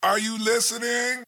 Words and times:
Are 0.00 0.16
you 0.16 0.36
listening? 0.38 1.24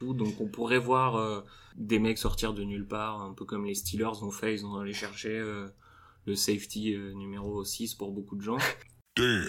Donc 0.00 0.40
on 0.40 0.46
pourrait 0.46 0.78
voir 0.78 1.16
euh, 1.16 1.40
des 1.74 1.98
mecs 1.98 2.18
sortir 2.18 2.54
de 2.54 2.62
nulle 2.62 2.86
part, 2.86 3.20
un 3.20 3.34
peu 3.34 3.44
comme 3.44 3.64
les 3.64 3.74
Steelers 3.74 4.22
ont 4.22 4.30
fait, 4.30 4.54
ils 4.54 4.64
ont 4.64 4.76
allé 4.76 4.92
chercher 4.92 5.36
euh, 5.36 5.66
le 6.24 6.36
safety 6.36 6.94
euh, 6.94 7.14
numéro 7.14 7.64
6 7.64 7.96
pour 7.96 8.12
beaucoup 8.12 8.36
de 8.36 8.42
gens. 8.42 8.58
Damn. 9.16 9.48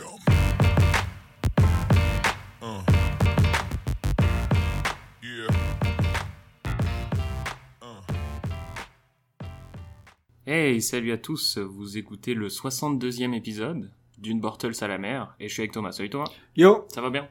Uh. 2.63 2.81
Yeah. 5.21 5.47
Uh. 7.83 8.01
Hey, 10.47 10.81
salut 10.81 11.11
à 11.11 11.19
tous, 11.19 11.59
vous 11.59 11.95
écoutez 11.99 12.33
le 12.33 12.47
62e 12.47 13.35
épisode 13.35 13.91
d'une 14.23 14.39
Bortles 14.39 14.71
à 14.81 14.87
la 14.87 14.97
mer, 14.97 15.35
et 15.39 15.49
je 15.49 15.53
suis 15.53 15.61
avec 15.61 15.73
Thomas. 15.73 15.91
Salut 15.91 16.09
Thomas, 16.09 16.31
Yo, 16.55 16.85
ça 16.87 17.01
va 17.01 17.09
bien? 17.09 17.27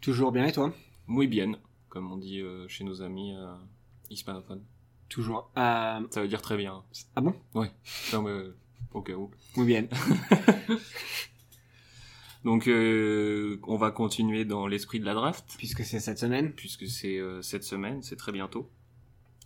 Toujours 0.00 0.32
bien 0.32 0.46
et 0.46 0.52
toi? 0.52 0.72
Muy 1.06 1.26
bien, 1.26 1.52
comme 1.90 2.10
on 2.10 2.16
dit 2.16 2.40
euh, 2.40 2.66
chez 2.66 2.82
nos 2.82 3.02
amis 3.02 3.34
euh, 3.36 3.52
hispanophones. 4.08 4.64
Toujours. 5.10 5.50
Euh, 5.58 6.00
Ça 6.10 6.22
veut 6.22 6.28
dire 6.28 6.40
très 6.40 6.56
bien. 6.56 6.82
ah 7.14 7.20
bon? 7.20 7.34
Ouais, 7.54 7.70
non 8.14 8.22
mais 8.22 8.30
euh, 8.30 8.56
au 8.94 9.02
cas 9.02 9.12
où. 9.12 9.30
Muy 9.58 9.66
bien. 9.66 9.86
Donc 12.44 12.66
on 12.68 13.76
va 13.76 13.90
continuer 13.90 14.46
dans 14.46 14.66
l'esprit 14.66 14.98
de 14.98 15.04
la 15.04 15.12
draft. 15.12 15.44
Puisque 15.58 15.84
c'est 15.84 16.00
cette 16.00 16.18
semaine. 16.18 16.52
puisque 16.52 16.86
c'est 16.86 17.20
cette 17.42 17.64
semaine, 17.64 18.02
c'est 18.02 18.16
très 18.16 18.32
bientôt. 18.32 18.66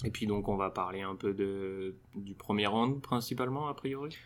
Et 0.04 0.10
puis 0.10 0.26
donc 0.28 0.46
on 0.48 0.56
va 0.56 0.70
parler 0.70 1.02
un 1.02 1.16
peu 1.16 1.34
de 1.34 1.96
du 2.14 2.34
premier 2.34 2.68
round 2.68 3.00
principalement 3.00 3.66
a 3.66 3.74
priori? 3.74 4.16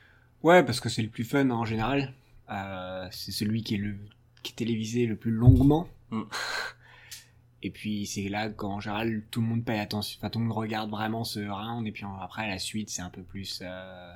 Ouais, 0.42 0.62
parce 0.62 0.80
que 0.80 0.90
c'est 0.90 1.00
le 1.00 1.08
plus 1.08 1.24
fun 1.24 1.48
en 1.48 1.64
général. 1.64 2.12
Euh, 2.50 3.08
c'est 3.10 3.32
celui 3.32 3.62
qui 3.62 3.74
est 3.74 3.78
le 3.78 3.96
qui 4.42 4.52
est 4.52 4.56
télévisé 4.56 5.06
le 5.06 5.16
plus 5.16 5.30
longuement. 5.30 5.88
Mm. 6.10 6.22
Et 7.62 7.70
puis 7.70 8.06
c'est 8.06 8.28
là 8.28 8.48
qu'en 8.50 8.78
général 8.78 9.24
tout 9.32 9.40
le 9.40 9.46
monde 9.48 9.64
paye 9.64 9.80
attention, 9.80 10.16
enfin 10.20 10.30
tout 10.30 10.38
le 10.38 10.44
monde 10.44 10.56
regarde 10.56 10.90
vraiment 10.90 11.24
ce 11.24 11.40
round 11.40 11.84
et 11.88 11.90
puis 11.90 12.04
après 12.20 12.46
la 12.46 12.56
suite 12.60 12.88
c'est 12.88 13.02
un 13.02 13.10
peu 13.10 13.22
plus 13.24 13.60
euh, 13.64 14.14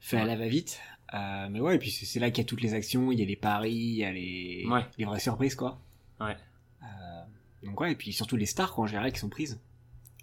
fait 0.00 0.16
à 0.18 0.24
la 0.24 0.34
va-vite. 0.36 0.80
Euh, 1.14 1.48
mais 1.48 1.60
ouais, 1.60 1.76
et 1.76 1.78
puis 1.78 1.92
c'est 1.92 2.06
c'est 2.06 2.18
là 2.18 2.30
qu'il 2.32 2.42
y 2.42 2.46
a 2.46 2.48
toutes 2.48 2.60
les 2.60 2.74
actions, 2.74 3.12
il 3.12 3.20
y 3.20 3.22
a 3.22 3.24
les 3.24 3.36
paris, 3.36 3.70
il 3.72 3.94
y 3.98 4.04
a 4.04 4.10
les, 4.12 4.66
Ouais. 4.68 4.84
les 4.98 5.04
vraies 5.04 5.20
surprises 5.20 5.54
quoi. 5.54 5.80
Ouais. 6.20 6.36
Euh, 6.82 7.22
donc 7.62 7.80
ouais, 7.80 7.92
et 7.92 7.94
puis 7.94 8.12
surtout 8.12 8.36
les 8.36 8.46
stars 8.46 8.74
quoi, 8.74 8.82
en 8.84 8.86
général 8.88 9.12
qui 9.12 9.20
sont 9.20 9.28
prises. 9.28 9.60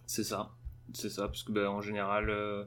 C'est 0.06 0.26
ça, 0.26 0.52
c'est 0.94 1.10
ça, 1.10 1.28
parce 1.28 1.44
que 1.44 1.52
ben, 1.52 1.68
en 1.68 1.82
général, 1.82 2.30
euh, 2.30 2.64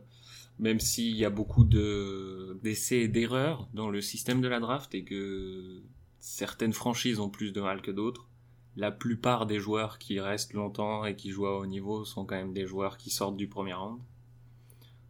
même 0.58 0.80
s'il 0.80 1.16
y 1.16 1.24
a 1.24 1.30
beaucoup 1.30 1.64
de 1.64 2.58
d'essais 2.62 3.00
et 3.00 3.08
d'erreurs 3.08 3.68
dans 3.74 3.90
le 3.90 4.00
système 4.00 4.40
de 4.40 4.48
la 4.48 4.60
draft 4.60 4.94
et 4.94 5.04
que 5.04 5.80
certaines 6.18 6.72
franchises 6.72 7.20
ont 7.20 7.30
plus 7.30 7.52
de 7.52 7.60
mal 7.60 7.80
que 7.80 7.90
d'autres, 7.90 8.28
la 8.76 8.90
plupart 8.90 9.46
des 9.46 9.58
joueurs 9.58 9.98
qui 9.98 10.20
restent 10.20 10.52
longtemps 10.54 11.04
et 11.04 11.16
qui 11.16 11.30
jouent 11.30 11.46
à 11.46 11.58
haut 11.58 11.66
niveau 11.66 12.04
sont 12.04 12.24
quand 12.24 12.36
même 12.36 12.52
des 12.52 12.66
joueurs 12.66 12.96
qui 12.96 13.10
sortent 13.10 13.36
du 13.36 13.48
premier 13.48 13.74
round. 13.74 14.00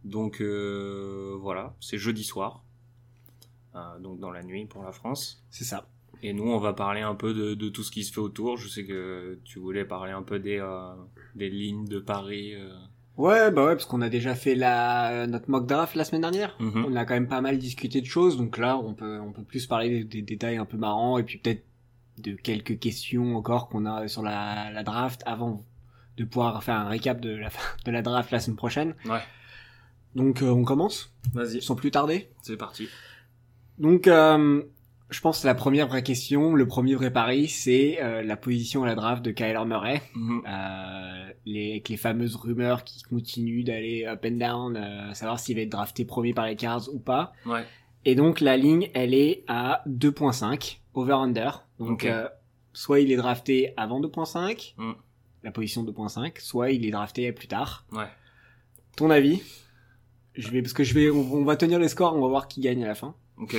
Donc 0.05 0.41
euh, 0.41 1.35
voilà, 1.39 1.75
c'est 1.79 1.97
jeudi 1.97 2.23
soir, 2.23 2.63
euh, 3.75 3.99
donc 3.99 4.19
dans 4.19 4.31
la 4.31 4.43
nuit 4.43 4.65
pour 4.65 4.83
la 4.83 4.91
France. 4.91 5.43
C'est 5.49 5.65
ça. 5.65 5.87
Et 6.21 6.33
nous, 6.33 6.49
on 6.49 6.59
va 6.59 6.73
parler 6.73 7.01
un 7.01 7.15
peu 7.15 7.33
de, 7.33 7.53
de 7.53 7.69
tout 7.69 7.83
ce 7.83 7.91
qui 7.91 8.03
se 8.03 8.11
fait 8.11 8.19
autour. 8.19 8.57
Je 8.57 8.67
sais 8.67 8.85
que 8.85 9.39
tu 9.45 9.59
voulais 9.59 9.85
parler 9.85 10.11
un 10.11 10.21
peu 10.23 10.37
des, 10.39 10.59
euh, 10.59 10.93
des 11.35 11.49
lignes 11.49 11.85
de 11.85 11.99
Paris. 11.99 12.55
euh. 12.55 12.77
Ouais, 13.19 13.51
bah 13.51 13.65
ouais, 13.65 13.73
parce 13.73 13.83
qu'on 13.83 13.99
a 13.99 14.07
déjà 14.07 14.33
fait 14.33 14.55
la 14.55 15.27
notre 15.27 15.51
mock 15.51 15.67
draft 15.67 15.93
la 15.95 16.05
semaine 16.05 16.21
dernière. 16.21 16.55
Mhm. 16.61 16.85
On 16.87 16.95
a 16.95 17.03
quand 17.03 17.15
même 17.15 17.27
pas 17.27 17.41
mal 17.41 17.57
discuté 17.57 17.99
de 17.99 18.05
choses, 18.05 18.37
donc 18.37 18.57
là 18.57 18.77
on 18.77 18.93
peut 18.93 19.19
on 19.19 19.33
peut 19.33 19.43
plus 19.43 19.67
parler 19.67 20.05
des, 20.05 20.21
détails 20.21 20.55
un 20.55 20.63
peu 20.63 20.77
marrants 20.77 21.17
et 21.17 21.23
puis 21.23 21.37
peut-être 21.37 21.65
de 22.19 22.31
quelques 22.31 22.79
questions 22.79 23.35
encore 23.35 23.67
qu'on 23.67 23.85
a 23.85 24.07
sur 24.07 24.23
la, 24.23 24.71
la 24.71 24.83
draft 24.83 25.21
avant 25.25 25.65
de 26.15 26.23
pouvoir 26.23 26.63
faire 26.63 26.75
un 26.75 26.87
récap 26.87 27.19
de 27.19 27.35
la 27.35 27.49
de 27.85 27.91
la 27.91 28.01
draft 28.01 28.31
la 28.31 28.39
semaine 28.39 28.55
prochaine. 28.55 28.95
Ouais. 29.03 29.19
Donc 30.15 30.41
euh, 30.41 30.49
on 30.49 30.63
commence 30.63 31.13
Vas-y, 31.33 31.61
sans 31.61 31.75
plus 31.75 31.91
tarder. 31.91 32.29
c'est 32.41 32.55
parti. 32.55 32.87
Donc 33.79 34.07
euh, 34.07 34.63
je 35.09 35.21
pense 35.21 35.41
que 35.41 35.47
la 35.47 35.55
première 35.55 35.87
vraie 35.87 36.03
question, 36.03 36.53
le 36.53 36.67
premier 36.67 36.95
vrai 36.95 37.11
pari, 37.11 37.47
c'est 37.47 37.97
euh, 38.01 38.21
la 38.21 38.37
position 38.37 38.83
à 38.83 38.87
la 38.87 38.95
draft 38.95 39.23
de 39.23 39.31
Kyler 39.31 39.65
Murray. 39.65 40.01
Mhm. 40.15 40.41
Euh, 40.47 40.98
les, 41.45 41.71
avec 41.71 41.89
les 41.89 41.97
fameuses 41.97 42.35
rumeurs 42.35 42.83
qui 42.83 43.01
continuent 43.03 43.63
d'aller 43.63 44.05
up 44.05 44.23
and 44.25 44.31
down, 44.37 44.77
euh, 44.77 45.13
savoir 45.13 45.39
s'il 45.39 45.55
va 45.55 45.61
être 45.63 45.69
drafté 45.69 46.05
premier 46.05 46.33
par 46.33 46.45
les 46.45 46.55
Cards 46.55 46.89
ou 46.93 46.99
pas. 46.99 47.33
Ouais, 47.45 47.65
Et 48.05 48.15
donc 48.15 48.39
la 48.41 48.57
ligne, 48.57 48.89
elle 48.93 49.13
est 49.13 49.43
à 49.47 49.83
2.5, 49.87 50.79
over-under. 50.93 51.65
Donc 51.79 52.03
euh, 52.05 52.27
soit 52.73 52.99
il 52.99 53.11
est 53.11 53.15
drafté 53.17 53.73
avant 53.77 53.99
2.5, 54.01 54.73
Mm. 54.77 54.91
la 55.43 55.51
position 55.51 55.83
2.5, 55.83 56.39
soit 56.39 56.71
il 56.71 56.85
est 56.85 56.91
drafté 56.91 57.31
plus 57.31 57.47
tard. 57.47 57.85
ouais. 57.91 58.07
Ton 58.95 59.09
avis? 59.09 59.41
Je 60.35 60.49
vais, 60.49 60.61
parce 60.61 60.73
que 60.73 60.83
je 60.83 60.93
vais, 60.93 61.09
on, 61.09 61.19
on 61.33 61.43
va 61.45 61.55
tenir 61.55 61.79
les 61.79 61.87
scores, 61.89 62.15
on 62.15 62.21
va 62.21 62.27
voir 62.27 62.47
qui 62.47 62.61
gagne 62.61 62.83
à 62.83 62.87
la 62.87 62.95
fin. 62.95 63.15
Ok. 63.37 63.55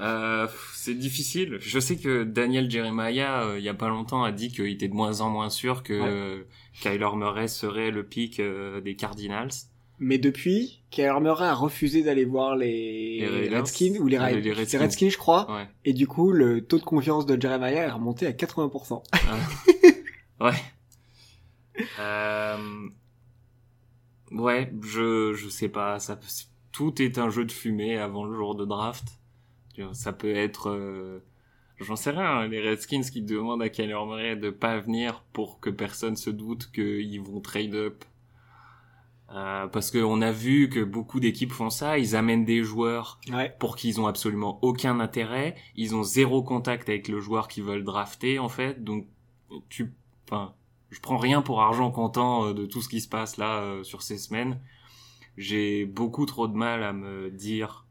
Euh, 0.00 0.46
c'est 0.92 0.98
difficile. 0.98 1.56
Je 1.60 1.78
sais 1.78 1.96
que 1.96 2.24
Daniel 2.24 2.70
Jeremiah, 2.70 3.42
euh, 3.44 3.58
il 3.58 3.64
y 3.64 3.68
a 3.68 3.74
pas 3.74 3.88
longtemps, 3.88 4.22
a 4.24 4.32
dit 4.32 4.50
qu'il 4.50 4.66
était 4.66 4.88
de 4.88 4.94
moins 4.94 5.20
en 5.20 5.30
moins 5.30 5.50
sûr 5.50 5.82
que 5.82 5.92
Ouais. 5.92 6.08
euh, 6.08 6.42
Kyler 6.80 7.08
Murray 7.16 7.48
serait 7.48 7.90
le 7.90 8.04
pick 8.04 8.40
euh, 8.40 8.80
des 8.80 8.96
Cardinals. 8.96 9.50
Mais 10.00 10.18
depuis, 10.18 10.82
Kyler 10.90 11.18
Murray 11.20 11.46
a 11.46 11.54
refusé 11.54 12.02
d'aller 12.04 12.24
voir 12.24 12.54
les, 12.56 13.18
Les 13.20 13.48
Redskins, 13.48 13.98
ou 14.00 14.06
les, 14.06 14.16
Ah, 14.16 14.20
Ra- 14.22 14.30
les 14.32 14.42
c'est 14.44 14.52
Redskins. 14.52 14.78
Redskins, 14.80 15.10
je 15.10 15.18
crois. 15.18 15.52
Ouais. 15.52 15.68
Et 15.84 15.92
du 15.92 16.06
coup, 16.06 16.30
le 16.30 16.64
taux 16.64 16.78
de 16.78 16.84
confiance 16.84 17.26
de 17.26 17.40
Jeremiah 17.40 17.84
est 17.86 17.90
remonté 17.90 18.26
à 18.26 18.32
80%. 18.32 19.02
Ouais. 20.40 20.52
Euh... 21.98 22.56
Ouais, 24.30 24.72
je 24.82 25.32
je 25.34 25.48
sais 25.48 25.68
pas. 25.68 25.98
Ça, 25.98 26.18
tout 26.72 27.00
est 27.02 27.18
un 27.18 27.30
jeu 27.30 27.44
de 27.44 27.50
fumée 27.52 27.98
avant 27.98 28.24
le 28.24 28.36
jour 28.36 28.54
de 28.54 28.64
draft. 28.64 29.17
Ça 29.92 30.12
peut 30.12 30.34
être, 30.34 30.70
euh, 30.70 31.20
j'en 31.78 31.96
sais 31.96 32.10
rien. 32.10 32.40
hein, 32.40 32.48
Les 32.48 32.60
Redskins 32.60 33.02
qui 33.02 33.22
demandent 33.22 33.62
à 33.62 33.68
Kyler 33.68 33.94
Murray 34.06 34.36
de 34.36 34.50
pas 34.50 34.78
venir 34.78 35.24
pour 35.32 35.60
que 35.60 35.70
personne 35.70 36.16
se 36.16 36.30
doute 36.30 36.70
qu'ils 36.72 37.20
vont 37.20 37.40
trade 37.40 37.74
up. 37.74 38.04
Euh, 39.30 39.66
parce 39.66 39.90
qu'on 39.90 40.22
a 40.22 40.32
vu 40.32 40.70
que 40.70 40.82
beaucoup 40.82 41.20
d'équipes 41.20 41.52
font 41.52 41.68
ça. 41.68 41.98
Ils 41.98 42.16
amènent 42.16 42.46
des 42.46 42.62
joueurs 42.64 43.20
Ouais. 43.30 43.54
pour 43.58 43.76
qu'ils 43.76 44.00
ont 44.00 44.06
absolument 44.06 44.58
aucun 44.62 45.00
intérêt. 45.00 45.54
Ils 45.76 45.94
ont 45.94 46.02
zéro 46.02 46.42
contact 46.42 46.88
avec 46.88 47.08
le 47.08 47.20
joueur 47.20 47.46
qu'ils 47.48 47.64
veulent 47.64 47.84
drafter, 47.84 48.38
en 48.38 48.48
fait. 48.48 48.82
Donc, 48.82 49.06
tu, 49.68 49.92
enfin, 50.26 50.54
je 50.90 51.00
prends 51.00 51.18
rien 51.18 51.42
pour 51.42 51.60
argent 51.60 51.90
comptant 51.90 52.46
euh, 52.46 52.54
de 52.54 52.64
tout 52.64 52.80
ce 52.80 52.88
qui 52.88 53.02
se 53.02 53.08
passe 53.08 53.36
là 53.36 53.60
euh, 53.60 53.82
sur 53.84 54.00
ces 54.00 54.16
semaines. 54.16 54.60
J'ai 55.36 55.84
beaucoup 55.84 56.24
trop 56.24 56.48
de 56.48 56.54
mal 56.56 56.82
à 56.82 56.94
me 56.94 57.30
dire 57.30 57.84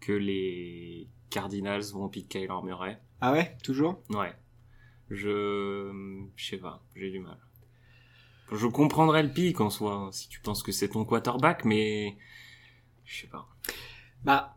que 0.00 0.12
les 0.12 1.08
Cardinals 1.30 1.84
vont 1.92 2.08
pick 2.08 2.28
Kyler 2.28 2.48
Murray. 2.64 2.98
Ah 3.20 3.32
ouais, 3.32 3.56
toujours? 3.62 4.02
Ouais. 4.10 4.32
Je, 5.10 6.28
je 6.36 6.46
sais 6.46 6.58
pas, 6.58 6.82
j'ai 6.94 7.10
du 7.10 7.20
mal. 7.20 7.38
Je 8.52 8.66
comprendrais 8.66 9.22
le 9.22 9.30
pic 9.30 9.60
en 9.60 9.70
soi, 9.70 9.94
hein, 9.94 10.12
si 10.12 10.28
tu 10.28 10.40
penses 10.40 10.62
que 10.62 10.72
c'est 10.72 10.88
ton 10.88 11.04
quarterback, 11.04 11.64
mais 11.64 12.16
je 13.04 13.22
sais 13.22 13.26
pas. 13.26 13.48
Bah, 14.24 14.56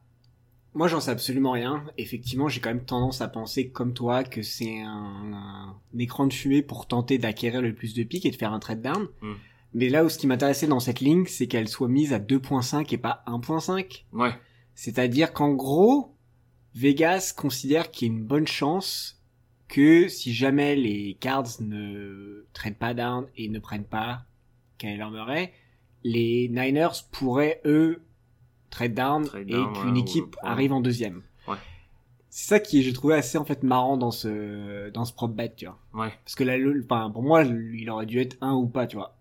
moi 0.74 0.88
j'en 0.88 1.00
sais 1.00 1.12
absolument 1.12 1.52
rien. 1.52 1.85
Effectivement, 1.97 2.47
j'ai 2.47 2.62
quand 2.62 2.69
même 2.69 2.85
tendance 2.85 3.22
à 3.22 3.28
penser 3.28 3.69
comme 3.69 3.94
toi 3.94 4.23
que 4.23 4.41
c'est 4.41 4.81
un, 4.81 5.34
un 5.34 6.00
écran 6.00 6.28
de 6.28 6.34
fumée 6.34 6.62
pour 6.62 6.88
tenter 6.88 7.18
d'acquérir 7.18 7.62
le 7.62 7.73
plus 7.73 7.94
de 7.94 8.03
pics 8.03 8.25
et 8.25 8.31
de 8.31 8.35
faire 8.35 8.53
un 8.53 8.59
trade 8.59 8.81
down. 8.81 9.08
Mm. 9.22 9.34
Mais 9.73 9.90
là 9.90 10.03
où 10.03 10.09
ce 10.09 10.18
qui 10.18 10.28
m'intéressait 10.28 10.68
dans 10.68 10.79
cette 10.79 11.00
ligne, 11.00 11.25
c'est 11.28 11.47
qu'elle 11.47 11.69
soit 11.69 11.88
mise 11.88 12.13
à 12.13 12.19
2.5 12.19 12.94
et 12.94 12.97
pas 12.97 13.23
1.5. 13.28 14.03
Ouais. 14.12 14.34
C'est-à-dire 14.76 15.34
qu'en 15.34 15.54
gros, 15.54 16.16
Vegas 16.74 17.34
considère 17.36 17.92
qu'il 17.92 18.08
y 18.08 18.12
a 18.12 18.14
une 18.14 18.24
bonne 18.24 18.48
chance 18.48 19.22
que 19.68 20.08
si 20.08 20.34
jamais 20.34 20.76
les 20.76 21.18
Cards 21.20 21.62
ne 21.62 22.46
traitent 22.53 22.79
pas 22.79 22.94
down 22.94 23.28
et 23.38 23.47
ne 23.47 23.59
prennent 23.59 23.85
pas 23.85 24.26
Kyler 24.78 25.09
Murray, 25.12 25.53
les 26.03 26.50
Niners 26.50 27.06
pourraient 27.12 27.62
eux 27.66 28.03
trade 28.70 28.94
down 28.94 29.26
Trade 29.26 29.50
et 29.50 29.53
qu'une 29.53 29.94
ouais, 29.94 30.00
équipe 30.00 30.35
ouais. 30.35 30.50
arrive 30.50 30.73
en 30.73 30.82
deuxième. 30.82 31.22
Ouais. 31.47 31.58
C'est 32.29 32.47
ça 32.47 32.59
qui 32.59 32.82
j'ai 32.82 32.94
trouvé 32.94 33.16
assez 33.16 33.38
en 33.38 33.46
fait 33.46 33.64
marrant 33.64 33.97
dans 33.97 34.12
ce 34.12 34.90
dans 34.90 35.06
ce 35.06 35.14
prop 35.14 35.34
bet, 35.35 35.53
tu 35.56 35.66
vois. 35.66 35.79
Ouais. 35.94 36.14
Parce 36.23 36.35
que 36.35 36.44
là, 36.44 36.58
le, 36.58 36.82
enfin, 36.84 37.12
pour 37.12 37.23
moi, 37.23 37.44
il 37.44 37.90
aurait 37.90 38.06
dû 38.06 38.20
être 38.20 38.38
un 38.41 38.53
ou 38.53 38.68
pas, 38.68 38.88
tu 38.88 38.96
vois. 38.96 39.18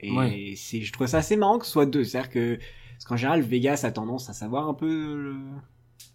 Et 0.00 0.54
c'est, 0.56 0.82
je 0.82 0.92
trouve 0.92 1.06
ça 1.06 1.18
assez 1.18 1.36
marrant 1.36 1.58
que 1.58 1.66
ce 1.66 1.72
soit 1.72 1.86
deux. 1.86 2.04
C'est-à-dire 2.04 2.30
que, 2.30 2.58
parce 2.94 3.04
qu'en 3.04 3.16
général, 3.16 3.42
Vegas 3.42 3.80
a 3.84 3.92
tendance 3.92 4.30
à 4.30 4.32
savoir 4.32 4.68
un 4.68 4.74
peu 4.74 4.86
euh, 4.86 5.34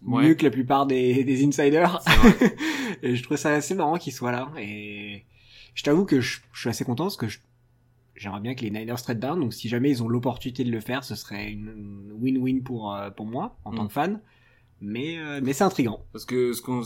Ouais. 0.02 0.28
mieux 0.28 0.34
que 0.34 0.44
la 0.44 0.50
plupart 0.50 0.86
des, 0.86 1.24
des 1.24 1.44
insiders. 1.46 2.00
Et 3.02 3.16
je 3.16 3.22
trouve 3.22 3.36
ça 3.36 3.50
assez 3.54 3.74
marrant 3.74 3.98
qu'il 3.98 4.12
soit 4.12 4.32
là. 4.32 4.50
Et 4.58 5.24
je 5.74 5.82
t'avoue 5.82 6.04
que 6.06 6.20
je, 6.20 6.40
je 6.52 6.60
suis 6.60 6.68
assez 6.70 6.84
content 6.84 7.04
parce 7.04 7.16
que 7.18 7.26
j'aimerais 8.14 8.40
bien 8.40 8.54
que 8.54 8.62
les 8.62 8.70
Niners 8.70 8.96
trade 9.02 9.20
down. 9.20 9.38
Donc 9.40 9.52
si 9.54 9.68
jamais 9.68 9.90
ils 9.90 10.02
ont 10.02 10.08
l'opportunité 10.08 10.64
de 10.64 10.70
le 10.70 10.80
faire, 10.80 11.04
ce 11.04 11.14
serait 11.14 11.50
une 11.50 12.12
win-win 12.20 12.62
pour, 12.62 12.94
euh, 12.94 13.10
pour 13.10 13.26
moi, 13.26 13.58
en 13.64 13.72
tant 13.72 13.84
Mm. 13.84 13.88
que 13.88 13.92
fan. 13.92 14.20
Mais, 14.80 15.18
euh, 15.18 15.40
mais 15.42 15.52
c'est 15.52 15.64
intriguant. 15.64 16.04
Parce 16.12 16.24
que 16.24 16.52
ce 16.54 16.62
qu'on, 16.62 16.82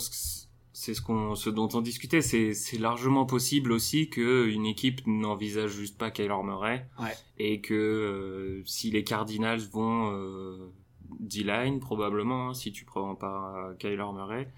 c'est 0.76 0.92
ce 0.92 1.00
qu'on, 1.00 1.36
ce 1.36 1.48
dont 1.50 1.68
on 1.72 1.80
discutait. 1.80 2.20
C'est, 2.20 2.52
c'est 2.52 2.78
largement 2.78 3.24
possible 3.26 3.70
aussi 3.72 4.10
que 4.10 4.46
une 4.48 4.66
équipe 4.66 5.00
n'envisage 5.06 5.70
juste 5.70 5.96
pas 5.96 6.10
Kyler 6.10 6.34
Murray 6.44 6.86
Ouais. 7.00 7.14
et 7.38 7.60
que 7.60 7.72
euh, 7.74 8.62
si 8.66 8.90
les 8.90 9.04
Cardinals 9.04 9.60
vont 9.72 10.10
euh, 10.12 10.72
D-line 11.20 11.78
probablement, 11.80 12.48
hein, 12.50 12.54
si 12.54 12.72
tu 12.72 12.84
prends 12.84 13.14
pas 13.14 13.70
Kyler 13.78 14.04
Murray, 14.12 14.48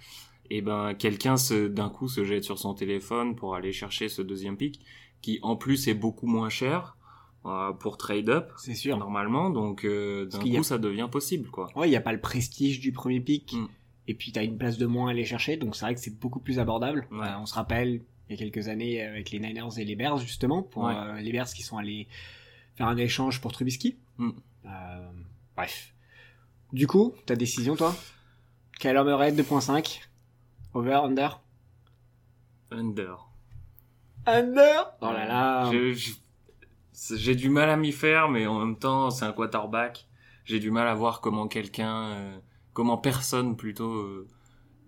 et 0.48 0.62
ben 0.62 0.94
quelqu'un 0.94 1.36
se, 1.36 1.66
d'un 1.66 1.90
coup 1.90 2.08
se 2.08 2.24
jette 2.24 2.44
sur 2.44 2.58
son 2.58 2.72
téléphone 2.72 3.36
pour 3.36 3.54
aller 3.54 3.72
chercher 3.72 4.08
ce 4.08 4.22
deuxième 4.22 4.56
pick 4.56 4.80
qui 5.20 5.38
en 5.42 5.56
plus 5.56 5.86
est 5.88 5.94
beaucoup 5.94 6.26
moins 6.26 6.48
cher 6.48 6.96
euh, 7.44 7.72
pour 7.72 7.96
trade 7.98 8.30
up 8.30 8.50
C'est 8.56 8.74
sûr. 8.74 8.96
normalement, 8.96 9.50
donc 9.50 9.84
euh, 9.84 10.24
d'un 10.26 10.38
a- 10.40 10.56
coup 10.56 10.62
ça 10.62 10.78
devient 10.78 11.08
possible 11.12 11.50
quoi. 11.50 11.68
Ouais, 11.76 11.88
il 11.88 11.90
n'y 11.90 11.96
a 11.96 12.00
pas 12.00 12.12
le 12.12 12.20
prestige 12.20 12.80
du 12.80 12.92
premier 12.92 13.20
pick. 13.20 13.52
Mm. 13.54 13.66
Et 14.08 14.14
puis, 14.14 14.32
tu 14.32 14.38
as 14.38 14.42
une 14.44 14.56
place 14.58 14.78
de 14.78 14.86
moins 14.86 15.08
à 15.08 15.10
aller 15.10 15.24
chercher. 15.24 15.56
Donc, 15.56 15.74
c'est 15.76 15.84
vrai 15.84 15.94
que 15.94 16.00
c'est 16.00 16.18
beaucoup 16.18 16.38
plus 16.40 16.58
abordable. 16.58 17.06
Ouais. 17.10 17.26
Euh, 17.26 17.38
on 17.38 17.46
se 17.46 17.54
rappelle, 17.54 18.02
il 18.28 18.30
y 18.30 18.34
a 18.34 18.36
quelques 18.36 18.68
années, 18.68 19.02
avec 19.02 19.30
les 19.30 19.38
Niners 19.40 19.78
et 19.78 19.84
les 19.84 19.96
Bears, 19.96 20.18
justement, 20.18 20.62
pour 20.62 20.84
Ouais. 20.84 20.94
euh, 20.94 21.20
les 21.20 21.32
Bears 21.32 21.48
qui 21.48 21.62
sont 21.62 21.76
allés 21.78 22.06
faire 22.76 22.86
un 22.88 22.96
échange 22.96 23.40
pour 23.40 23.52
Trubisky. 23.52 23.96
Mm. 24.18 24.30
Euh, 24.66 25.10
bref. 25.56 25.92
Du 26.72 26.86
coup, 26.86 27.14
ta 27.26 27.34
décision, 27.36 27.74
toi? 27.76 27.94
Kyler 28.78 29.02
Murray, 29.04 29.32
2.5. 29.32 30.00
Over, 30.74 31.00
under? 31.04 31.40
Under. 32.70 33.16
Under? 34.26 34.92
Oh 35.00 35.12
là 35.12 35.26
là 35.26 35.70
J'ai 37.16 37.34
du 37.34 37.48
mal 37.48 37.70
à 37.70 37.76
m'y 37.76 37.92
faire, 37.92 38.28
mais 38.28 38.46
en 38.46 38.58
même 38.58 38.76
temps, 38.78 39.10
c'est 39.10 39.24
un 39.24 39.32
quarterback. 39.32 40.06
J'ai 40.44 40.58
du 40.60 40.70
mal 40.70 40.86
à 40.88 40.94
voir 40.94 41.20
comment 41.20 41.48
quelqu'un, 41.48 42.10
euh, 42.10 42.38
comment 42.76 42.98
personne 42.98 43.56
plutôt, 43.56 43.94
euh, 43.94 44.28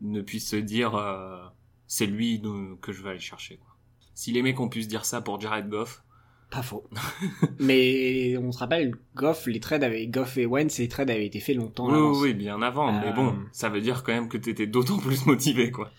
ne 0.02 0.20
puisse 0.20 0.50
se 0.50 0.56
dire, 0.56 0.94
euh, 0.94 1.42
c'est 1.86 2.04
lui 2.04 2.42
que 2.82 2.92
je 2.92 3.02
vais 3.02 3.08
aller 3.10 3.18
chercher. 3.18 3.56
Quoi. 3.56 3.74
Si 4.12 4.30
les 4.30 4.42
mecs 4.42 4.60
ont 4.60 4.68
pu 4.68 4.82
se 4.82 4.88
dire 4.88 5.06
ça 5.06 5.22
pour 5.22 5.40
Jared 5.40 5.70
Goff, 5.70 6.04
Pas 6.50 6.62
faux. 6.62 6.84
mais 7.58 8.36
on 8.36 8.52
se 8.52 8.58
rappelle, 8.58 8.94
Goff, 9.14 9.46
les 9.46 9.58
trades 9.58 9.84
avec 9.84 10.10
Goff 10.10 10.36
et 10.36 10.44
Wentz, 10.44 10.76
les 10.78 10.88
trades 10.88 11.08
avaient 11.08 11.24
été 11.24 11.40
faits 11.40 11.56
longtemps 11.56 11.88
oui, 11.88 11.98
oui, 11.98 12.18
oui, 12.24 12.34
bien 12.34 12.60
avant. 12.60 12.94
Euh, 12.94 13.00
Mais 13.02 13.12
bon, 13.14 13.38
ça 13.52 13.70
veut 13.70 13.80
dire 13.80 14.02
quand 14.02 14.12
même 14.12 14.28
que 14.28 14.36
t'étais 14.36 14.66
d'autant 14.66 14.98
plus 14.98 15.24
motivé, 15.24 15.70
quoi. 15.70 15.90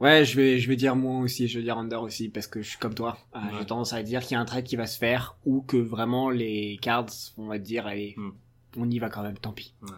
Ouais, 0.00 0.24
je 0.24 0.34
vais, 0.36 0.58
je 0.58 0.68
vais 0.68 0.76
dire 0.76 0.96
moi 0.96 1.20
aussi, 1.20 1.46
je 1.46 1.58
vais 1.58 1.64
dire 1.64 1.78
under 1.78 2.02
aussi, 2.02 2.30
parce 2.30 2.48
que 2.48 2.62
je 2.62 2.70
suis 2.70 2.78
comme 2.78 2.94
toi. 2.94 3.16
Euh, 3.36 3.38
Ouais. 3.38 3.58
J'ai 3.60 3.66
tendance 3.66 3.92
à 3.92 4.02
dire 4.02 4.22
qu'il 4.22 4.32
y 4.32 4.34
a 4.34 4.40
un 4.40 4.44
trade 4.44 4.64
qui 4.64 4.74
va 4.74 4.86
se 4.88 4.98
faire, 4.98 5.36
ou 5.44 5.62
que 5.62 5.76
vraiment 5.76 6.30
les 6.30 6.78
cards, 6.82 7.06
on 7.38 7.46
va 7.46 7.58
dire, 7.58 7.86
allez, 7.86 8.14
Hmm. 8.16 8.30
On 8.76 8.88
y 8.90 8.98
va 8.98 9.08
quand 9.10 9.22
même, 9.22 9.38
tant 9.38 9.52
pis. 9.52 9.74
Ouais. 9.82 9.88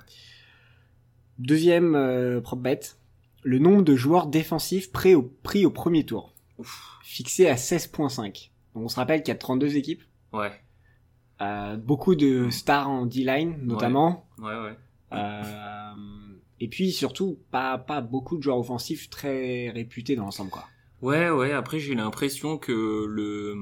Deuxième 1.39 1.95
euh, 1.95 2.41
prop 2.41 2.61
bet, 2.61 2.81
le 3.45 3.59
nombre 3.59 3.83
de 3.83 3.95
joueurs 3.95 4.27
défensifs 4.27 4.91
pris 4.91 5.15
au, 5.15 5.23
pris 5.23 5.65
au 5.65 5.71
premier 5.71 6.05
tour, 6.05 6.35
Ouf. 6.59 6.99
fixé 7.03 7.49
à 7.49 7.55
16.5. 7.55 8.51
Donc 8.75 8.85
on 8.85 8.89
se 8.89 8.97
rappelle 8.97 9.23
qu'il 9.23 9.29
y 9.33 9.37
a 9.37 9.39
32 9.39 9.77
équipes, 9.77 10.03
Ouais, 10.33 10.53
euh, 11.41 11.77
beaucoup 11.77 12.15
de 12.17 12.51
stars 12.51 12.89
en 12.89 13.07
D-line 13.07 13.57
notamment, 13.63 14.27
ouais, 14.39 14.47
ouais. 14.61 14.77
euh, 15.13 15.93
et 16.61 16.69
puis 16.69 16.91
surtout 16.93 17.39
pas, 17.51 17.79
pas 17.79 18.01
beaucoup 18.01 18.37
de 18.37 18.43
joueurs 18.43 18.59
offensifs 18.59 19.09
très 19.09 19.71
réputés 19.71 20.17
dans 20.17 20.25
l'ensemble 20.25 20.51
quoi. 20.51 20.65
Ouais, 21.01 21.31
ouais, 21.31 21.53
après 21.53 21.79
j'ai 21.79 21.95
l'impression 21.95 22.59
que 22.59 23.07
le, 23.09 23.55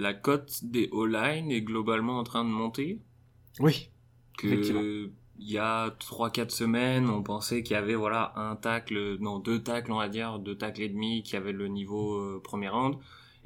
la 0.00 0.14
cote 0.14 0.60
des 0.64 0.88
O-line 0.92 1.50
est 1.50 1.62
globalement 1.62 2.18
en 2.18 2.22
train 2.24 2.44
de 2.44 2.50
monter. 2.50 3.00
Oui. 3.58 3.90
Que 4.40 5.10
il 5.42 5.50
y 5.50 5.56
a 5.58 5.90
trois 5.98 6.28
quatre 6.30 6.50
semaines, 6.50 7.08
on 7.08 7.22
pensait 7.22 7.62
qu'il 7.62 7.72
y 7.72 7.76
avait 7.78 7.94
voilà 7.94 8.32
un 8.36 8.56
tacle, 8.56 9.16
non 9.20 9.38
deux 9.38 9.62
tacles 9.62 9.90
on 9.92 9.96
va 9.98 10.08
dire, 10.10 10.38
deux 10.38 10.54
tacles 10.56 10.82
et 10.82 10.88
demi 10.90 11.22
qui 11.22 11.34
avaient 11.36 11.52
le 11.52 11.68
niveau 11.68 12.14
euh, 12.16 12.40
premier 12.44 12.68
round. 12.68 12.96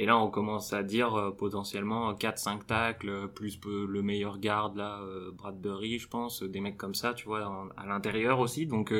Et 0.00 0.06
là 0.06 0.18
on 0.18 0.28
commence 0.28 0.72
à 0.72 0.82
dire 0.82 1.14
euh, 1.14 1.30
potentiellement 1.30 2.12
4-5 2.14 2.64
tacles 2.66 3.08
euh, 3.08 3.26
plus 3.28 3.60
le 3.64 4.02
meilleur 4.02 4.38
garde 4.38 4.76
là, 4.76 5.00
euh, 5.02 5.30
Bradbury 5.32 6.00
je 6.00 6.08
pense, 6.08 6.42
des 6.42 6.60
mecs 6.60 6.76
comme 6.76 6.96
ça 6.96 7.14
tu 7.14 7.26
vois 7.26 7.46
en- 7.46 7.68
à 7.76 7.86
l'intérieur 7.86 8.40
aussi. 8.40 8.66
Donc 8.66 8.92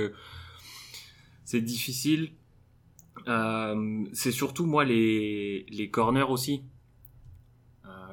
c'est 1.45 1.61
difficile. 1.63 2.31
C'est 4.13 4.33
surtout 4.33 4.67
moi 4.67 4.85
les 4.85 5.67
les 5.69 5.91
corners 5.91 6.31
aussi. 6.31 6.63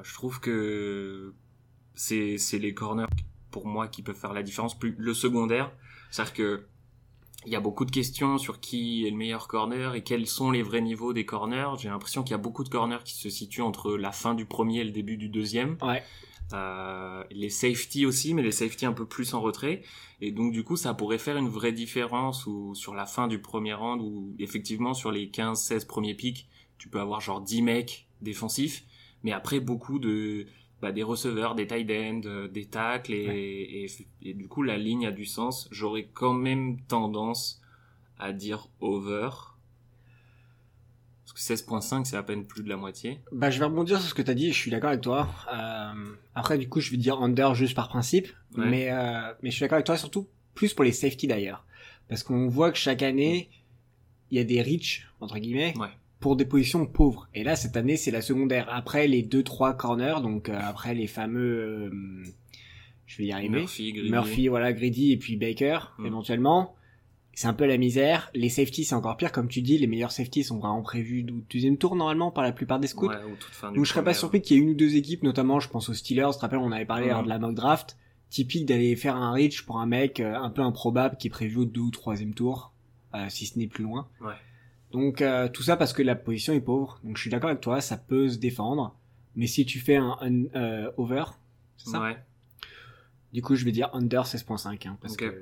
Je 0.02 0.14
trouve 0.14 0.40
que 0.40 1.34
c'est 1.94 2.36
c'est 2.38 2.58
les 2.58 2.74
corners 2.74 3.06
pour 3.52 3.66
moi 3.66 3.86
qui 3.86 4.02
peuvent 4.02 4.16
faire 4.16 4.32
la 4.32 4.42
différence. 4.42 4.76
Plus 4.76 4.96
le 4.98 5.14
secondaire 5.14 5.70
c'est 6.10 6.22
à 6.22 6.24
dire 6.24 6.34
que 6.34 6.66
il 7.44 7.52
y 7.52 7.56
a 7.56 7.60
beaucoup 7.60 7.84
de 7.84 7.90
questions 7.90 8.38
sur 8.38 8.60
qui 8.60 9.04
est 9.06 9.10
le 9.10 9.16
meilleur 9.16 9.48
corner 9.48 9.94
et 9.96 10.02
quels 10.02 10.28
sont 10.28 10.52
les 10.52 10.62
vrais 10.62 10.80
niveaux 10.80 11.12
des 11.12 11.24
corners. 11.24 11.70
J'ai 11.78 11.88
l'impression 11.88 12.22
qu'il 12.22 12.30
y 12.32 12.34
a 12.34 12.38
beaucoup 12.38 12.62
de 12.62 12.68
corners 12.68 13.02
qui 13.04 13.14
se 13.14 13.30
situent 13.30 13.62
entre 13.62 13.96
la 13.96 14.12
fin 14.12 14.34
du 14.34 14.44
premier 14.44 14.80
et 14.80 14.84
le 14.84 14.92
début 14.92 15.16
du 15.16 15.28
deuxième. 15.28 15.76
Ouais. 15.82 16.02
euh, 16.52 17.24
les 17.30 17.48
safety 17.48 18.04
aussi 18.04 18.34
mais 18.34 18.42
les 18.42 18.52
safety 18.52 18.86
un 18.86 18.92
peu 18.92 19.06
plus 19.06 19.34
en 19.34 19.40
retrait. 19.40 19.82
Et 20.20 20.30
donc 20.30 20.52
du 20.52 20.62
coup 20.62 20.76
ça 20.76 20.94
pourrait 20.94 21.18
faire 21.18 21.36
une 21.36 21.48
vraie 21.48 21.72
différence 21.72 22.46
ou 22.46 22.74
sur 22.74 22.94
la 22.94 23.06
fin 23.06 23.26
du 23.26 23.40
premier 23.40 23.74
round 23.74 24.00
ou 24.00 24.34
effectivement 24.38 24.94
sur 24.94 25.10
les 25.10 25.26
15-16 25.26 25.86
premiers 25.86 26.14
pics 26.14 26.48
tu 26.78 26.88
peux 26.88 27.00
avoir 27.00 27.20
genre 27.20 27.40
10 27.40 27.62
mecs 27.62 28.08
défensifs. 28.22 28.84
Mais 29.22 29.32
après 29.32 29.60
beaucoup 29.60 29.98
de 30.00 30.46
bah, 30.82 30.92
des 30.92 31.02
receveurs, 31.04 31.54
des 31.54 31.66
tight 31.66 31.88
ends, 31.90 32.20
euh, 32.26 32.48
des 32.48 32.66
tacles 32.66 33.14
et, 33.14 33.84
et, 33.84 34.28
et 34.28 34.34
du 34.34 34.48
coup 34.48 34.62
la 34.62 34.76
ligne 34.76 35.06
a 35.06 35.12
du 35.12 35.24
sens. 35.24 35.68
J'aurais 35.70 36.08
quand 36.12 36.34
même 36.34 36.80
tendance 36.88 37.62
à 38.18 38.32
dire 38.32 38.68
over. 38.80 39.30
Parce 41.24 41.32
que 41.34 41.54
16.5 41.54 42.04
c'est 42.04 42.16
à 42.16 42.22
peine 42.22 42.44
plus 42.44 42.62
de 42.62 42.68
la 42.68 42.76
moitié. 42.76 43.20
Bah, 43.32 43.50
je 43.50 43.58
vais 43.58 43.64
rebondir 43.64 43.98
sur 44.00 44.08
ce 44.10 44.14
que 44.14 44.22
t'as 44.22 44.34
dit, 44.34 44.52
je 44.52 44.58
suis 44.58 44.70
d'accord 44.70 44.90
avec 44.90 45.00
toi. 45.02 45.28
Euh, 45.52 45.92
après, 46.34 46.58
du 46.58 46.68
coup, 46.68 46.80
je 46.80 46.90
vais 46.90 46.96
dire 46.98 47.20
under 47.22 47.54
juste 47.54 47.74
par 47.74 47.88
principe, 47.88 48.28
Ouais. 48.56 48.66
mais 48.68 48.90
euh, 48.90 49.32
mais 49.42 49.50
je 49.50 49.54
suis 49.56 49.60
d'accord 49.62 49.76
avec 49.76 49.86
toi 49.86 49.96
surtout 49.96 50.28
plus 50.54 50.74
pour 50.74 50.84
les 50.84 50.92
safety 50.92 51.26
d'ailleurs, 51.26 51.64
parce 52.08 52.22
qu'on 52.22 52.48
voit 52.48 52.70
que 52.70 52.76
chaque 52.76 53.02
année 53.02 53.48
il 54.30 54.36
y 54.36 54.40
a 54.40 54.44
des 54.44 54.60
reach 54.60 55.08
entre 55.20 55.38
guillemets 55.38 55.72
Ouais. 55.78 55.88
Pour 56.22 56.36
des 56.36 56.46
positions 56.46 56.86
pauvres. 56.86 57.28
Et 57.34 57.44
là, 57.44 57.54
cette 57.56 57.76
année, 57.76 57.98
c'est 57.98 58.10
la 58.10 58.22
secondaire. 58.22 58.66
Après 58.70 59.06
les 59.06 59.22
deux 59.22 59.42
trois 59.42 59.74
corners, 59.74 60.22
donc 60.22 60.48
euh, 60.48 60.58
après 60.58 60.94
les 60.94 61.06
fameux, 61.06 61.90
euh, 61.92 62.24
je 63.06 63.18
vais 63.18 63.24
y 63.26 63.32
arriver. 63.32 63.58
Murphy, 63.60 63.92
Greedy. 63.92 64.10
Murphy, 64.10 64.48
voilà, 64.48 64.72
Greedy 64.72 65.12
et 65.12 65.16
puis 65.18 65.36
Baker, 65.36 65.78
Mm. 65.98 66.06
éventuellement. 66.06 66.74
C'est 67.34 67.46
un 67.48 67.54
peu 67.54 67.64
la 67.66 67.78
misère. 67.78 68.30
Les 68.34 68.50
safeties, 68.50 68.84
c'est 68.84 68.94
encore 68.94 69.16
pire. 69.16 69.32
Comme 69.32 69.48
tu 69.48 69.62
dis, 69.62 69.78
les 69.78 69.86
meilleurs 69.86 70.12
safeties 70.12 70.44
sont 70.44 70.58
vraiment 70.58 70.82
prévus 70.82 71.22
du 71.22 71.32
deuxième 71.50 71.78
tour, 71.78 71.96
normalement, 71.96 72.30
par 72.30 72.44
la 72.44 72.52
plupart 72.52 72.78
des 72.78 72.86
scouts. 72.88 73.08
Ouais, 73.08 73.24
ou 73.24 73.36
toute 73.36 73.52
fin 73.54 73.70
du 73.70 73.76
Donc 73.76 73.86
je 73.86 73.90
serais 73.90 74.04
pas 74.04 74.12
surpris 74.14 74.42
qu'il 74.42 74.56
y 74.56 74.60
ait 74.60 74.62
une 74.62 74.70
ou 74.70 74.74
deux 74.74 74.96
équipes, 74.96 75.22
notamment 75.22 75.58
je 75.58 75.68
pense 75.70 75.88
aux 75.88 75.94
Steelers, 75.94 76.28
je 76.32 76.36
te 76.36 76.40
rappelle 76.42 76.58
on 76.58 76.72
avait 76.72 76.84
parlé 76.84 77.06
Mhm. 77.06 77.12
lors 77.12 77.22
de 77.24 77.28
la 77.30 77.38
mock 77.38 77.54
draft, 77.54 77.96
typique 78.28 78.66
d'aller 78.66 78.94
faire 78.96 79.16
un 79.16 79.32
reach 79.32 79.64
pour 79.64 79.78
un 79.80 79.86
mec 79.86 80.20
euh, 80.20 80.34
un 80.36 80.50
peu 80.50 80.60
improbable 80.60 81.16
qui 81.16 81.28
est 81.28 81.30
prévu 81.30 81.56
au 81.56 81.64
deux 81.64 81.80
ou 81.80 81.90
troisième 81.90 82.34
tour, 82.34 82.74
euh, 83.14 83.24
si 83.30 83.46
ce 83.46 83.58
n'est 83.58 83.66
plus 83.66 83.84
loin. 83.84 84.08
Ouais. 84.20 84.34
Donc 84.92 85.20
euh, 85.22 85.48
tout 85.48 85.62
ça 85.62 85.76
parce 85.76 85.92
que 85.92 86.02
la 86.02 86.14
position 86.14 86.52
est 86.52 86.60
pauvre, 86.60 87.00
donc 87.02 87.16
je 87.16 87.22
suis 87.22 87.30
d'accord 87.30 87.50
avec 87.50 87.62
toi, 87.62 87.80
ça 87.80 87.96
peut 87.96 88.28
se 88.28 88.36
défendre, 88.38 88.94
mais 89.34 89.46
si 89.46 89.64
tu 89.64 89.80
fais 89.80 89.96
un, 89.96 90.16
un, 90.20 90.44
euh, 90.54 90.92
over, 90.98 91.24
c'est 91.76 91.90
ça 91.90 92.00
Ouais. 92.02 92.16
Du 93.32 93.40
coup 93.42 93.56
je 93.56 93.64
vais 93.64 93.72
dire 93.72 93.88
under 93.94 94.24
16.5, 94.24 94.86
hein, 94.88 94.98
parce 95.00 95.14
Ok. 95.14 95.20
que 95.20 95.40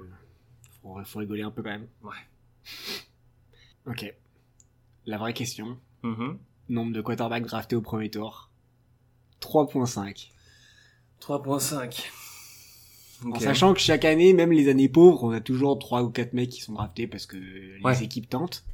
faut, 0.82 1.02
faut 1.04 1.18
rigoler 1.18 1.42
un 1.42 1.50
peu 1.50 1.62
quand 1.62 1.70
même. 1.70 1.88
Ouais. 2.02 2.14
Ok. 3.86 4.14
La 5.06 5.18
vraie 5.18 5.32
question, 5.34 5.78
Mhm. 6.04 6.38
nombre 6.68 6.92
de 6.92 7.00
quarterbacks 7.00 7.46
draftés 7.46 7.74
au 7.76 7.82
premier 7.82 8.08
tour 8.10 8.50
3.5. 9.40 10.30
3.5. 11.20 12.10
En 13.32 13.38
sachant 13.40 13.74
que 13.74 13.80
chaque 13.80 14.04
année, 14.06 14.32
même 14.32 14.52
les 14.52 14.68
années 14.68 14.88
pauvres, 14.88 15.24
on 15.24 15.30
a 15.32 15.40
toujours 15.40 15.78
trois 15.78 16.02
ou 16.02 16.10
quatre 16.10 16.32
mecs 16.32 16.48
qui 16.50 16.60
sont 16.62 16.72
draftés 16.72 17.06
parce 17.06 17.26
que 17.26 17.36
les 17.36 17.80
Ouais. 17.82 18.02
équipes 18.02 18.28
tentent. 18.30 18.64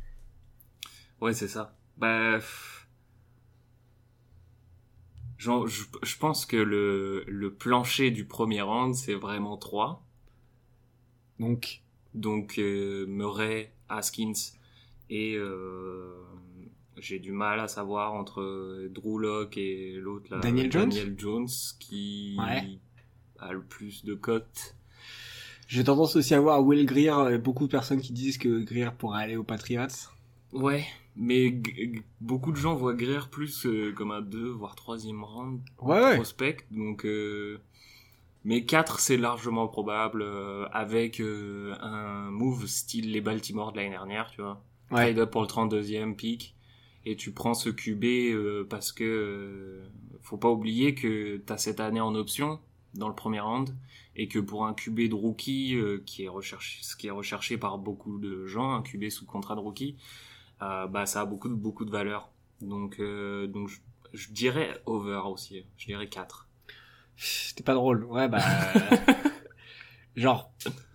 Ouais, 1.21 1.33
c'est 1.33 1.49
ça. 1.49 1.75
Bah. 1.97 2.39
Genre, 5.39 5.67
je, 5.67 5.85
je 6.03 6.17
pense 6.17 6.47
que 6.47 6.57
le, 6.57 7.25
le 7.27 7.53
plancher 7.53 8.11
du 8.11 8.25
premier 8.25 8.63
round, 8.63 8.95
c'est 8.95 9.15
vraiment 9.15 9.57
3. 9.57 10.03
Donc, 11.39 11.83
Donc, 12.15 12.59
euh, 12.59 13.07
Murray, 13.07 13.73
Haskins 13.89 14.33
et 15.11 15.35
euh, 15.37 16.15
j'ai 16.97 17.19
du 17.19 17.31
mal 17.33 17.61
à 17.61 17.69
savoir 17.69 18.15
entre 18.15 18.89
Drew 18.91 19.19
Lock 19.21 19.57
et 19.59 19.93
l'autre 19.93 20.35
là, 20.35 20.41
Daniel 20.41 20.73
Jones? 20.73 20.89
Daniel 20.89 21.15
Jones 21.19 21.49
qui 21.79 22.37
Ouais. 22.39 22.79
a 23.39 23.53
le 23.53 23.63
plus 23.63 24.05
de 24.05 24.15
cotes. 24.15 24.75
j'ai 25.69 25.85
tendance 25.85 26.17
aussi 26.17 26.35
à 26.35 26.41
voir 26.41 26.65
Will 26.65 26.87
Greer, 26.87 27.39
beaucoup 27.39 27.67
de 27.67 27.71
personnes 27.71 28.01
qui 28.01 28.13
disent 28.15 28.39
que 28.39 28.65
Greer 28.65 28.91
pourrait 28.97 29.23
aller 29.23 29.37
aux 29.37 29.45
Patriots. 29.45 29.87
Ouais, 30.53 30.87
mais 31.17 31.61
beaucoup 32.21 32.53
de 32.53 32.57
gens 32.57 32.75
voient 32.75 32.95
Greer 32.95 33.29
plus 33.31 33.67
euh, 33.67 33.93
comme 33.93 34.11
un 34.11 34.21
2 34.23 34.49
voire 34.51 34.75
troisième 34.75 35.25
round 35.25 35.61
Ouais, 35.81 36.01
ouais. 36.01 36.15
prospect, 36.17 36.59
donc 36.71 37.05
euh, 37.05 37.59
Mais 38.45 38.65
4, 38.65 39.01
c'est 39.01 39.17
largement 39.17 39.67
probable 39.69 40.23
euh, 40.23 40.67
avec 40.73 41.21
euh, 41.21 41.75
un 41.81 42.31
move 42.31 42.67
style 42.67 43.11
les 43.13 43.21
Baltimore 43.21 43.73
de 43.73 43.79
l'année 43.79 43.91
dernière, 43.91 44.31
tu 44.31 44.43
vois. 44.43 44.63
Ouais. 44.91 45.13
Trade 45.13 45.19
up 45.19 45.31
pour 45.31 45.43
le 45.43 45.49
32e 45.49 46.15
pick. 46.15 46.55
Et 47.09 47.17
tu 47.17 47.31
prends 47.33 47.55
ce 47.55 47.71
QB 47.71 48.05
euh, 48.05 48.67
parce 48.69 48.93
que 48.93 49.05
euh, 49.05 49.89
faut 50.23 50.37
pas 50.39 50.51
oublier 50.51 50.95
que 50.95 51.37
tu 51.45 51.53
as 51.53 51.57
cette 51.59 51.79
année 51.81 52.01
en 52.01 52.15
option 52.17 52.59
dans 52.95 53.09
le 53.09 53.15
premier 53.15 53.39
round 53.41 53.71
et 54.17 54.27
que 54.27 54.39
pour 54.41 54.65
un 54.67 54.75
QB 54.75 55.09
de 55.11 55.15
rookie 55.15 55.77
euh, 55.77 56.03
qui 56.05 56.25
est 56.25 56.29
recherché 56.29 56.79
ce 56.83 56.97
qui 56.97 57.07
est 57.07 57.13
recherché 57.13 57.59
par 57.59 57.79
beaucoup 57.79 58.19
de 58.19 58.47
gens 58.47 58.73
un 58.75 58.83
QB 58.83 59.09
sous 59.11 59.25
contrat 59.27 59.55
de 59.55 59.61
rookie 59.61 59.95
bah 60.61 61.07
ça 61.07 61.21
a 61.23 61.25
beaucoup 61.27 61.49
de 61.49 61.55
beaucoup 61.55 61.85
de 61.85 61.91
valeur 61.91 62.31
donc 62.61 62.99
euh, 63.01 63.47
donc 63.47 63.69
je, 63.69 63.79
je 64.15 64.31
dirais 64.33 64.81
over 64.87 65.21
aussi 65.27 65.65
je 65.77 65.87
dirais 65.87 66.09
4 66.09 66.49
C'était 67.17 67.63
pas 67.63 67.75
drôle. 67.75 68.05
Ouais, 68.05 68.29
bah. 68.29 68.39
genre, 70.17 70.53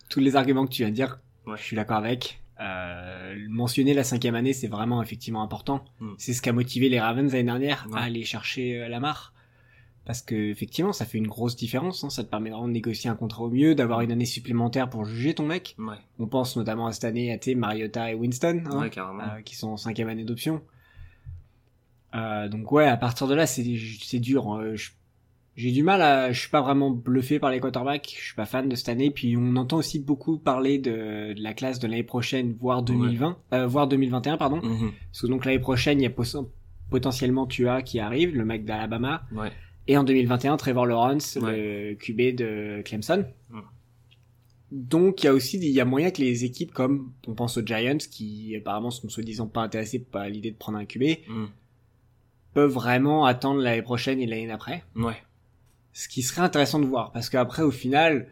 tous 0.10 0.20
les 0.20 0.36
arguments 0.36 0.66
que 0.66 0.72
tu 0.72 0.82
viens 0.84 0.90
de 0.90 0.96
dire, 0.96 1.20
Ouais. 1.48 1.58
je 1.58 1.64
suis 1.64 1.76
d'accord 1.76 1.98
avec. 1.98 2.44
Euh, 2.60 3.36
mentionner 3.50 3.96
la 3.96 4.04
cinquième 4.04 4.36
année, 4.36 4.54
c'est 4.54 4.68
vraiment 4.68 5.02
effectivement 5.02 5.42
important. 5.42 5.84
Mm. 6.00 6.14
C'est 6.20 6.34
ce 6.34 6.42
qui 6.44 6.50
a 6.50 6.54
motivé 6.54 6.90
les 6.90 7.00
Ravens 7.00 7.32
l'année 7.32 7.44
dernière 7.46 7.88
Ouais. 7.90 7.98
à 8.00 8.04
aller 8.04 8.24
chercher 8.24 8.82
euh, 8.84 8.88
Lamar. 8.88 9.34
Parce 10.04 10.22
que 10.24 10.34
effectivement, 10.36 10.94
ça 10.94 11.06
fait 11.06 11.20
une 11.20 11.28
grosse 11.28 11.56
différence. 11.56 12.04
Hein. 12.04 12.10
Ça 12.10 12.24
te 12.24 12.30
permet 12.30 12.50
vraiment 12.50 12.68
de 12.68 12.74
négocier 12.74 13.10
un 13.10 13.16
contrat 13.16 13.44
au 13.44 13.50
mieux, 13.50 13.76
d'avoir 13.76 14.02
une 14.02 14.12
année 14.12 14.26
supplémentaire 14.26 14.90
pour 14.90 15.06
juger 15.06 15.36
ton 15.36 15.46
mec. 15.46 15.76
ouais 15.78 15.96
On 16.18 16.26
pense 16.28 16.58
notamment 16.58 16.88
à 16.88 16.92
cette 16.92 17.04
année 17.04 17.32
à 17.34 17.38
sais, 17.40 17.54
Mariota 17.54 18.12
et 18.12 18.16
Winston, 18.16 18.64
hein, 18.66 18.80
ouais 18.82 18.90
carrément 18.90 19.22
euh, 19.22 19.42
qui 19.44 19.56
sont 19.56 19.70
en 19.70 19.78
cinquième 19.78 20.10
année 20.10 20.24
d'option. 20.24 20.62
Euh, 22.16 22.50
donc 22.50 22.72
ouais, 22.72 22.88
à 22.88 22.98
partir 22.98 23.28
de 23.28 23.36
là, 23.36 23.46
c'est 23.46 23.64
c'est 24.04 24.20
dur. 24.20 24.48
hein. 24.52 24.74
J'ai 25.56 25.72
du 25.72 25.84
mal 25.84 26.02
à, 26.02 26.32
je 26.32 26.40
suis 26.40 26.50
pas 26.50 26.62
vraiment 26.62 26.90
bluffé 26.90 27.38
par 27.38 27.52
les 27.52 27.60
quarterbacks. 27.60 28.16
Je 28.18 28.24
suis 28.26 28.36
pas 28.36 28.46
fan 28.46 28.68
de 28.70 28.76
cette 28.76 28.90
année. 28.90 29.12
Puis 29.12 29.36
on 29.38 29.56
entend 29.58 29.78
aussi 29.78 30.00
beaucoup 30.00 30.38
parler 30.38 30.80
de, 30.80 31.34
de 31.34 31.42
la 31.44 31.54
classe 31.54 31.78
de 31.80 31.88
l'année 31.88 32.04
prochaine, 32.04 32.56
voire 32.60 32.82
2020, 32.84 33.38
euh, 33.54 33.68
voire 33.68 33.88
2021, 33.88 34.38
pardon. 34.38 34.62
Mhm. 34.64 34.92
Parce 35.12 35.22
que 35.22 35.28
donc 35.28 35.46
l'année 35.46 35.60
prochaine, 35.60 36.00
il 36.00 36.04
y 36.04 36.08
a 36.08 36.14
potentiellement 36.90 37.46
Tua 37.48 37.82
qui 37.82 38.00
arrive, 38.00 38.36
le 38.36 38.46
mec 38.46 38.66
d'Alabama. 38.66 39.24
ouais 39.34 39.52
Et 39.88 39.98
en 39.98 40.04
2021, 40.04 40.58
Trevor 40.58 40.86
Lawrence, 40.86 41.38
Ouais. 41.42 41.58
le 41.92 41.96
QB 41.96 42.36
de 42.36 42.82
Clemson. 42.86 43.26
Mm. 43.50 43.60
Donc 44.72 45.22
il 45.24 45.26
y 45.26 45.30
a 45.30 45.34
aussi 45.34 45.58
il 45.58 45.66
y 45.70 45.82
a 45.82 45.86
moyen 45.86 46.12
que 46.12 46.22
les 46.22 46.46
équipes 46.46 46.72
comme 46.72 47.12
on 47.28 47.34
pense 47.34 47.58
aux 47.58 47.66
Giants 47.66 47.98
qui 47.98 48.56
apparemment 48.56 48.90
sont 48.90 49.10
soi-disant 49.10 49.48
pas 49.48 49.62
intéressés 49.64 50.00
par 50.00 50.30
l'idée 50.30 50.52
de 50.52 50.56
prendre 50.56 50.78
un 50.78 50.86
QB 50.86 51.04
Mhm. 51.28 51.50
peuvent 52.54 52.72
vraiment 52.72 53.26
attendre 53.26 53.60
l'année 53.62 53.82
prochaine 53.82 54.22
et 54.22 54.26
l'année 54.26 54.48
d'après. 54.48 54.84
ouais 54.96 55.22
Ce 55.92 56.08
qui 56.08 56.22
serait 56.22 56.42
intéressant 56.42 56.80
de 56.80 56.86
voir 56.86 57.12
parce 57.12 57.30
qu'après 57.30 57.64
au 57.64 57.72
final 57.72 58.28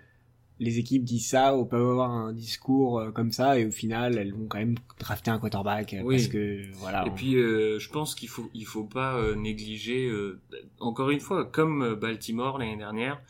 les 0.59 0.77
équipes 0.77 1.03
disent 1.03 1.27
ça 1.29 1.55
ou 1.55 1.65
peuvent 1.65 1.89
avoir 1.89 2.11
un 2.11 2.33
discours 2.33 2.99
euh, 2.99 3.11
comme 3.11 3.31
ça 3.31 3.57
et 3.57 3.65
au 3.65 3.71
final 3.71 4.17
elles 4.17 4.33
vont 4.33 4.47
quand 4.47 4.57
même 4.59 4.75
drafter 4.99 5.31
un 5.31 5.39
quarterback 5.39 5.93
euh, 5.93 6.01
Oui. 6.03 6.15
parce 6.17 6.27
que 6.27 6.71
voilà. 6.73 7.05
Et 7.05 7.09
on- 7.09 7.15
puis, 7.15 7.35
euh, 7.35 7.79
je 7.79 7.89
pense 7.89 8.13
qu'il 8.15 8.27
faut, 8.29 8.49
il 8.53 8.65
faut 8.65 8.83
pas 8.83 9.15
euh, 9.15 9.35
négliger, 9.35 10.07
euh, 10.07 10.39
encore 10.79 11.09
une 11.11 11.21
fois, 11.21 11.45
comme 11.45 11.95
Baltimore 11.95 12.57
l'année 12.57 12.77
dernière, 12.77 13.21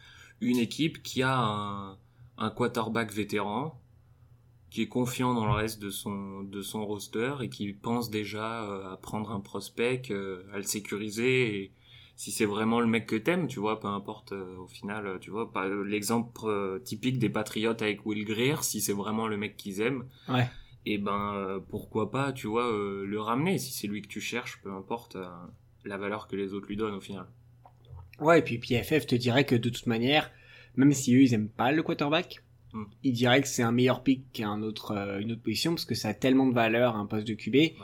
une 0.42 0.58
équipe 0.58 1.04
qui 1.04 1.22
a 1.22 1.38
un, 1.38 1.98
un 2.38 2.50
quarterback 2.50 3.12
vétéran, 3.12 3.80
qui 4.72 4.84
est 4.84 4.88
confiant 4.88 5.34
dans 5.34 5.46
le 5.46 5.52
reste 5.54 5.82
de 5.82 5.90
son, 5.90 6.44
de 6.44 6.62
son 6.62 6.86
roster 6.86 7.34
et 7.42 7.50
qui 7.50 7.74
pense 7.74 8.10
déjà 8.12 8.62
à 8.92 8.98
prendre 8.98 9.32
un 9.32 9.40
prospect, 9.40 10.04
à 10.54 10.58
le 10.58 10.64
sécuriser 10.64 11.64
et 11.64 11.72
si 12.20 12.32
c'est 12.34 12.44
vraiment 12.46 12.82
le 12.82 12.86
mec 12.86 13.06
que 13.06 13.16
t'aimes, 13.16 13.48
tu 13.48 13.62
vois, 13.62 13.80
peu 13.80 13.88
importe 13.88 14.34
euh, 14.34 14.58
au 14.58 14.68
final, 14.68 15.08
euh, 15.08 15.18
tu 15.20 15.32
vois, 15.32 15.50
euh, 15.56 15.86
l'exemple 15.86 16.42
euh, 16.44 16.78
typique 16.80 17.18
des 17.18 17.30
Patriots 17.30 17.72
avec 17.80 18.06
Will 18.06 18.26
Greer, 18.26 18.62
si 18.62 18.82
c'est 18.82 18.92
vraiment 18.92 19.26
le 19.28 19.38
mec 19.38 19.56
qu'ils 19.56 19.80
aiment, 19.80 20.04
ouais. 20.28 20.50
et 20.86 20.98
ben 20.98 21.34
euh, 21.36 21.60
pourquoi 21.70 22.12
pas 22.12 22.34
tu 22.34 22.48
vois 22.48 22.70
le 22.70 23.20
ramener 23.22 23.58
si 23.58 23.72
c'est 23.72 23.88
lui 23.88 24.02
que 24.02 24.10
tu 24.10 24.20
cherches 24.20 24.60
peu 24.62 24.70
importe 24.74 25.16
la 25.86 25.98
valeur 25.98 26.28
que 26.28 26.36
les 26.36 26.54
autres 26.54 26.68
lui 26.68 26.76
donnent 26.76 26.96
au 26.96 27.02
final 27.02 27.26
Ouais, 28.20 28.40
et 28.40 28.42
puis 28.42 28.58
PFF 28.58 29.08
te 29.08 29.16
dirait 29.16 29.46
que 29.46 29.56
de 29.56 29.70
toute 29.70 29.88
manière, 29.88 30.30
même 30.76 30.92
si 30.92 31.16
eux 31.16 31.22
ils 31.22 31.34
aiment 31.34 31.48
pas 31.48 31.72
le 31.72 31.82
quarterback, 31.84 32.44
Hmm. 32.74 32.84
ils 33.02 33.14
diraient 33.14 33.42
que 33.42 33.48
c'est 33.48 33.64
un 33.64 33.72
meilleur 33.72 34.04
pick 34.04 34.32
qu'un 34.32 34.62
autre, 34.62 34.92
une 35.22 35.32
autre 35.32 35.42
position 35.42 35.72
parce 35.72 35.86
que 35.86 35.96
ça 35.96 36.10
a 36.10 36.14
tellement 36.14 36.46
de 36.46 36.54
valeur 36.54 36.98
un 36.98 37.08
poste 37.08 37.26
de 37.28 37.34
QB 37.34 37.76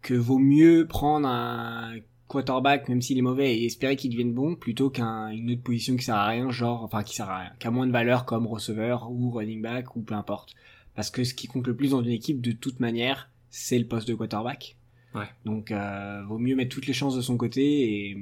que 0.00 0.14
vaut 0.14 0.38
mieux 0.38 0.86
prendre 0.86 1.28
un 1.28 1.96
quarterback 2.28 2.88
même 2.88 3.02
s'il 3.02 3.18
est 3.18 3.22
mauvais 3.22 3.56
et 3.56 3.64
espérer 3.66 3.96
qu'il 3.96 4.10
devienne 4.10 4.32
bon 4.32 4.56
plutôt 4.56 4.90
qu'une 4.90 5.50
autre 5.50 5.62
position 5.62 5.96
qui 5.96 6.04
sert 6.04 6.16
à 6.16 6.26
rien, 6.26 6.50
genre 6.50 6.82
enfin 6.82 7.02
qui 7.02 7.14
sert 7.14 7.28
à 7.30 7.38
rien, 7.38 7.52
qui 7.58 7.66
a 7.66 7.70
moins 7.70 7.86
de 7.86 7.92
valeur 7.92 8.24
comme 8.24 8.46
receveur 8.46 9.10
ou 9.10 9.30
running 9.30 9.62
back 9.62 9.96
ou 9.96 10.02
peu 10.02 10.14
importe. 10.14 10.54
Parce 10.94 11.10
que 11.10 11.24
ce 11.24 11.34
qui 11.34 11.46
compte 11.48 11.66
le 11.66 11.76
plus 11.76 11.90
dans 11.90 12.02
une 12.02 12.10
équipe 12.10 12.40
de 12.40 12.52
toute 12.52 12.80
manière, 12.80 13.30
c'est 13.50 13.78
le 13.78 13.86
poste 13.86 14.08
de 14.08 14.14
quarterback. 14.14 14.76
Ouais. 15.14 15.28
Donc 15.44 15.70
euh, 15.70 16.22
vaut 16.26 16.38
mieux 16.38 16.56
mettre 16.56 16.74
toutes 16.74 16.86
les 16.86 16.92
chances 16.92 17.14
de 17.14 17.20
son 17.20 17.36
côté 17.36 18.10
et, 18.10 18.16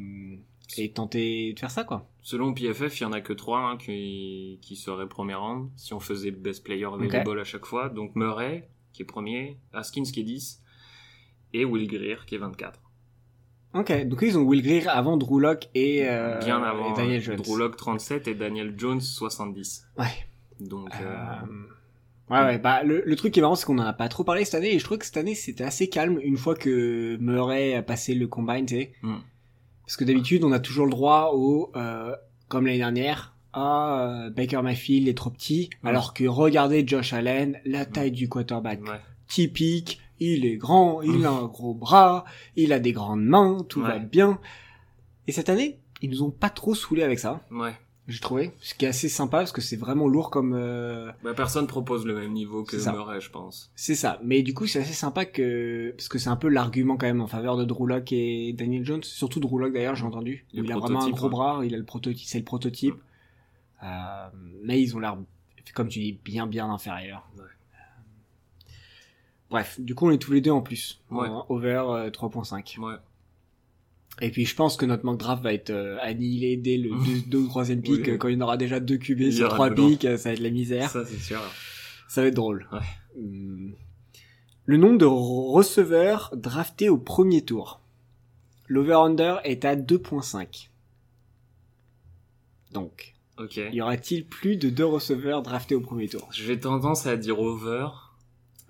et 0.77 0.91
tenter 0.93 1.55
de 1.55 1.59
faire 1.59 1.71
ça 1.71 1.85
quoi. 1.85 2.07
selon 2.23 2.53
PFF 2.53 3.01
il 3.01 3.03
y 3.03 3.07
en 3.07 3.13
a 3.13 3.21
que 3.23 3.33
trois 3.33 3.61
hein, 3.61 3.77
qui, 3.79 4.59
qui 4.61 4.77
seraient 4.77 5.09
premier 5.09 5.35
round 5.35 5.71
si 5.77 5.95
on 5.95 6.01
faisait 6.01 6.31
best 6.31 6.63
player 6.65 6.85
available 6.85 7.41
à 7.41 7.45
chaque 7.45 7.65
fois 7.65 7.89
donc 7.89 8.15
Murray 8.15 8.69
qui 8.93 9.03
est 9.03 9.07
premier 9.07 9.59
Haskins 9.73 10.03
qui 10.03 10.21
est 10.21 10.25
10 10.25 10.63
et 11.55 11.65
Will 11.65 11.89
Greer 11.89 12.27
qui 12.27 12.35
est 12.35 12.39
24 12.39 12.79
Ok, 13.75 14.07
donc 14.07 14.19
ils 14.23 14.37
ont 14.39 14.43
Will 14.43 14.63
Greer 14.63 14.87
avant 14.89 15.17
Drew 15.17 15.41
Lock 15.41 15.69
et, 15.75 16.07
euh, 16.09 16.39
bien 16.39 16.63
avant 16.63 16.93
et 16.93 16.97
Daniel 16.97 17.19
hein, 17.21 17.25
Jones. 17.25 17.37
Drew 17.37 17.57
Lock 17.59 17.77
37 17.77 18.29
et 18.29 18.35
Daniel 18.35 18.75
Jones 18.77 19.01
70 19.01 19.87
Ouais. 19.99 20.05
donc 20.61 20.91
Euh, 21.01 21.05
euh, 21.05 21.47
Ouais, 22.31 22.41
ouais, 22.45 22.59
bah, 22.59 22.83
le, 22.83 23.03
le 23.05 23.17
truc 23.17 23.35
qui 23.35 23.41
est 23.41 23.43
marrant, 23.43 23.57
c'est 23.57 23.67
qu'on 23.67 23.79
en 23.79 23.83
a 23.85 23.93
pas 23.93 24.09
trop 24.09 24.25
parlé 24.25 24.45
cette 24.47 24.55
année, 24.55 24.75
et 24.75 24.79
je 24.79 24.85
trouve 24.85 24.97
que 24.99 25.05
cette 25.05 25.17
année, 25.19 25.35
c'était 25.35 25.65
assez 25.65 25.89
calme 25.91 26.19
une 26.23 26.39
fois 26.39 26.55
que 26.55 27.17
Murray 27.21 27.75
a 27.75 27.83
passé 27.83 28.15
le 28.15 28.27
combine, 28.27 28.65
tu 28.65 28.75
sais. 28.77 28.93
Mm. 29.03 29.17
Parce 29.85 29.97
que 29.99 30.05
d'habitude, 30.05 30.43
on 30.45 30.53
a 30.53 30.59
toujours 30.61 30.87
le 30.87 30.93
droit 30.93 31.33
au, 31.35 31.71
euh, 31.77 32.15
comme 32.49 32.65
l'année 32.67 32.79
dernière, 32.79 33.35
ah, 33.53 34.25
euh, 34.27 34.31
Baker 34.31 34.63
Mayfield 34.63 35.09
est 35.09 35.15
trop 35.17 35.29
petit, 35.29 35.69
Mm. 35.83 35.87
alors 35.89 36.15
que 36.15 36.25
regardez 36.25 36.87
Josh 36.87 37.13
Allen, 37.13 37.61
la 37.67 37.85
taille 37.85 38.13
du 38.13 38.29
quarterback. 38.31 38.81
ouais 38.83 39.01
Typique, 39.29 40.01
il 40.23 40.47
est 40.47 40.57
grand, 40.57 41.03
il 41.03 41.25
a 41.27 41.31
un 41.31 41.47
gros 41.47 41.75
bras, 41.75 42.25
il 42.57 42.73
a 42.73 42.79
des 42.79 42.93
grandes 42.93 43.25
mains, 43.25 43.59
tout 43.69 43.81
va 43.81 43.99
bien. 43.99 44.39
Et 45.27 45.33
cette 45.33 45.49
année, 45.49 45.79
ils 46.01 46.11
nous 46.11 46.23
ont 46.23 46.31
pas 46.31 46.51
trop 46.51 46.75
saoulé 46.75 47.03
avec 47.03 47.19
ça, 47.19 47.41
ouais 47.51 47.75
j'ai 48.09 48.19
trouvé. 48.19 48.53
Ce 48.59 48.75
qui 48.75 48.85
est 48.85 48.89
assez 48.89 49.09
sympa, 49.09 49.39
parce 49.39 49.53
que 49.53 49.61
c'est 49.61 49.77
vraiment 49.77 50.09
lourd 50.09 50.31
comme, 50.31 50.55
euh, 50.55 51.11
bah, 51.23 51.35
personne 51.35 51.67
propose 51.67 52.05
le 52.05 52.15
même 52.15 52.33
niveau 52.33 52.65
que. 52.65 52.77
Murray 52.91 53.21
je 53.21 53.31
pense 53.31 53.71
C'est 53.77 53.95
ça. 53.95 54.19
Mais 54.25 54.43
du 54.43 54.55
coup, 54.55 54.67
c'est 54.67 54.81
assez 54.81 54.93
sympa 54.93 55.25
que, 55.25 55.95
parce 55.97 56.09
que 56.09 56.19
c'est 56.19 56.29
un 56.29 56.37
peu 56.37 56.49
l'argument 56.49 56.97
quand 56.97 57.07
même 57.07 57.21
en 57.21 57.29
faveur 57.29 57.57
de 57.57 57.65
Drew 57.65 57.87
Lock 57.87 58.13
et 58.13 58.53
Daniel 58.53 58.85
Jones. 58.85 59.05
Surtout 59.05 59.41
Drew 59.41 59.59
Lock 59.59 59.73
d'ailleurs, 59.73 59.95
j'ai 59.95 60.05
entendu. 60.05 60.47
Le 60.53 60.65
il 60.65 60.73
a 60.73 60.79
vraiment 60.79 61.05
un 61.05 61.11
gros 61.11 61.29
bras, 61.29 61.61
il 61.65 61.75
a 61.75 61.79
le 61.79 61.85
prototype, 61.85 62.27
c'est 62.27 62.39
le 62.39 62.45
prototype. 62.45 62.97
Euh, 63.85 64.29
mais 64.63 64.81
ils 64.81 64.97
ont 64.97 64.99
l'air, 64.99 65.17
comme 65.75 65.89
tu 65.89 66.01
dis, 66.01 66.19
bien 66.25 66.47
bien 66.47 66.71
inférieurs. 66.71 67.29
Ouais. 67.37 67.45
Euh, 69.53 69.57
Bref, 69.57 69.81
du 69.81 69.95
coup, 69.95 70.07
on 70.07 70.11
est 70.11 70.19
tous 70.19 70.33
les 70.33 70.41
deux 70.41 70.51
en 70.51 70.63
plus. 70.63 71.01
Ouais. 71.11 71.29
En 71.29 71.45
over 71.49 71.83
euh, 71.89 72.11
3.5. 72.11 72.79
ouais 72.81 72.95
Et 74.21 74.31
puis, 74.31 74.45
je 74.47 74.55
pense 74.55 74.77
que 74.77 74.87
notre 74.87 75.05
manque 75.05 75.19
draft 75.21 75.43
va 75.43 75.53
être 75.53 75.71
euh, 75.71 75.99
annihilé 76.01 76.57
dès 76.57 76.77
le 76.79 76.91
2 77.27 77.39
ou 77.45 77.49
3 77.49 77.65
pick, 77.67 77.89
Oui. 77.89 78.03
euh, 78.11 78.17
quand 78.17 78.29
il 78.29 78.35
y 78.35 78.37
en 78.39 78.41
aura 78.41 78.57
déjà 78.57 78.81
2 78.81 78.97
QB 78.97 79.31
sur 79.31 79.47
aura 79.47 79.55
3 79.55 79.71
dedans. 79.71 79.89
picks, 79.89 80.05
euh, 80.05 80.17
ça 80.17 80.31
va 80.31 80.33
être 80.35 80.41
la 80.41 80.51
misère. 80.51 80.91
ça 80.91 81.05
c'est 81.05 81.19
sûr 81.19 81.41
Ça 82.09 82.23
va 82.23 82.29
être 82.29 82.35
drôle. 82.35 82.67
Ouais. 82.73 82.79
Hum. 83.19 83.75
Le 84.65 84.77
nombre 84.77 84.99
de 84.99 85.05
receveurs 85.07 86.31
draftés 86.37 86.89
au 86.89 86.97
premier 86.99 87.43
tour. 87.43 87.81
L'over-under 88.69 89.41
est 89.45 89.65
à 89.65 89.75
2.5. 89.77 90.69
Donc, 92.73 93.15
ok 93.39 93.61
y 93.73 93.81
aura-t-il 93.83 94.25
plus 94.27 94.57
de 94.57 94.71
deux 94.71 94.85
receveurs 94.87 95.43
draftés 95.43 95.75
au 95.75 95.81
premier 95.81 96.09
tour? 96.09 96.29
J'ai 96.33 96.59
tendance 96.59 97.07
à 97.07 97.17
dire 97.17 97.39
over 97.41 97.89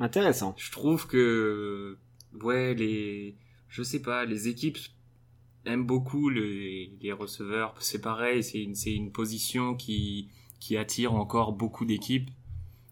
Intéressant. 0.03 0.53
je 0.59 0.73
trouve 0.73 1.07
que 1.07 1.97
ouais 2.43 2.75
les 2.75 3.37
je 3.69 3.85
sais 3.85 4.03
pas 4.03 4.25
les 4.25 4.49
équipes 4.49 4.79
aiment 5.65 5.87
beaucoup 5.87 6.29
les, 6.29 6.93
les 7.01 7.13
receveurs 7.13 7.77
c'est 7.79 8.01
pareil 8.01 8.43
c'est 8.43 8.61
une 8.61 8.75
c'est 8.75 8.93
une 8.93 9.13
position 9.13 9.77
qui 9.77 10.29
qui 10.59 10.77
attire 10.77 11.15
encore 11.15 11.53
beaucoup 11.53 11.85
d'équipes 11.85 12.31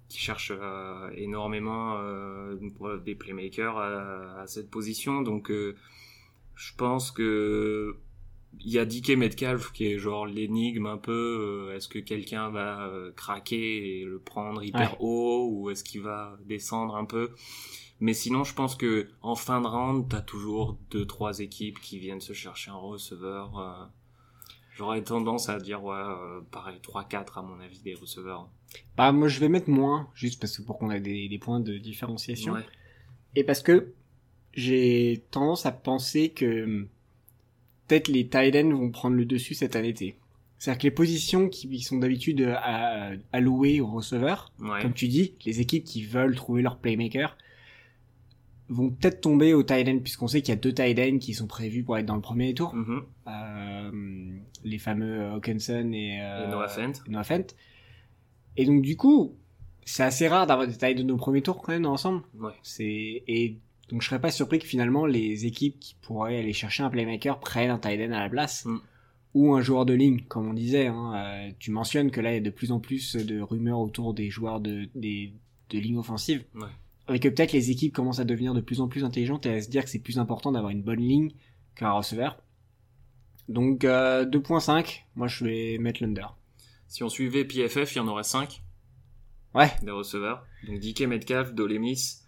qui 0.09 0.21
cherchent 0.21 0.53
euh, 0.55 1.11
énormément 1.17 1.97
euh, 1.99 2.55
des 3.05 3.17
playmakers 3.17 3.77
à, 3.77 4.43
à 4.43 4.47
cette 4.47 4.71
position 4.71 5.23
donc 5.23 5.51
euh, 5.51 5.75
je 6.55 6.73
pense 6.77 7.11
que 7.11 7.97
il 8.59 8.71
y 8.73 8.79
a 8.79 8.85
DK 8.85 9.11
Metcalf 9.11 9.73
qui 9.73 9.87
est 9.87 9.99
genre 9.99 10.27
l'énigme 10.27 10.87
un 10.87 10.99
peu 10.99 11.69
euh, 11.71 11.77
est-ce 11.77 11.89
que 11.89 11.99
quelqu'un 11.99 12.51
va 12.51 12.87
euh, 12.89 13.13
craquer 13.13 14.01
et 14.01 14.05
le 14.05 14.19
prendre 14.19 14.63
hyper 14.63 14.93
Ouais. 14.93 14.97
haut 15.01 15.49
ou 15.53 15.71
est-ce 15.71 15.85
qu'il 15.85 16.03
va 16.03 16.37
descendre 16.47 16.97
un 16.97 17.05
peu? 17.05 17.31
Mais 18.01 18.13
sinon 18.15 18.45
je 18.45 18.55
pense 18.55 18.75
que 18.77 19.09
en 19.23 19.35
fin 19.37 19.61
de 19.61 19.67
round 19.67 20.07
t'as 20.09 20.21
toujours 20.23 20.79
deux 20.91 21.07
trois 21.07 21.39
équipes 21.41 21.81
qui 21.81 21.99
viennent 21.99 22.21
se 22.21 22.33
chercher 22.33 22.71
un 22.71 22.77
receveur 22.77 23.59
euh, 23.59 23.85
J'aurais 24.77 25.03
tendance 25.03 25.51
à 25.51 25.59
dire, 25.59 25.85
ouais, 25.85 25.95
euh, 25.95 26.41
pareil, 26.51 26.79
3-4 26.83 27.39
à 27.41 27.43
mon 27.43 27.61
avis 27.61 27.81
des 27.83 27.93
receveurs. 27.95 28.49
Bah, 28.97 29.13
moi, 29.13 29.29
je 29.29 29.39
vais 29.39 29.51
mettre 29.51 29.69
moins, 29.69 30.09
juste 30.15 30.41
parce 30.41 30.57
que 30.57 30.63
pour 30.63 30.79
qu'on 30.79 30.91
ait 30.91 31.01
des, 31.01 31.29
des 31.29 31.39
points 31.39 31.61
de 31.61 31.77
différenciation. 31.77 32.55
Ouais. 32.55 32.65
Et 33.35 33.45
parce 33.45 33.63
que 33.63 33.93
j'ai 34.55 35.23
tendance 35.33 35.67
à 35.67 35.73
penser 35.73 36.31
que 36.31 36.87
peut-être 37.91 38.09
les 38.09 38.27
tight 38.29 38.55
ends 38.57 38.71
vont 38.71 38.91
prendre 38.91 39.17
le 39.17 39.25
dessus 39.25 39.55
cette 39.55 39.75
année. 39.77 39.95
C'est-à-dire 40.59 40.79
que 40.79 40.87
les 40.87 40.91
positions 40.91 41.49
qui 41.49 41.81
sont 41.81 41.99
d'habitude 41.99 42.43
à- 42.63 43.11
allouées 43.33 43.81
aux 43.81 43.87
receveurs, 43.87 44.53
Ouais. 44.61 44.81
comme 44.83 44.93
tu 44.93 45.09
dis, 45.09 45.35
les 45.47 45.61
équipes 45.61 45.85
qui 45.85 46.05
veulent 46.05 46.35
trouver 46.37 46.63
leur 46.63 46.79
playmaker 46.79 47.37
vont 48.69 48.91
peut-être 48.91 49.21
tomber 49.21 49.53
au 49.53 49.63
tight 49.65 49.89
end 49.89 49.99
puisqu'on 49.99 50.29
sait 50.29 50.43
qu'il 50.43 50.51
y 50.55 50.57
a 50.57 50.61
deux 50.61 50.73
tight 50.73 50.99
ends 51.01 51.19
qui 51.19 51.35
sont 51.35 51.47
prévus 51.49 51.83
pour 51.83 51.99
être 51.99 52.07
dans 52.07 52.15
le 52.15 52.21
premier 52.21 52.55
tour, 52.55 52.75
Mhm. 52.75 53.03
Euh, 53.27 53.91
les 54.65 54.79
fameux 54.79 55.25
Hawkinson 55.33 55.91
et, 55.93 56.21
euh, 56.23 56.47
Et 56.47 56.51
Noah 56.51 56.69
Fent. 56.69 56.93
Noah 57.09 57.25
Fent. 57.25 57.55
Et 58.57 58.65
donc 58.67 58.83
du 58.83 58.97
coup, 58.97 59.35
c'est 59.85 60.05
assez 60.05 60.29
rare 60.29 60.47
d'avoir 60.47 60.69
des 60.69 60.77
tight 60.77 61.01
ends 61.01 61.09
au 61.09 61.17
premier 61.17 61.43
tour 61.43 61.61
quand 61.63 61.73
même 61.73 61.87
ensemble. 61.87 62.23
Ouais. 62.39 62.53
C'est 62.63 62.85
et 63.27 63.57
donc 63.91 64.01
je 64.03 64.09
serais 64.09 64.21
pas 64.21 64.31
surpris 64.31 64.59
que 64.61 64.67
finalement 64.67 65.05
les 65.05 65.45
équipes 65.47 65.79
qui 65.81 65.95
pourraient 66.01 66.39
aller 66.39 66.53
chercher 66.55 66.83
un 66.83 66.91
playmaker 66.91 67.39
prennent 67.41 67.71
un 67.71 67.79
tight 67.79 68.01
end 68.01 68.13
à 68.13 68.21
la 68.21 68.29
place 68.31 68.65
Mm. 68.65 68.79
ou 69.35 69.55
un 69.55 69.61
joueur 69.61 69.85
de 69.87 69.93
ligne 69.95 70.23
comme 70.29 70.49
on 70.49 70.55
disait. 70.55 70.87
Hein. 70.87 71.13
Euh, 71.15 71.51
tu 71.59 71.71
mentionnes 71.71 72.11
que 72.11 72.21
là 72.21 72.31
il 72.33 72.35
y 72.35 72.39
a 72.39 72.41
de 72.41 72.51
plus 72.51 72.73
en 72.73 72.81
plus 72.81 73.17
de 73.17 73.41
rumeurs 73.41 73.81
autour 73.81 74.15
des 74.15 74.31
joueurs 74.31 74.61
de 74.61 74.89
des 74.95 75.33
de 75.71 75.79
ligne 75.79 75.99
offensive. 75.99 76.45
Ouais. 76.55 77.15
Et 77.15 77.19
que 77.21 77.29
peut-être 77.29 77.53
les 77.53 77.71
équipes 77.71 77.93
commencent 77.95 78.21
à 78.21 78.25
devenir 78.25 78.55
de 78.55 78.61
plus 78.61 78.81
en 78.81 78.89
plus 78.89 79.05
intelligentes 79.05 79.45
et 79.47 79.55
à 79.55 79.61
se 79.61 79.69
dire 79.69 79.83
que 79.85 79.91
c'est 79.91 79.99
plus 79.99 80.19
important 80.19 80.53
d'avoir 80.53 80.71
une 80.71 80.83
bonne 80.83 81.01
ligne 81.01 81.33
qu'un 81.75 81.91
receveur. 81.93 82.39
Donc 83.49 83.85
euh, 83.85 84.25
2.5, 84.25 85.03
moi 85.17 85.27
je 85.29 85.45
vais 85.45 85.79
mettre 85.79 86.03
l'under. 86.03 86.27
Si 86.87 87.03
on 87.03 87.09
suivait 87.09 87.45
PFF, 87.45 87.95
il 87.95 87.99
y 87.99 88.01
en 88.01 88.09
aurait 88.09 88.23
5 88.25 88.63
Ouais. 89.55 89.71
des 89.83 89.91
receveurs. 89.91 90.45
Donc 90.67 90.79
DK 90.81 91.03
Metcalf, 91.03 91.53
Dolemis, 91.55 92.20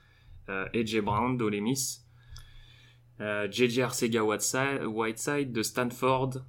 AJ 0.48 1.00
Brown, 1.00 1.36
Dolemis, 1.36 2.00
euh, 3.20 3.50
JJ 3.50 3.80
Arcega 3.80 4.22
Whiteside, 4.24 5.52
de 5.52 5.62
Stanford, 5.62 6.44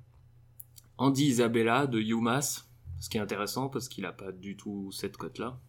Andy 0.97 1.25
Isabella 1.25 1.87
de 1.87 1.99
UMass, 1.99 2.69
ce 2.99 3.09
qui 3.09 3.17
est 3.17 3.21
intéressant 3.21 3.69
parce 3.69 3.87
qu'il 3.89 4.05
a 4.05 4.11
pas 4.13 4.31
du 4.31 4.55
tout 4.55 4.91
cette 4.91 5.17
cote-là, 5.17 5.59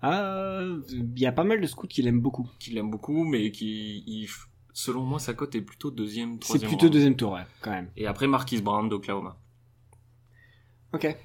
Ah, 0.00 0.62
il 0.90 1.18
y 1.18 1.26
a 1.26 1.32
pas 1.32 1.42
mal 1.44 1.60
de 1.60 1.66
scouts 1.66 1.86
qui 1.88 2.02
l'aiment 2.02 2.20
beaucoup. 2.20 2.48
qu'il 2.60 2.78
aime 2.78 2.90
beaucoup, 2.90 3.24
mais 3.24 3.50
qui, 3.50 4.04
il- 4.06 4.28
selon 4.72 5.02
moi, 5.02 5.18
sa 5.18 5.34
cote 5.34 5.54
est 5.56 5.60
plutôt 5.60 5.90
deuxième, 5.90 6.34
C'est 6.34 6.38
troisième. 6.40 6.68
plutôt 6.70 6.82
round. 6.86 6.92
deuxième 6.92 7.16
tour, 7.16 7.32
ouais, 7.32 7.46
quand 7.60 7.72
même. 7.72 7.90
Et 7.96 8.06
après 8.06 8.28
Marquis 8.28 8.60
Brown 8.62 8.88
d'Oklahoma. 8.88 9.36
Ok. 10.92 11.16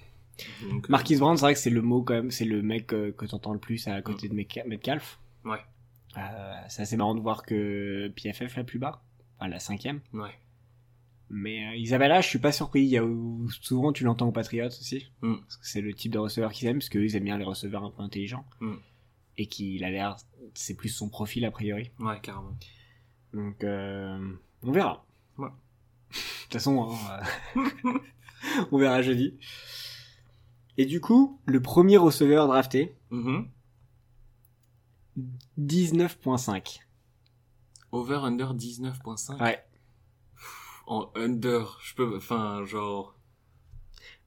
Donc, 0.70 0.86
euh, 0.86 0.88
Marquis 0.90 1.16
Brown, 1.18 1.38
c'est 1.38 1.42
vrai 1.42 1.54
que 1.54 1.60
c'est 1.60 1.70
le 1.70 1.82
mot 1.84 2.02
quand 2.02 2.16
même, 2.16 2.32
c'est 2.32 2.46
le 2.46 2.62
mec 2.64 2.92
euh, 2.94 3.12
que 3.12 3.26
t'entends 3.28 3.54
le 3.54 3.60
plus 3.60 3.88
à 3.88 4.02
côté 4.02 4.28
de 4.28 4.34
Metca- 4.34 4.68
Metcalf. 4.68 5.20
Ouais. 5.46 5.60
Euh, 6.18 6.54
c'est 6.70 6.84
assez 6.84 6.96
marrant 6.98 7.16
de 7.16 7.22
voir 7.22 7.44
que 7.44 8.08
PFF 8.16 8.56
la 8.56 8.64
plus 8.64 8.80
bas, 8.80 9.04
enfin 9.40 9.48
la 9.50 9.60
cinquième. 9.60 10.02
ouais. 10.14 10.32
Mais 11.36 11.66
euh, 11.66 11.76
Isabella, 11.78 12.22
je 12.22 12.28
suis 12.28 12.38
pas 12.38 12.52
surpris. 12.52 12.82
Il 12.82 12.90
y 12.90 12.98
a 13.00 13.04
souvent 13.62 13.92
tu 13.92 14.04
l'entends 14.04 14.28
aux 14.28 14.32
Patriots 14.34 14.68
aussi, 14.68 15.10
Mm. 15.22 15.38
parce 15.38 15.58
que 15.58 15.66
c'est 15.68 15.82
le 15.82 15.94
type 15.94 16.12
de 16.12 16.20
receveur 16.20 16.52
qu'ils 16.52 16.68
aiment, 16.68 16.78
parce 16.78 16.90
qu'ils 16.90 17.16
aiment 17.16 17.24
bien 17.24 17.38
les 17.40 17.44
receveurs 17.46 17.84
un 17.84 17.90
peu 17.90 18.04
intelligents. 18.04 18.46
Mm. 18.60 18.74
Et 19.38 19.48
qu'il 19.48 19.84
a 19.84 19.90
l'air, 19.90 20.16
c'est 20.54 20.76
plus 20.76 20.90
son 20.90 21.10
profil 21.10 21.44
a 21.46 21.50
priori. 21.50 21.90
Ouais, 22.00 22.20
carrément. 22.22 22.56
Donc, 23.34 23.64
euh, 23.64 24.32
on 24.62 24.72
verra. 24.72 25.06
Ouais. 25.40 25.50
De 26.12 26.16
toute 26.44 26.54
façon, 26.54 26.92
hein, 26.92 27.22
euh, 27.56 28.00
on 28.72 28.78
verra 28.78 29.02
jeudi. 29.02 29.34
Et 30.78 30.86
du 30.86 31.02
coup, 31.02 31.40
le 31.46 31.62
premier 31.62 31.98
receveur 31.98 32.46
drafté, 32.48 32.96
Mhm. 33.10 33.48
19.5. 35.60 36.80
Over 37.92 38.16
under 38.24 38.54
19.5. 38.54 39.42
Ouais. 39.42 39.64
En 40.88 41.12
under, 41.16 41.78
je 41.84 41.94
peux, 41.96 42.18
enfin, 42.18 42.64
genre, 42.66 43.16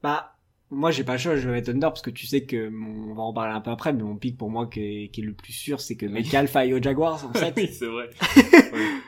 Bah, 0.03 0.37
moi 0.71 0.91
j'ai 0.91 1.05
pas 1.05 1.13
le 1.13 1.19
choix, 1.19 1.37
je 1.37 1.47
vais 1.49 1.53
mettre 1.55 1.71
under 1.71 1.91
parce 1.91 2.03
que 2.03 2.11
tu 2.11 2.27
sais 2.27 2.45
que 2.47 2.69
mon- 2.69 3.11
on 3.11 3.15
va 3.15 3.23
en 3.23 3.33
parler 3.33 3.53
un 3.55 3.61
peu 3.61 3.71
après, 3.71 3.93
mais 3.93 4.03
mon 4.03 4.17
pic 4.17 4.39
pour 4.39 4.51
moi 4.51 4.67
qui 4.67 4.81
est, 4.81 5.09
qui 5.13 5.21
est 5.21 5.25
le 5.25 5.35
plus 5.35 5.53
sûr, 5.53 5.81
c'est 5.81 5.97
que 5.97 6.07
Metcalf 6.07 6.55
aille 6.57 6.73
aux 6.75 6.83
Jaguars 6.83 7.25
en 7.27 7.33
fait. 7.35 7.53
oui, 7.57 7.69
c'est 7.73 7.87
vrai. 7.87 8.09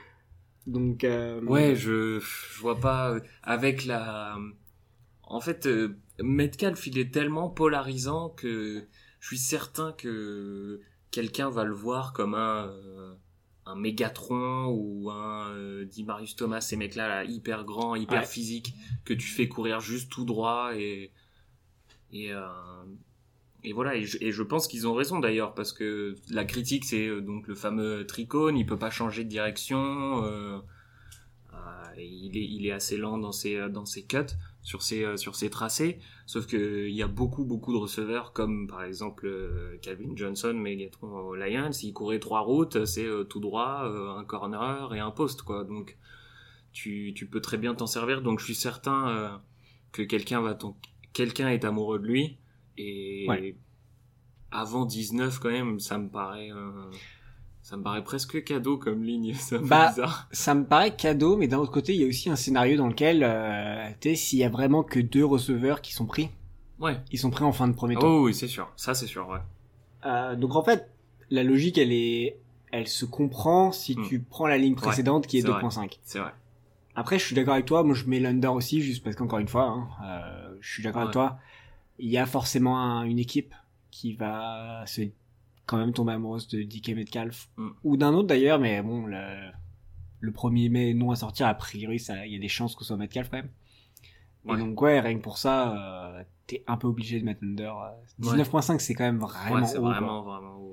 Donc, 0.66 1.04
euh, 1.04 1.40
Ouais, 1.44 1.74
je, 1.74 2.20
je 2.20 2.60
vois 2.60 2.78
pas, 2.78 3.16
avec 3.42 3.86
la, 3.86 4.36
en 5.22 5.40
fait, 5.40 5.66
euh, 5.66 5.96
Metcalf, 6.20 6.86
il 6.86 6.98
est 6.98 7.10
tellement 7.12 7.48
polarisant 7.48 8.28
que 8.30 8.86
je 9.20 9.26
suis 9.26 9.38
certain 9.38 9.92
que 9.92 10.80
quelqu'un 11.10 11.50
va 11.50 11.64
le 11.64 11.74
voir 11.74 12.12
comme 12.12 12.34
un, 12.34 12.66
euh, 12.68 13.14
un 13.66 13.74
Mégatron 13.76 14.66
ou 14.68 15.10
un 15.10 15.50
euh, 15.50 15.84
dit 15.84 16.04
Marius 16.04 16.36
Thomas, 16.36 16.60
ces 16.60 16.76
mecs-là, 16.76 17.08
là, 17.08 17.24
hyper 17.24 17.64
grands, 17.64 17.94
hyper 17.94 18.20
Ouais. 18.20 18.26
physiques, 18.26 18.74
que 19.04 19.14
tu 19.14 19.26
fais 19.28 19.48
courir 19.48 19.80
juste 19.80 20.10
tout 20.10 20.24
droit 20.24 20.72
et, 20.76 21.12
et, 22.12 22.32
euh, 22.32 22.42
et 23.64 23.72
voilà, 23.72 23.96
et 23.96 24.04
je, 24.04 24.18
et 24.20 24.32
je 24.32 24.42
pense 24.42 24.68
qu'ils 24.68 24.86
ont 24.86 24.94
raison 24.94 25.18
d'ailleurs, 25.18 25.54
parce 25.54 25.72
que 25.72 26.14
la 26.30 26.44
critique, 26.44 26.84
c'est 26.84 27.06
euh, 27.08 27.20
donc 27.20 27.46
le 27.48 27.54
fameux 27.54 28.06
tricône, 28.06 28.56
il 28.56 28.66
peut 28.66 28.78
pas 28.78 28.90
changer 28.90 29.24
de 29.24 29.28
direction, 29.28 30.62
il, 31.96 32.36
est, 32.36 32.44
il 32.46 32.66
est 32.66 32.70
assez 32.72 32.96
lent 32.96 33.18
dans 33.18 33.32
ses, 33.32 33.68
dans 33.70 33.84
ses 33.84 34.04
cuts, 34.04 34.18
sur 34.62 34.82
ses, 34.82 35.04
euh, 35.04 35.16
sur 35.16 35.34
tracés, 35.50 35.98
sauf 36.26 36.46
que 36.46 36.86
il 36.88 36.94
y 36.94 37.02
a 37.02 37.06
beaucoup, 37.06 37.44
beaucoup 37.44 37.72
de 37.72 37.78
receveurs, 37.78 38.32
comme 38.32 38.66
par 38.66 38.82
exemple 38.82 39.26
euh, 39.26 39.78
Calvin 39.82 40.14
Johnson, 40.14 40.52
Megatron 40.54 41.08
aux 41.08 41.34
Lions, 41.36 41.70
il 41.82 41.92
courait 41.92 42.18
trois 42.18 42.40
routes, 42.40 42.84
c'est 42.84 43.06
euh, 43.06 43.24
tout 43.24 43.40
droit, 43.40 43.84
un 44.18 44.24
corner 44.24 44.94
et 44.94 45.00
un 45.00 45.10
poste, 45.10 45.42
quoi, 45.42 45.64
donc 45.64 45.96
tu, 46.72 47.12
tu 47.14 47.26
peux 47.26 47.40
très 47.40 47.56
bien 47.58 47.74
t'en 47.74 47.86
servir, 47.86 48.22
donc 48.22 48.40
je 48.40 48.44
suis 48.44 48.54
certain 48.54 49.40
que 49.92 50.02
quelqu'un 50.02 50.40
va 50.40 50.54
t'en- 50.54 50.76
quelqu'un 51.12 51.48
est 51.48 51.64
amoureux 51.64 51.98
de 51.98 52.06
lui, 52.06 52.36
et 52.76 53.26
Ouais. 53.28 53.56
avant 54.50 54.84
19 54.86 55.38
quand 55.40 55.50
même, 55.50 55.78
ça 55.80 55.98
me 55.98 56.08
paraît... 56.08 56.50
euh, 56.52 56.90
ça 57.68 57.76
me 57.76 57.82
paraît 57.82 58.02
presque 58.02 58.42
cadeau 58.44 58.78
comme 58.78 59.02
ligne, 59.04 59.34
peu 59.50 59.58
Bah, 59.58 59.88
bizarre. 59.90 60.26
ça 60.32 60.54
me 60.54 60.64
paraît 60.64 60.96
cadeau, 60.96 61.36
mais 61.36 61.48
d'un 61.48 61.58
autre 61.58 61.70
côté, 61.72 61.94
il 61.94 62.00
y 62.00 62.04
a 62.04 62.06
aussi 62.08 62.30
un 62.30 62.36
scénario 62.36 62.78
dans 62.78 62.86
lequel, 62.88 63.22
euh, 63.22 63.88
tu 64.00 64.08
sais, 64.10 64.14
s'il 64.14 64.38
y 64.38 64.44
a 64.44 64.48
vraiment 64.48 64.82
que 64.82 64.98
deux 65.00 65.24
receveurs 65.24 65.82
qui 65.82 65.92
sont 65.92 66.06
pris, 66.06 66.30
Ouais. 66.80 66.96
ils 67.12 67.18
sont 67.18 67.28
pris 67.30 67.44
en 67.44 67.52
fin 67.52 67.68
de 67.68 67.74
premier 67.74 67.94
tour. 67.96 68.04
Oh 68.08 68.24
oui, 68.24 68.32
c'est 68.34 68.48
sûr. 68.48 68.70
Ça, 68.76 68.94
c'est 68.94 69.06
sûr, 69.06 69.28
ouais. 69.28 69.40
Euh, 70.06 70.34
donc 70.34 70.54
en 70.56 70.62
fait, 70.62 70.88
la 71.28 71.42
logique, 71.44 71.76
elle 71.76 71.92
est, 71.92 72.38
elle 72.72 72.86
se 72.88 73.04
comprend 73.04 73.70
si 73.72 73.96
Hmm. 73.98 74.06
tu 74.08 74.20
prends 74.20 74.46
la 74.46 74.56
ligne 74.56 74.74
précédente 74.74 75.26
qui 75.26 75.36
est 75.38 75.42
c'est 75.42 75.48
vrai. 75.48 75.60
2.5. 75.60 75.98
C'est 76.04 76.20
vrai. 76.20 76.32
Après, 76.94 77.18
je 77.18 77.24
suis 77.26 77.34
d'accord 77.34 77.52
avec 77.54 77.66
toi. 77.66 77.82
Moi, 77.84 77.94
je 77.94 78.06
mets 78.06 78.18
l'under 78.18 78.48
aussi, 78.54 78.80
juste 78.80 79.04
parce 79.04 79.14
qu'encore 79.14 79.40
une 79.40 79.48
fois, 79.48 79.64
hein, 79.68 79.88
euh, 80.04 80.56
je 80.60 80.72
suis 80.72 80.82
d'accord 80.82 81.02
avec 81.02 81.12
toi. 81.12 81.38
Il 81.98 82.08
y 82.08 82.16
a 82.16 82.24
forcément 82.26 82.78
un- 82.80 83.02
une 83.04 83.18
équipe 83.18 83.54
qui 83.90 84.14
va 84.14 84.84
se 84.86 85.02
quand 85.68 85.76
même 85.78 85.92
tomber 85.92 86.12
amoureuse 86.14 86.48
de 86.48 86.62
DK 86.62 86.88
Metcalf 86.96 87.48
Mm. 87.56 87.68
ou 87.84 87.96
d'un 87.96 88.12
autre 88.14 88.26
d'ailleurs, 88.26 88.58
mais 88.58 88.82
bon, 88.82 89.06
le, 89.06 89.50
le 90.20 90.32
premier 90.32 90.68
mai 90.68 90.94
non 90.94 91.10
à 91.12 91.16
sortir, 91.16 91.46
a 91.46 91.54
priori, 91.54 92.00
ça, 92.00 92.26
il 92.26 92.32
y 92.32 92.36
a 92.36 92.40
des 92.40 92.48
chances 92.48 92.74
que 92.74 92.80
ce 92.82 92.88
soit 92.88 92.96
Metcalf 92.96 93.28
quand 93.30 93.36
même. 93.36 93.50
Ouais. 94.44 94.54
Et 94.56 94.58
donc 94.58 94.80
ouais, 94.80 94.98
rien 95.00 95.16
que 95.18 95.22
pour 95.22 95.36
ça, 95.38 96.16
euh, 96.18 96.22
t'es 96.46 96.64
un 96.66 96.76
peu 96.78 96.86
obligé 96.88 97.20
de 97.20 97.24
mettre 97.24 97.42
under. 97.44 97.76
euh, 97.76 97.90
19.5, 98.20 98.78
c'est 98.80 98.94
quand 98.94 99.04
même 99.04 99.18
vraiment 99.18 99.56
ouais, 99.56 99.66
c'est 99.66 99.76
haut. 99.78 99.82
quoi. 99.82 99.90
vraiment, 99.92 100.22
vraiment 100.22 100.56
haut. 100.58 100.72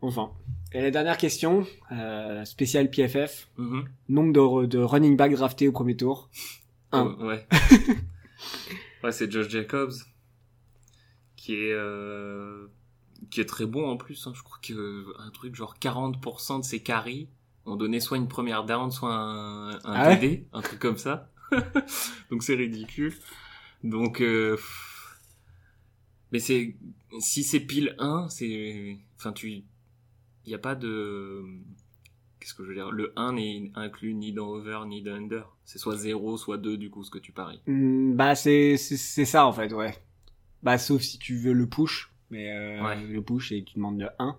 Enfin. 0.00 0.30
Et 0.72 0.80
la 0.82 0.90
dernière 0.90 1.16
question, 1.16 1.66
euh, 1.92 2.44
spéciale 2.44 2.90
PFF, 2.90 3.48
Mhm. 3.58 3.84
nombre 4.08 4.32
de, 4.62 4.66
de 4.66 4.78
running 4.78 5.16
back 5.16 5.32
draftés 5.32 5.66
au 5.68 5.72
premier 5.72 5.96
tour. 5.96 6.28
Un. 6.92 7.16
Oh, 7.18 7.24
ouais. 7.26 7.46
ouais, 9.04 9.12
c'est 9.12 9.30
Josh 9.30 9.48
Jacobs. 9.48 9.92
Qui 11.36 11.54
est, 11.54 11.72
euh, 11.72 12.66
qui 13.30 13.40
est 13.40 13.46
très 13.46 13.66
bon 13.66 13.88
en 13.88 13.96
plus. 13.96 14.26
hein. 14.26 14.32
Je 14.34 14.42
crois 14.42 14.58
que 14.62 15.06
un 15.20 15.30
truc 15.30 15.54
genre 15.54 15.76
40% 15.80 16.60
de 16.60 16.64
ses 16.64 16.80
carries 16.80 17.28
ont 17.66 17.76
donné 17.76 18.00
soit 18.00 18.16
une 18.16 18.28
première 18.28 18.64
down, 18.64 18.90
soit 18.90 19.14
un, 19.14 19.70
un 19.70 19.80
Ah 19.84 20.08
ouais 20.08 20.18
TD, 20.18 20.46
un 20.52 20.62
truc 20.62 20.78
comme 20.78 20.98
ça. 20.98 21.30
Donc 22.30 22.42
c'est 22.42 22.54
ridicule. 22.54 23.14
Donc, 23.84 24.20
euh, 24.20 24.56
mais 26.32 26.38
c'est, 26.40 26.76
si 27.20 27.42
c'est 27.42 27.60
pile 27.60 27.94
1, 27.98 28.28
c'est, 28.28 28.98
enfin 29.16 29.32
tu, 29.32 29.50
il 29.50 29.64
y 30.46 30.54
a 30.54 30.58
pas 30.58 30.74
de, 30.74 31.42
qu'est-ce 32.40 32.54
que 32.54 32.64
je 32.64 32.68
veux 32.68 32.74
dire, 32.74 32.90
le 32.90 33.12
1 33.16 33.34
n'est 33.34 33.70
inclus 33.74 34.14
ni 34.14 34.32
dans 34.32 34.48
over 34.48 34.80
ni 34.86 35.02
dans 35.02 35.12
under. 35.14 35.44
C'est 35.64 35.78
soit 35.78 35.96
0, 35.96 36.36
soit 36.36 36.58
2 36.58 36.76
du 36.76 36.90
coup 36.90 37.02
ce 37.04 37.10
que 37.10 37.18
tu 37.18 37.32
paries. 37.32 37.60
Hmm, 37.66 38.14
bah 38.14 38.34
c'est 38.34 38.76
c'est 38.76 39.24
ça 39.24 39.46
en 39.46 39.52
fait, 39.52 39.72
ouais. 39.72 39.94
Bah 40.62 40.76
sauf 40.78 41.02
si 41.02 41.18
tu 41.18 41.36
veux 41.36 41.52
le 41.52 41.66
push, 41.68 42.10
mais 42.30 42.50
euh, 42.52 42.82
Ouais. 42.84 43.00
le 43.02 43.22
push 43.22 43.52
et 43.52 43.64
tu 43.64 43.74
demandes 43.76 43.98
le 44.00 44.08
1. 44.18 44.36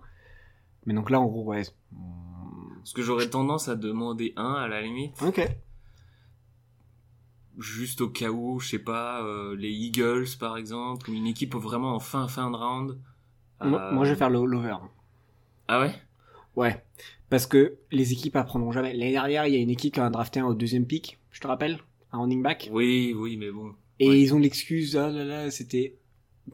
Mais 0.86 0.94
donc 0.94 1.10
là 1.10 1.20
en 1.20 1.26
gros 1.26 1.44
ouais. 1.44 1.62
Parce 2.78 2.92
que 2.94 3.02
j'aurais 3.02 3.28
tendance 3.28 3.68
à 3.68 3.76
demander 3.76 4.32
1 4.36 4.54
à 4.54 4.68
la 4.68 4.80
limite. 4.82 5.20
Ok. 5.22 5.40
juste 7.58 8.00
au 8.00 8.08
cas 8.08 8.30
où, 8.30 8.58
je 8.60 8.68
sais 8.70 8.78
pas, 8.78 9.22
euh, 9.22 9.54
les 9.56 9.70
Eagles 9.70 10.26
par 10.38 10.56
exemple, 10.56 11.10
ou 11.10 11.14
une 11.14 11.26
équipe 11.26 11.54
vraiment 11.54 11.94
en 11.94 11.98
fin 12.00 12.26
fin 12.28 12.50
de 12.50 12.56
round. 12.56 12.98
Moi, 13.62 13.78
Euh, 13.80 13.92
moi, 13.92 14.04
je 14.06 14.12
vais 14.12 14.16
faire 14.16 14.30
l'over. 14.30 14.76
Ah 15.68 15.80
ouais? 15.80 15.94
Ouais. 16.56 16.82
Parce 17.28 17.46
que 17.46 17.76
les 17.90 18.12
équipes 18.12 18.36
apprendront 18.36 18.72
jamais. 18.72 18.94
L'année 18.94 19.12
dernière, 19.12 19.46
il 19.46 19.52
y 19.54 19.56
a 19.56 19.60
une 19.60 19.68
équipe 19.70 19.92
qui 19.94 20.00
a 20.00 20.08
drafté 20.08 20.40
un 20.40 20.46
au 20.46 20.54
deuxième 20.54 20.86
pick, 20.86 21.18
je 21.30 21.40
te 21.40 21.46
rappelle, 21.46 21.78
un 22.12 22.20
running 22.20 22.42
back? 22.42 22.70
Oui, 22.72 23.14
oui, 23.14 23.36
mais 23.36 23.50
bon. 23.50 23.74
Et 23.98 24.08
Ouais. 24.08 24.20
ils 24.20 24.34
ont 24.34 24.38
l'excuse, 24.38 24.96
ah 24.96 25.10
là 25.10 25.24
là, 25.24 25.50
c'était... 25.50 25.98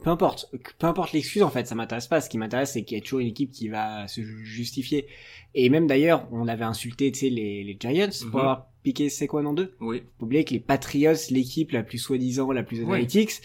Peu 0.03 0.09
importe, 0.09 0.49
peu 0.79 0.87
importe 0.87 1.11
l'excuse 1.13 1.43
en 1.43 1.49
fait, 1.49 1.65
ça 1.67 1.75
m'intéresse 1.75 2.07
pas. 2.07 2.21
Ce 2.21 2.29
qui 2.29 2.37
m'intéresse, 2.37 2.73
c'est 2.73 2.83
qu'il 2.83 2.97
y 2.97 3.01
a 3.01 3.03
toujours 3.03 3.19
une 3.19 3.27
équipe 3.27 3.51
qui 3.51 3.67
va 3.67 4.07
se 4.07 4.21
justifier. 4.21 5.07
Et 5.55 5.69
même 5.69 5.87
d'ailleurs, 5.87 6.27
on 6.31 6.47
avait 6.47 6.63
insulté, 6.65 7.11
tu 7.11 7.19
sais, 7.19 7.29
les, 7.29 7.63
les 7.63 7.77
Giants 7.79 8.07
Mhm. 8.23 8.31
pour 8.31 8.39
avoir 8.41 8.67
piqué 8.83 9.09
c'est 9.09 9.27
quoi 9.27 9.43
en 9.45 9.53
deux. 9.53 9.75
Oui, 9.81 10.03
Faut 10.19 10.25
oublier 10.25 10.43
que 10.45 10.53
les 10.53 10.59
Patriots, 10.59 11.13
l'équipe 11.31 11.71
la 11.71 11.83
plus 11.83 11.97
soi-disant, 11.97 12.51
la 12.51 12.63
plus 12.63 12.81
analytics, 12.83 13.41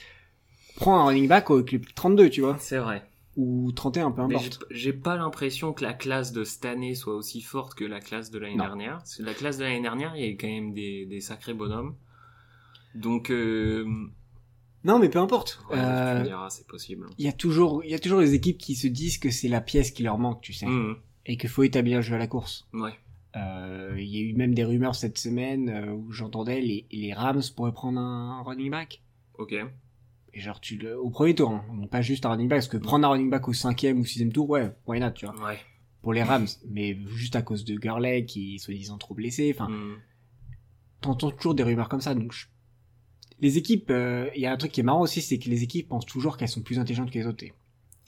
prend 0.76 1.00
un 1.00 1.04
running 1.06 1.28
back 1.28 1.50
au 1.50 1.62
club 1.62 1.84
32, 1.94 2.30
tu 2.30 2.40
vois, 2.42 2.56
c'est 2.60 2.78
vrai. 2.78 3.02
ou 3.36 3.72
31, 3.72 4.10
peu 4.10 4.20
importe. 4.22 4.62
j'ai- 4.70 4.92
pas 4.92 5.16
l'impression 5.16 5.72
que 5.72 5.82
la 5.84 5.94
classe 5.94 6.32
de 6.32 6.44
cette 6.44 6.66
année 6.66 6.94
soit 6.94 7.14
aussi 7.16 7.40
forte 7.40 7.74
que 7.74 7.84
la 7.84 7.98
classe 8.00 8.30
de 8.30 8.38
l'année 8.38 8.56
dernière. 8.58 9.02
La 9.20 9.32
classe 9.34 9.56
de 9.56 9.64
l'année 9.64 9.80
dernière, 9.80 10.12
il 10.16 10.20
y 10.22 10.24
avait 10.26 10.36
quand 10.36 10.46
même 10.48 10.74
des, 10.74 11.06
des 11.06 11.20
sacrés 11.20 11.54
bonhommes. 11.54 11.94
Donc, 12.94 13.30
euh, 13.30 13.86
Non, 14.84 14.98
mais 14.98 15.08
peu 15.08 15.18
importe. 15.20 15.62
ouais, 15.70 15.76
Euh, 15.78 16.14
tu 16.16 16.20
me 16.22 16.26
diras, 16.26 16.50
c'est 16.50 16.66
possible. 16.66 17.06
il 17.18 17.24
y 17.24 17.28
a 17.28 17.32
toujours, 17.32 17.84
il 17.84 17.90
y 17.90 17.94
a 17.94 17.98
toujours 17.98 18.20
les 18.20 18.34
équipes 18.34 18.58
qui 18.58 18.74
se 18.74 18.86
disent 18.88 19.18
que 19.18 19.30
c'est 19.30 19.48
la 19.48 19.60
pièce 19.60 19.90
qui 19.92 20.02
leur 20.02 20.18
manque, 20.18 20.40
tu 20.40 20.52
sais, 20.52 20.66
Mhm. 20.66 20.96
et 21.26 21.36
qu'il 21.36 21.48
faut 21.48 21.62
établir 21.62 21.98
le 21.98 22.02
jeu 22.02 22.14
à 22.14 22.18
la 22.18 22.26
course. 22.26 22.66
Ouais. 22.72 22.92
Euh, 23.36 23.94
Il 23.98 24.08
y 24.08 24.18
a 24.18 24.20
eu 24.22 24.34
même 24.34 24.54
des 24.54 24.64
rumeurs 24.64 24.94
cette 24.94 25.18
semaine 25.18 25.68
euh, 25.68 25.92
où 25.92 26.10
j'entendais 26.12 26.60
les, 26.60 26.86
les 26.90 27.12
Rams 27.14 27.40
pourraient 27.56 27.72
prendre 27.72 27.98
un 28.00 28.42
running 28.42 28.70
back. 28.70 29.02
Ok. 29.38 29.54
Et 30.34 30.40
genre 30.40 30.60
tu 30.60 30.76
le, 30.76 30.98
au 30.98 31.10
premier 31.10 31.34
tour, 31.34 31.50
hein, 31.50 31.64
donc 31.74 31.88
pas 31.90 32.02
juste 32.02 32.26
un 32.26 32.30
running 32.30 32.48
back, 32.48 32.58
parce 32.58 32.68
que 32.68 32.76
prendre 32.78 33.06
un 33.06 33.10
running 33.10 33.30
back 33.30 33.48
au 33.48 33.52
cinquième 33.52 34.00
ou 34.00 34.04
sixième 34.04 34.32
tour, 34.32 34.48
ouais, 34.50 34.72
why 34.86 34.98
not, 35.00 35.10
tu 35.12 35.26
vois. 35.26 35.34
Ouais. 35.46 35.58
Pour 36.02 36.12
les 36.12 36.22
Rams, 36.22 36.46
mais 36.70 36.98
juste 37.14 37.36
à 37.36 37.42
cause 37.42 37.64
de 37.64 37.76
Gurley 37.76 38.24
qui 38.26 38.56
est 38.56 38.58
soi-disant 38.58 38.98
trop 38.98 39.14
blessé, 39.14 39.54
enfin, 39.54 39.68
Mhm. 39.68 39.96
t'entends 41.00 41.30
toujours 41.30 41.54
des 41.54 41.62
rumeurs 41.62 41.88
comme 41.88 42.00
ça, 42.00 42.14
donc 42.14 42.32
je- 42.32 42.46
les 43.42 43.58
équipes, 43.58 43.90
euh, 43.90 44.30
il 44.34 44.40
y 44.40 44.46
a 44.46 44.52
un 44.52 44.56
truc 44.56 44.72
qui 44.72 44.80
est 44.80 44.84
marrant 44.84 45.02
aussi, 45.02 45.20
c'est 45.20 45.38
que 45.38 45.50
les 45.50 45.62
équipes 45.62 45.88
pensent 45.88 46.06
toujours 46.06 46.36
qu'elles 46.38 46.48
sont 46.48 46.62
plus 46.62 46.78
intelligentes 46.78 47.10
que 47.10 47.18
les 47.18 47.26
autres. 47.26 47.44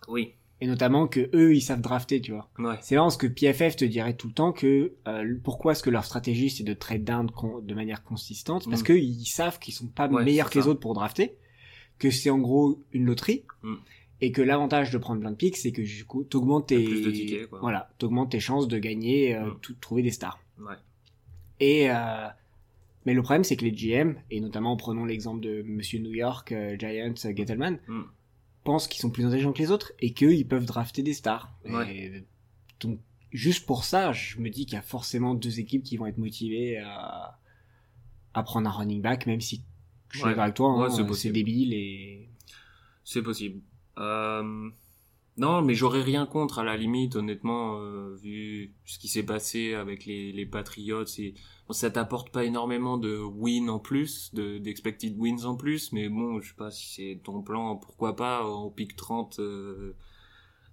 Oui. 0.08 0.32
Et 0.60 0.66
notamment 0.66 1.08
que 1.08 1.28
eux, 1.34 1.54
ils 1.54 1.60
savent 1.60 1.80
drafter, 1.82 2.20
tu 2.20 2.32
vois. 2.32 2.48
Ouais. 2.58 2.76
C'est 2.80 2.94
marrant 2.94 3.08
parce 3.08 3.16
que 3.18 3.26
PFF 3.26 3.76
te 3.76 3.84
dirait 3.84 4.14
tout 4.14 4.28
le 4.28 4.32
temps 4.32 4.52
que 4.52 4.92
euh, 5.08 5.34
pourquoi 5.42 5.72
est-ce 5.72 5.82
que 5.82 5.90
leur 5.90 6.04
stratégie 6.04 6.48
c'est 6.48 6.62
de 6.64 6.72
trade 6.72 7.04
down 7.04 7.28
de 7.62 7.74
manière 7.74 8.02
consistante? 8.04 8.66
Parce 8.70 8.80
Mm. 8.82 8.84
qu'ils 8.86 9.26
savent 9.26 9.58
qu'ils 9.58 9.74
sont 9.74 9.88
pas 9.88 10.08
Ouais, 10.08 10.24
meilleurs 10.24 10.48
que 10.48 10.58
les 10.58 10.66
autres 10.68 10.80
pour 10.80 10.94
drafter, 10.94 11.34
que 11.98 12.10
c'est 12.10 12.30
en 12.30 12.38
gros 12.38 12.80
une 12.92 13.04
loterie 13.04 13.42
Mm. 13.64 13.74
et 14.20 14.30
que 14.32 14.40
l'avantage 14.42 14.90
de 14.92 14.98
prendre 14.98 15.20
plein 15.20 15.32
de 15.32 15.36
picks 15.36 15.56
c'est 15.56 15.72
que 15.72 15.82
du 15.82 16.04
coup 16.04 16.22
t'augmentes 16.24 16.68
tes 16.68 16.82
plus 16.84 17.02
de 17.02 17.10
tickets, 17.10 17.46
quoi. 17.50 17.58
voilà 17.60 17.90
t'augmentes 17.98 18.30
tes 18.30 18.40
chances 18.40 18.68
de 18.68 18.78
gagner 18.78 19.34
euh, 19.34 19.46
Mm. 19.46 19.58
tout- 19.60 19.74
trouver 19.80 20.02
des 20.02 20.10
stars. 20.12 20.38
Ouais. 20.60 20.76
Et 21.60 21.90
euh, 21.90 22.28
mais 23.06 23.14
le 23.14 23.22
problème 23.22 23.44
c'est 23.44 23.56
que 23.56 23.64
les 23.64 23.72
GM 23.72 24.14
et 24.30 24.40
notamment 24.40 24.76
prenons 24.76 25.04
l'exemple 25.04 25.40
de 25.40 25.62
Monsieur 25.62 25.98
New 26.00 26.12
York 26.14 26.52
euh, 26.52 26.76
Giants 26.78 27.14
euh, 27.24 27.32
Gettleman 27.36 27.78
Mm. 27.88 28.02
pensent 28.64 28.88
qu'ils 28.88 29.00
sont 29.00 29.10
plus 29.10 29.24
intelligents 29.26 29.52
que 29.52 29.58
les 29.58 29.70
autres 29.70 29.92
et 30.00 30.12
qu'ils 30.14 30.46
peuvent 30.48 30.64
drafter 30.66 31.02
des 31.02 31.14
stars. 31.14 31.52
Ouais. 31.66 31.96
Et 31.96 32.24
donc, 32.80 32.98
juste 33.32 33.66
pour 33.66 33.84
ça, 33.84 34.12
je 34.12 34.38
me 34.38 34.48
dis 34.50 34.64
qu'il 34.66 34.74
y 34.74 34.78
a 34.78 34.82
forcément 34.82 35.34
deux 35.34 35.60
équipes 35.60 35.82
qui 35.82 35.96
vont 35.96 36.06
être 36.06 36.18
motivées 36.18 36.78
à, 36.78 37.38
à 38.32 38.42
prendre 38.42 38.68
un 38.68 38.72
running 38.72 39.02
back, 39.02 39.26
même 39.26 39.40
si 39.40 39.62
je 40.10 40.18
suis 40.18 40.24
Ouais. 40.24 40.30
d'accord 40.30 40.44
avec 40.44 40.54
toi, 40.56 40.70
hein, 40.86 40.90
c'est 40.90 40.96
c'est 40.98 41.06
possible. 41.06 41.34
débile 41.34 41.74
et... 41.74 42.28
C'est 43.04 43.22
possible. 43.22 43.60
Euh, 43.98 44.70
Non, 45.36 45.62
mais 45.62 45.74
j'aurais 45.74 46.02
rien 46.02 46.26
contre 46.26 46.60
à 46.60 46.64
la 46.64 46.76
limite, 46.76 47.16
honnêtement, 47.16 47.80
euh, 47.80 48.14
vu 48.14 48.72
ce 48.84 48.98
qui 48.98 49.08
s'est 49.08 49.24
passé 49.24 49.74
avec 49.74 50.04
les, 50.04 50.30
les 50.32 50.46
Patriots. 50.46 51.04
Et... 51.18 51.34
Bon, 51.66 51.72
ça 51.72 51.90
t'apporte 51.90 52.30
pas 52.30 52.44
énormément 52.44 52.98
de 52.98 53.18
wins 53.18 53.68
en 53.68 53.80
plus, 53.80 54.32
de 54.32 54.58
d'expected 54.58 55.16
wins 55.18 55.44
en 55.44 55.56
plus, 55.56 55.92
mais 55.92 56.08
bon, 56.08 56.40
je 56.40 56.50
sais 56.50 56.54
pas 56.54 56.70
si 56.70 56.94
c'est 56.94 57.20
ton 57.24 57.42
plan, 57.42 57.76
pourquoi 57.76 58.14
pas, 58.14 58.46
en 58.46 58.70
pick 58.70 58.94
30, 58.94 59.40
euh, 59.40 59.96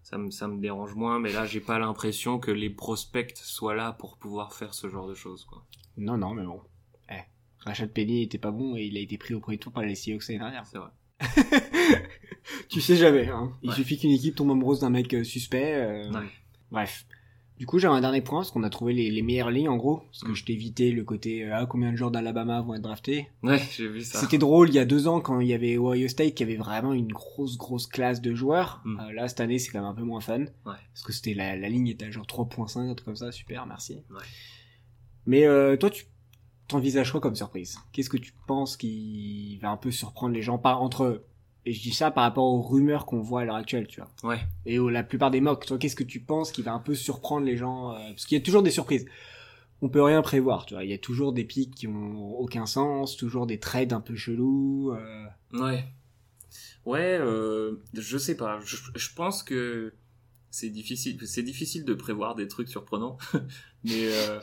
ça, 0.03 0.19
me, 0.19 0.29
ça 0.29 0.47
me 0.47 0.59
dérange 0.59 0.93
moins, 0.93 1.19
mais 1.19 1.31
là, 1.31 1.45
j'ai 1.47 1.61
pas 1.61 1.79
l'impression 1.79 2.37
que 2.37 2.51
les 2.51 2.69
prospects 2.69 3.35
soient 3.37 3.75
là 3.75 3.93
pour 3.93 4.17
pouvoir 4.17 4.53
faire 4.53 4.75
ce 4.75 4.89
genre 4.89 5.07
de 5.07 5.15
choses, 5.15 5.43
quoi. 5.45 5.65
Non, 5.97 6.17
non, 6.17 6.35
mais 6.35 6.45
bon. 6.45 6.61
Eh, 7.09 7.23
Rashad 7.59 7.91
Penny 7.91 8.21
était 8.21 8.37
pas 8.37 8.51
bon 8.51 8.75
et 8.75 8.83
il 8.83 8.95
a 8.95 8.99
été 8.99 9.17
pris 9.17 9.33
au 9.33 9.39
premier 9.39 9.57
tour 9.57 9.71
par 9.71 9.83
les 9.83 9.95
Seahawks 9.95 10.27
l'année 10.27 10.39
dernière. 10.39 10.65
C'est 10.67 10.77
vrai. 10.77 10.91
tu 12.69 12.81
sais 12.81 12.95
jamais, 12.95 13.27
hein. 13.27 13.51
Il 13.63 13.69
Ouais. 13.69 13.75
suffit 13.75 13.97
qu'une 13.97 14.11
équipe 14.11 14.35
tombe 14.35 14.51
amoureuse 14.51 14.79
d'un 14.79 14.89
mec 14.89 15.13
euh, 15.13 15.23
suspect. 15.23 15.73
euh, 15.75 16.11
Ouais. 16.11 16.27
Bref. 16.71 17.05
Du 17.57 17.67
coup, 17.67 17.77
j'ai 17.77 17.87
un 17.87 18.01
dernier 18.01 18.21
point, 18.21 18.39
parce 18.39 18.49
qu'on 18.49 18.63
a 18.63 18.71
trouvé 18.71 18.93
les, 18.93 19.11
les 19.11 19.21
meilleures 19.21 19.51
lignes, 19.51 19.69
en 19.69 19.77
gros. 19.77 19.97
Parce 19.97 20.23
que 20.23 20.31
Mm. 20.31 20.35
je 20.35 20.45
t'ai 20.45 20.53
évité 20.53 20.91
le 20.91 21.03
côté, 21.03 21.43
euh, 21.45 21.51
ah, 21.55 21.65
combien 21.67 21.91
de 21.91 21.95
joueurs 21.95 22.09
d'Alabama 22.09 22.59
vont 22.61 22.73
être 22.73 22.81
draftés? 22.81 23.27
Ouais, 23.43 23.61
j'ai 23.77 23.87
vu 23.87 24.01
ça. 24.01 24.19
C'était 24.19 24.39
drôle 24.39 24.69
il 24.69 24.75
y 24.75 24.79
a 24.79 24.85
deux 24.85 25.07
ans 25.07 25.21
quand 25.21 25.39
il 25.41 25.47
y 25.47 25.53
avait 25.53 25.77
Ohio 25.77 26.07
State 26.07 26.33
qui 26.33 26.41
avait 26.41 26.55
vraiment 26.55 26.93
une 26.93 27.11
grosse 27.13 27.57
grosse 27.59 27.85
classe 27.85 28.19
de 28.19 28.33
joueurs. 28.33 28.81
Mm. 28.85 28.99
Euh, 28.99 29.13
là 29.13 29.27
cette 29.27 29.41
année 29.41 29.59
c'est 29.59 29.69
quand 29.71 29.79
même 29.81 29.89
un 29.89 29.93
peu 29.93 30.01
moins 30.03 30.21
fun. 30.21 30.39
Ouais. 30.39 30.47
Parce 30.65 31.03
que 31.05 31.13
c'était 31.13 31.35
la, 31.35 31.55
la 31.55 31.69
ligne 31.69 31.87
était 31.87 32.05
à 32.05 32.09
genre 32.11 32.25
3.5 32.25 32.79
un 32.89 32.95
truc 32.95 33.05
comme 33.05 33.15
ça, 33.15 33.31
super, 33.31 33.67
merci. 33.67 34.01
Ouais. 34.09 34.23
Mais 35.27 35.45
euh, 35.45 35.77
toi 35.77 35.91
tu 35.91 36.05
t'envisages 36.67 37.11
quoi 37.11 37.21
comme 37.21 37.35
surprise? 37.35 37.77
Qu'est-ce 37.91 38.09
que 38.09 38.17
tu 38.17 38.33
penses 38.47 38.75
qui 38.75 39.59
va 39.61 39.69
un 39.69 39.77
peu 39.77 39.91
surprendre 39.91 40.33
les 40.33 40.41
gens 40.41 40.57
par 40.57 40.81
entre 40.81 41.23
et 41.65 41.73
je 41.73 41.81
dis 41.81 41.93
ça 41.93 42.11
par 42.11 42.23
rapport 42.23 42.45
aux 42.45 42.61
rumeurs 42.61 43.05
qu'on 43.05 43.21
voit 43.21 43.41
à 43.41 43.45
l'heure 43.45 43.55
actuelle, 43.55 43.87
tu 43.87 44.01
vois. 44.01 44.09
Ouais. 44.23 44.39
Et 44.65 44.79
aux, 44.79 44.89
la 44.89 45.03
plupart 45.03 45.31
des 45.31 45.41
mocks, 45.41 45.65
toi 45.65 45.77
qu'est-ce 45.77 45.95
que 45.95 46.03
tu 46.03 46.19
penses 46.19 46.51
qui 46.51 46.61
va 46.61 46.73
un 46.73 46.79
peu 46.79 46.95
surprendre 46.95 47.45
les 47.45 47.57
gens 47.57 47.91
euh, 47.93 47.97
Parce 48.09 48.25
qu'il 48.25 48.37
y 48.37 48.41
a 48.41 48.43
toujours 48.43 48.63
des 48.63 48.71
surprises. 48.71 49.05
On 49.83 49.89
peut 49.89 50.03
rien 50.03 50.21
prévoir, 50.21 50.65
tu 50.67 50.75
vois. 50.75 50.83
Il 50.83 50.89
y 50.91 50.93
a 50.93 50.97
toujours 50.99 51.33
des 51.33 51.43
pics 51.43 51.73
qui 51.73 51.87
ont 51.87 52.39
aucun 52.39 52.65
sens, 52.67 53.17
toujours 53.17 53.47
des 53.47 53.59
trades 53.59 53.93
un 53.93 54.01
peu 54.01 54.15
chelous. 54.15 54.91
euh, 54.93 55.25
Ouais. 55.53 55.85
Ouais, 56.85 57.17
euh, 57.19 57.75
je 57.93 58.17
sais 58.17 58.35
pas. 58.37 58.59
Je, 58.63 58.75
je 58.95 59.09
pense 59.15 59.43
que 59.43 59.93
c'est 60.51 60.69
difficile. 60.69 61.19
C'est 61.25 61.43
difficile 61.43 61.85
de 61.85 61.93
prévoir 61.93 62.35
des 62.35 62.47
trucs 62.47 62.69
surprenants, 62.69 63.17
mais 63.83 64.05
euh, 64.07 64.39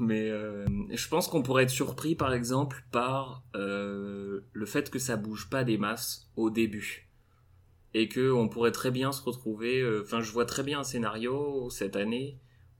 mais 0.00 0.28
euh, 0.30 0.66
je 0.90 1.08
pense 1.08 1.28
qu'on 1.28 1.42
pourrait 1.42 1.62
être 1.64 1.70
surpris, 1.70 2.14
par 2.14 2.32
exemple, 2.32 2.84
par 2.90 3.44
euh, 3.54 4.40
le 4.52 4.66
fait 4.66 4.90
que 4.90 4.98
ça 4.98 5.16
bouge 5.16 5.48
pas 5.50 5.62
des 5.64 5.78
masses 5.78 6.28
au 6.36 6.50
début 6.50 7.08
et 7.94 8.08
que 8.08 8.30
on 8.32 8.48
pourrait 8.48 8.72
très 8.72 8.90
bien 8.90 9.12
se 9.12 9.22
retrouver. 9.22 9.80
euh, 9.80 10.02
Enfin, 10.04 10.20
je 10.20 10.32
vois 10.32 10.46
très 10.46 10.62
bien 10.62 10.80
un 10.80 10.84
scénario 10.84 11.70
cette 11.70 11.96
année 11.96 12.38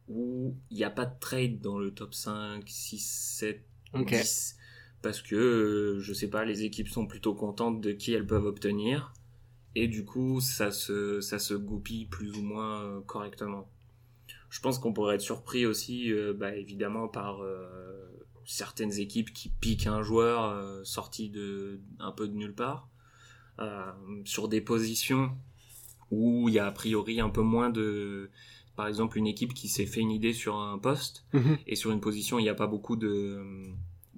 où 0.09 0.57
il 0.71 0.77
n'y 0.77 0.85
a 0.85 0.91
pas 0.91 1.07
de 1.07 1.19
trade 1.21 1.61
dans 1.61 1.79
le 1.79 1.93
top 1.93 2.15
5, 2.15 2.65
6, 2.67 2.99
7, 3.39 3.65
Ok. 3.95 4.11
10 4.11 4.57
parce 5.03 5.23
que 5.23 5.99
je 6.01 6.13
sais 6.13 6.29
pas 6.29 6.45
les 6.45 6.65
équipes 6.65 6.89
sont 6.89 7.07
plutôt 7.07 7.35
contentes 7.35 7.81
de 7.81 7.93
qui 7.93 8.13
elles 8.13 8.27
peuvent 8.27 8.45
obtenir 8.45 9.15
et 9.75 9.89
du 9.89 10.05
coup 10.05 10.41
ça 10.41 10.71
se 10.71 11.21
ça 11.23 11.39
se 11.39 11.55
goupille 11.55 12.07
plus 12.07 12.37
ou 12.37 12.43
moins 12.43 13.03
correctement 13.07 13.71
je 14.51 14.61
pense 14.61 14.79
qu'on 14.79 14.93
pourrait 14.93 15.15
être 15.15 15.21
surpris 15.23 15.65
aussi 15.65 16.13
euh, 16.13 16.35
bah, 16.35 16.55
évidemment 16.55 17.09
par 17.09 17.43
euh, 17.43 17.67
certaines 18.45 18.99
équipes 18.99 19.33
qui 19.33 19.49
piquent 19.49 19.87
un 19.87 20.03
joueur 20.03 20.45
euh, 20.45 20.83
sorti 20.85 21.31
de 21.31 21.81
un 21.99 22.13
peu 22.13 22.29
de 22.29 22.35
nulle 22.35 22.55
part 22.55 22.89
sur 24.25 24.49
des 24.49 24.61
positions 24.63 25.31
où 26.11 26.49
il 26.49 26.55
y 26.55 26.59
a 26.59 26.67
a 26.67 26.71
priori 26.73 27.21
un 27.21 27.29
peu 27.29 27.43
moins 27.43 27.69
de 27.69 28.31
par 28.75 28.87
exemple 28.89 29.19
une 29.19 29.27
équipe 29.27 29.53
qui 29.53 29.69
s'est 29.69 29.85
fait 29.87 30.01
une 30.01 30.11
idée 30.11 30.33
sur 30.33 30.57
un 30.57 30.79
poste 30.79 31.27
et 31.67 31.77
sur 31.77 31.91
une 31.91 32.01
position 32.01 32.39
il 32.39 32.43
n'y 32.45 32.49
a 32.49 32.55
pas 32.55 32.67
beaucoup 32.67 32.97
de 32.97 33.43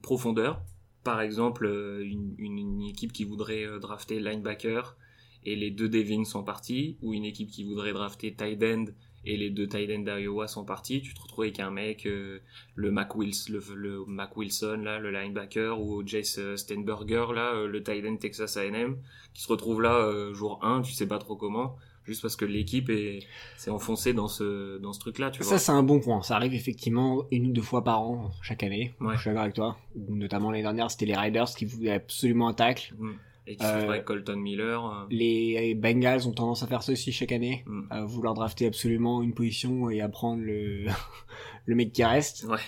profondeur. 0.01 0.63
Par 1.05 1.21
exemple, 1.21 1.67
une, 2.05 2.35
une- 2.39 2.59
une 2.59 2.83
équipe 2.83 3.13
qui 3.13 3.25
voudrait 3.25 3.67
drafter 3.81 4.21
linebacker 4.21 4.97
et 5.45 5.57
les 5.57 5.73
deux 5.73 5.89
Devins 5.89 6.25
sont 6.25 6.45
partis, 6.45 6.97
ou 7.03 7.13
une 7.13 7.25
équipe 7.25 7.51
qui 7.51 7.65
voudrait 7.65 7.93
drafter 7.93 8.33
tight 8.33 8.63
end 8.63 8.85
et 9.25 9.37
les 9.37 9.51
deux 9.51 9.69
tight 9.69 9.91
ends 9.91 10.03
d'Iowa 10.03 10.49
sont 10.49 10.65
partis, 10.65 11.01
tu 11.01 11.15
te 11.15 11.21
retrouves 11.21 11.45
avec 11.45 11.61
un 11.61 11.71
mec, 11.71 12.07
euh, 12.07 12.41
le, 12.75 12.91
Mac 12.91 13.15
Wilson, 13.15 13.53
le, 13.53 13.75
le 13.75 14.05
Mac 14.07 14.37
Wilson, 14.37 14.81
là, 14.85 14.99
le 14.99 15.11
linebacker, 15.11 15.81
ou 15.81 16.07
Jace 16.07 16.39
euh, 16.39 16.57
Steinberger, 16.57 17.27
là, 17.35 17.55
euh, 17.55 17.69
le 17.69 17.83
tight 17.83 18.05
end 18.05 18.17
Texas 18.17 18.57
A&M, 18.57 18.97
qui 19.33 19.43
se 19.43 19.49
retrouve 19.49 19.81
là 19.81 19.95
euh, 19.95 20.35
jour 20.35 20.59
1, 20.63 20.83
tu 20.83 20.93
sais 20.93 21.07
pas 21.07 21.19
trop 21.19 21.37
comment, 21.37 21.77
juste 22.05 22.23
parce 22.23 22.37
que 22.37 22.45
l'équipe 22.45 22.91
est 22.91 23.21
s'est 23.57 23.71
enfoncée 23.71 24.13
dans 24.13 24.29
ce 24.29 24.79
dans 24.79 24.93
ce 24.93 24.99
truc 24.99 25.19
là 25.19 25.31
tu 25.31 25.43
vois 25.43 25.53
Ça, 25.53 25.59
c'est 25.59 25.73
un 25.73 25.85
bon 25.85 26.01
point. 26.01 26.23
Ça 26.23 26.37
arrive 26.37 26.55
effectivement 26.55 27.25
une 27.31 27.49
ou 27.49 27.53
deux 27.53 27.63
fois 27.63 27.85
par 27.85 28.03
an, 28.03 28.31
chaque 28.43 28.63
année. 28.63 28.93
Ouais. 29.01 29.15
Je 29.15 29.21
suis 29.21 29.29
d'accord 29.29 29.43
avec 29.43 29.55
toi. 29.55 29.77
Ou 29.95 30.17
notamment 30.17 30.51
l'année 30.51 30.63
dernière, 30.63 30.91
c'était 30.91 31.07
les 31.07 31.17
Riders 31.17 31.49
qui 31.57 31.65
voulaient 31.65 31.93
absolument 31.93 32.49
un 32.49 32.55
tacle. 32.55 32.95
Mm. 32.99 33.13
Et 33.47 33.57
qui 33.57 33.65
Euh, 33.65 33.85
ferait 33.87 34.05
Colton 34.05 34.37
Miller 34.37 34.85
euh, 34.85 35.07
Les 35.11 35.75
Bengals 35.75 36.27
ont 36.29 36.33
tendance 36.33 36.63
à 36.63 36.67
faire 36.67 36.83
ça 36.83 36.93
aussi 36.93 37.13
chaque 37.13 37.33
année. 37.33 37.65
Mm. 37.67 37.83
À 37.91 38.05
vouloir 38.05 38.35
drafter 38.35 38.67
absolument 38.67 39.23
une 39.23 39.35
position 39.35 39.91
et 39.91 40.01
à 40.01 40.09
prendre 40.09 40.43
le, 40.43 40.87
le 41.67 41.75
mec 41.75 41.93
qui 41.93 42.05
reste. 42.05 42.45
ouais 42.45 42.59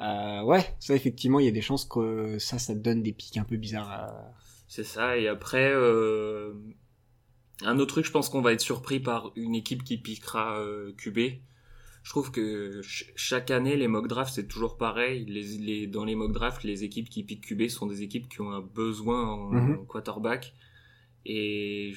Euh, 0.00 0.42
ouais, 0.42 0.64
ça 0.80 0.94
effectivement, 0.94 1.38
il 1.40 1.46
y 1.46 1.48
a 1.48 1.52
des 1.52 1.60
chances 1.60 1.84
que 1.84 2.38
ça, 2.38 2.58
ça 2.58 2.74
donne 2.74 3.02
des 3.02 3.12
pics 3.12 3.36
un 3.36 3.44
peu 3.44 3.56
bizarres. 3.56 3.92
euh. 3.92 4.30
C'est 4.66 4.84
ça, 4.84 5.18
et 5.18 5.28
après, 5.28 5.70
euh, 5.72 6.54
un 7.62 7.78
autre 7.78 7.92
truc, 7.94 8.06
je 8.06 8.10
pense 8.10 8.28
qu'on 8.28 8.40
va 8.40 8.52
être 8.52 8.60
surpris 8.62 9.00
par 9.00 9.30
une 9.36 9.54
équipe 9.54 9.84
qui 9.84 9.98
piquera 9.98 10.58
euh, 10.58 10.92
QB. 10.96 11.18
Je 12.02 12.10
trouve 12.10 12.30
que 12.32 12.82
ch- 12.82 13.12
chaque 13.16 13.50
année, 13.50 13.76
les 13.76 13.88
mock 13.88 14.08
drafts, 14.08 14.34
c'est 14.34 14.48
toujours 14.48 14.76
pareil. 14.76 15.24
Les, 15.26 15.42
les, 15.58 15.86
dans 15.86 16.04
les 16.04 16.14
mock 16.16 16.32
drafts, 16.32 16.64
les 16.64 16.82
équipes 16.84 17.08
qui 17.08 17.22
piquent 17.22 17.46
QB 17.46 17.68
sont 17.68 17.86
des 17.86 18.02
équipes 18.02 18.28
qui 18.28 18.40
ont 18.40 18.50
un 18.50 18.60
besoin 18.60 19.24
en 19.24 19.50
Mhm. 19.50 19.86
quarterback. 19.86 20.54
Et 21.24 21.92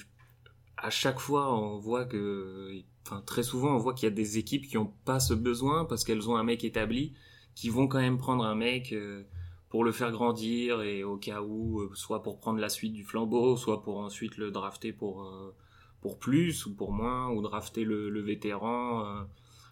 à 0.78 0.90
chaque 0.90 1.20
fois, 1.20 1.54
on 1.58 1.78
voit 1.80 2.06
que, 2.06 2.72
enfin, 3.06 3.22
très 3.26 3.44
souvent, 3.44 3.76
on 3.76 3.80
voit 3.80 3.94
qu'il 3.94 4.08
y 4.08 4.12
a 4.12 4.16
des 4.16 4.38
équipes 4.38 4.68
qui 4.68 4.76
n'ont 4.78 4.94
pas 5.06 5.20
ce 5.20 5.34
besoin 5.34 5.86
parce 5.86 6.04
qu'elles 6.04 6.30
ont 6.30 6.36
un 6.38 6.44
mec 6.44 6.64
établi, 6.64 7.14
qui 7.56 7.70
vont 7.70 7.88
quand 7.88 8.00
même 8.00 8.18
prendre 8.18 8.44
un 8.46 8.56
mec 8.56 8.94
euh, 8.94 9.24
pour 9.70 9.84
le 9.84 9.92
faire 9.92 10.12
grandir 10.12 10.82
et 10.82 11.04
au 11.04 11.18
cas 11.18 11.42
où, 11.42 11.80
euh, 11.82 11.90
soit 11.96 12.22
pour 12.22 12.40
prendre 12.40 12.60
la 12.60 12.70
suite 12.70 12.94
du 12.94 13.04
flambeau, 13.04 13.58
soit 13.58 13.82
pour 13.82 13.98
ensuite 14.00 14.38
le 14.38 14.52
drafter 14.52 14.94
pour 14.94 15.24
euh, 15.24 15.54
pour 16.02 16.20
plus 16.20 16.66
ou 16.68 16.76
pour 16.76 16.92
moins, 16.92 17.32
ou 17.32 17.42
drafter 17.42 17.84
le, 17.84 18.10
le 18.12 18.22
vétéran. 18.22 19.26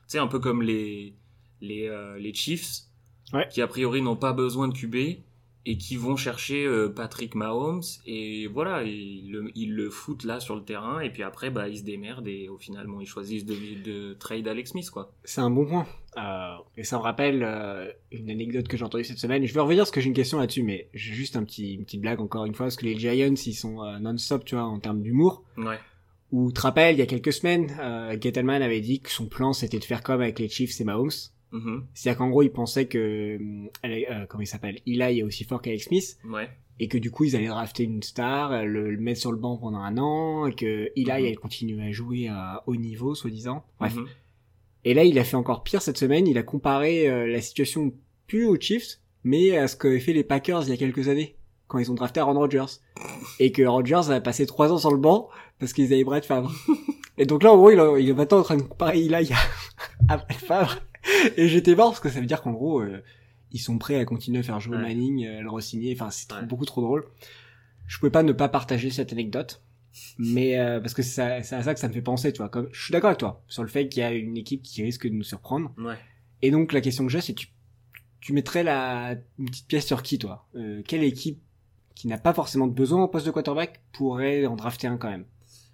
Tu 0.07 0.13
sais, 0.13 0.19
un 0.19 0.27
peu 0.27 0.39
comme 0.39 0.61
les 0.61 1.13
les 1.61 1.87
euh, 1.87 2.17
les 2.19 2.33
Chiefs, 2.33 2.81
Ouais. 3.33 3.47
qui 3.49 3.61
a 3.61 3.67
priori 3.67 4.01
n'ont 4.01 4.15
pas 4.17 4.31
besoin 4.33 4.67
de 4.67 4.73
QB 4.73 4.95
et 5.65 5.77
qui 5.77 5.95
vont 5.95 6.17
chercher 6.17 6.65
euh, 6.65 6.89
Patrick 6.89 7.33
Mahomes 7.35 7.81
et 8.05 8.47
voilà 8.47 8.83
ils 8.83 9.31
le, 9.31 9.49
ils 9.55 9.73
le 9.73 9.89
foutent 9.89 10.25
là 10.25 10.39
sur 10.41 10.55
le 10.57 10.61
terrain 10.63 10.99
et 10.99 11.09
puis 11.09 11.23
après 11.23 11.49
bah 11.49 11.67
ils 11.69 11.77
se 11.79 11.83
démerdent 11.83 12.27
et 12.27 12.49
au 12.49 12.57
final 12.57 12.85
bon, 12.85 12.99
ils 12.99 13.07
choisissent 13.07 13.45
de, 13.45 13.55
de 13.81 14.13
trade 14.13 14.45
Alex 14.47 14.71
Smith 14.71 14.89
quoi 14.91 15.13
C'est 15.23 15.39
un 15.41 15.49
bon 15.49 15.65
point. 15.65 15.87
Euh, 16.17 16.55
et 16.77 16.83
ça 16.83 16.97
me 16.97 17.01
rappelle 17.01 17.41
une 18.11 18.29
anecdote 18.29 18.67
que 18.67 18.75
j'ai 18.77 18.83
entendue 18.83 19.05
cette 19.05 19.17
semaine. 19.19 19.43
Je 19.47 19.53
vais 19.53 19.61
revenir 19.61 19.79
parce 19.83 19.91
que 19.91 20.01
j'ai 20.01 20.07
une 20.09 20.13
question 20.13 20.37
là-dessus, 20.37 20.61
mais 20.63 20.89
j'ai 20.93 21.13
juste 21.13 21.37
un 21.37 21.43
petit, 21.45 21.73
une 21.75 21.85
petite 21.85 22.01
blague 22.01 22.19
encore 22.21 22.45
une 22.45 22.53
fois, 22.53 22.65
parce 22.67 22.75
que 22.75 22.85
les 22.85 22.99
Giants, 22.99 23.33
ils 23.33 23.53
sont 23.55 23.81
non-stop, 23.99 24.45
tu 24.45 24.53
vois, 24.55 24.65
en 24.65 24.79
termes 24.79 25.01
d'humour. 25.01 25.43
ouais 25.57 25.79
Où, 26.33 26.49
tu 26.49 26.55
te 26.55 26.61
rappelles, 26.61 26.95
il 26.95 26.99
y 26.99 27.01
a 27.01 27.05
quelques 27.05 27.31
semaines, 27.31 27.73
euh, 27.79 28.17
Gettleman 28.19 28.61
avait 28.61 28.81
dit 28.81 28.99
que 28.99 29.09
son 29.09 29.27
plan, 29.27 29.53
c'était 29.53 29.79
de 29.79 29.85
faire 29.85 30.03
comme 30.03 30.19
avec 30.19 30.39
les 30.39 30.49
Chiefs 30.49 30.81
et 30.81 30.83
Mahomes. 30.83 31.11
Mhm. 31.51 31.85
C'est-à-dire 31.93 32.17
qu'en 32.17 32.29
gros, 32.29 32.41
il 32.41 32.51
pensait 32.51 32.87
que, 32.87 32.97
euh, 33.37 33.69
euh, 33.85 34.25
comment 34.27 34.41
il 34.41 34.47
s'appelle, 34.47 34.79
Eli 34.85 35.19
est 35.19 35.23
aussi 35.23 35.45
fort 35.45 35.61
qu'Alex 35.61 35.85
Smith, 35.85 36.17
ouais 36.25 36.49
et 36.79 36.87
que 36.87 36.97
du 36.97 37.11
coup, 37.11 37.23
ils 37.25 37.35
allaient 37.35 37.47
drafter 37.47 37.83
une 37.83 38.03
star, 38.03 38.51
euh, 38.51 38.63
le, 38.63 38.91
le 38.91 39.01
mettre 39.01 39.19
sur 39.21 39.31
le 39.31 39.37
banc 39.37 39.57
pendant 39.57 39.79
un 39.79 39.97
an, 39.97 40.47
et 40.47 40.53
que 40.53 40.91
Eli 40.95 41.11
allait 41.11 41.35
continuer 41.35 41.87
à 41.87 41.91
jouer 41.91 42.27
à 42.27 42.63
haut 42.67 42.75
niveau, 42.75 43.15
soi-disant. 43.15 43.63
Bref. 43.79 43.95
Mhm. 43.95 44.07
Et 44.85 44.93
là, 44.93 45.03
il 45.03 45.17
a 45.19 45.23
fait 45.23 45.37
encore 45.37 45.63
pire 45.63 45.81
cette 45.81 45.97
semaine. 45.97 46.27
Il 46.27 46.37
a 46.37 46.43
comparé 46.43 47.07
euh, 47.07 47.27
la 47.27 47.41
situation 47.41 47.93
plus 48.27 48.45
aux 48.45 48.59
Chiefs, 48.59 48.99
mais 49.23 49.55
à 49.57 49.67
ce 49.67 49.77
qu'avaient 49.77 49.99
fait 49.99 50.13
les 50.13 50.23
Packers 50.23 50.63
il 50.63 50.69
y 50.69 50.73
a 50.73 50.77
quelques 50.77 51.07
années, 51.07 51.37
quand 51.73 51.79
ils 51.79 51.91
ont 51.91 51.95
drafté 51.95 52.19
Aaron 52.21 52.36
Rodgers. 52.36 52.79
Et 53.39 53.51
que 53.51 53.63
Rodgers 53.63 54.09
a 54.12 54.21
passé 54.21 54.45
trois 54.45 54.71
ans 54.71 54.77
sur 54.77 54.91
le 54.91 54.97
banc 54.97 55.27
parce 55.59 55.73
qu'ils 55.73 55.91
avaient 55.93 56.03
Brett 56.03 56.23
Favre. 56.25 56.51
Et 57.17 57.25
donc 57.25 57.43
là, 57.43 57.51
en 57.51 57.57
gros, 57.57 57.69
il, 57.71 58.01
il 58.03 58.09
est 58.09 58.13
maintenant 58.13 58.39
en 58.39 58.43
train 58.43 58.57
de 58.57 58.62
comparer 58.62 58.99
Eli 59.03 59.29
à 60.07 60.17
Brett 60.17 60.38
Favre. 60.38 60.79
Et 61.38 61.47
j'étais 61.47 61.75
mort 61.75 61.89
parce 61.89 61.99
que 61.99 62.09
ça 62.09 62.19
veut 62.19 62.25
dire 62.25 62.41
qu'en 62.41 62.51
gros, 62.53 62.79
euh, 62.81 63.03
ils 63.51 63.59
sont 63.59 63.77
prêts 63.77 63.95
à 63.95 64.05
continuer 64.05 64.39
à 64.39 64.43
faire 64.43 64.59
jouer 64.59 64.77
Ouais. 64.77 64.83
Manning, 64.83 65.25
euh, 65.25 65.41
le 65.41 65.49
re-signer. 65.49 65.93
Enfin, 65.99 66.09
c'est 66.09 66.31
Ouais. 66.33 66.45
beaucoup 66.45 66.65
trop 66.65 66.81
drôle. 66.81 67.05
Je 67.88 67.97
pouvais 67.99 68.12
pas 68.12 68.23
ne 68.23 68.31
pas 68.31 68.49
partager 68.49 68.89
cette 68.89 69.12
anecdote. 69.12 69.62
Mais 70.17 70.57
euh, 70.59 70.79
parce 70.79 70.95
que 70.95 71.03
c'est 71.03 71.21
à 71.21 71.43
c'est 71.43 71.55
à 71.55 71.62
ça 71.62 71.73
que 71.75 71.79
ça 71.79 71.88
me 71.88 71.93
fait 71.93 72.01
penser, 72.01 72.33
tu 72.33 72.39
vois. 72.39 72.49
Comme, 72.49 72.67
je 72.71 72.83
suis 72.83 72.91
d'accord 72.91 73.09
avec 73.09 73.19
toi 73.19 73.43
sur 73.47 73.62
le 73.62 73.69
fait 73.69 73.88
qu'il 73.89 74.01
y 74.01 74.03
a 74.03 74.12
une 74.12 74.38
équipe 74.38 74.63
qui 74.63 74.81
risque 74.81 75.05
de 75.07 75.13
nous 75.13 75.23
surprendre. 75.23 75.71
ouais 75.77 75.97
Et 76.41 76.49
donc 76.49 76.73
la 76.73 76.81
question 76.81 77.05
que 77.05 77.12
j'ai, 77.12 77.21
c'est 77.21 77.33
tu, 77.36 77.49
tu 78.19 78.33
mettrais 78.33 78.63
la 78.63 79.15
une 79.38 79.45
petite 79.45 79.67
pièce 79.67 79.86
sur 79.86 80.01
qui, 80.01 80.17
toi? 80.17 80.47
Euh, 80.55 80.81
Quelle 80.88 81.03
équipe 81.03 81.39
qui 81.95 82.08
n'a 82.08 82.17
pas 82.17 82.34
forcément 82.34 82.67
de 82.67 82.73
besoin 82.73 83.03
en 83.03 83.08
poste 83.08 83.25
de 83.25 83.32
quarterback 83.32 83.82
pourrait 83.93 84.45
en 84.45 84.56
drafter 84.56 84.88
un 84.88 84.97
quand 84.97 85.10
même 85.10 85.25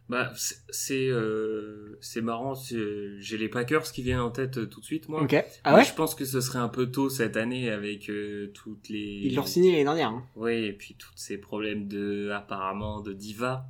bah 0.09 0.31
c'est 0.71 1.07
euh, 1.07 1.95
c'est 2.01 2.21
marrant 2.21 2.55
j'ai 2.55 3.37
les 3.37 3.47
Packers 3.47 3.83
qui 3.91 4.01
viennent 4.01 4.19
en 4.19 4.31
tête 4.31 4.57
euh, 4.57 4.65
tout 4.65 4.79
de 4.79 4.85
suite 4.85 5.07
moi 5.07 5.21
Ok. 5.21 5.35
Ah 5.63 5.71
Mais 5.71 5.77
ouais 5.77 5.85
je 5.85 5.93
pense 5.93 6.15
que 6.15 6.25
ce 6.25 6.41
serait 6.41 6.57
un 6.57 6.67
peu 6.67 6.89
tôt 6.89 7.09
cette 7.09 7.37
année 7.37 7.69
avec 7.69 8.09
euh, 8.09 8.51
toutes 8.55 8.89
les 8.89 8.97
Ils 9.25 9.35
l'ont 9.35 9.45
signé 9.45 9.69
l'année 9.71 9.83
dernière. 9.83 10.09
Hein. 10.09 10.23
Oui, 10.35 10.53
et 10.65 10.73
puis 10.73 10.95
tous 10.97 11.11
ces 11.15 11.37
problèmes 11.37 11.87
de, 11.87 12.31
apparemment, 12.31 13.01
de 13.01 13.13
diva, 13.13 13.67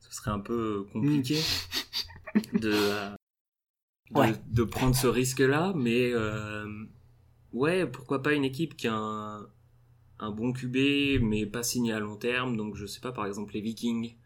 ce 0.00 0.12
serait 0.16 0.32
un 0.32 0.40
peu 0.40 0.84
compliqué 0.92 1.36
de, 2.54 2.72
euh, 2.72 3.10
de, 4.10 4.18
Ouais. 4.18 4.32
de 4.48 4.64
prendre 4.64 4.96
ce 4.96 5.06
risque-là, 5.06 5.74
mais 5.76 6.12
ouais, 7.52 7.86
pourquoi 7.86 8.20
pas 8.20 8.32
une 8.32 8.44
équipe 8.44 8.76
qui 8.76 8.88
a 8.88 8.94
un, 8.94 9.46
un 10.20 10.30
bon 10.30 10.52
QB, 10.52 11.22
mais 11.22 11.46
pas 11.46 11.62
signé 11.62 11.92
à 11.92 12.00
long 12.00 12.16
terme, 12.16 12.56
donc 12.56 12.76
je 12.76 12.86
sais 12.86 13.00
pas, 13.00 13.12
par 13.12 13.26
exemple 13.26 13.54
les 13.54 13.60
Vikings, 13.60 14.16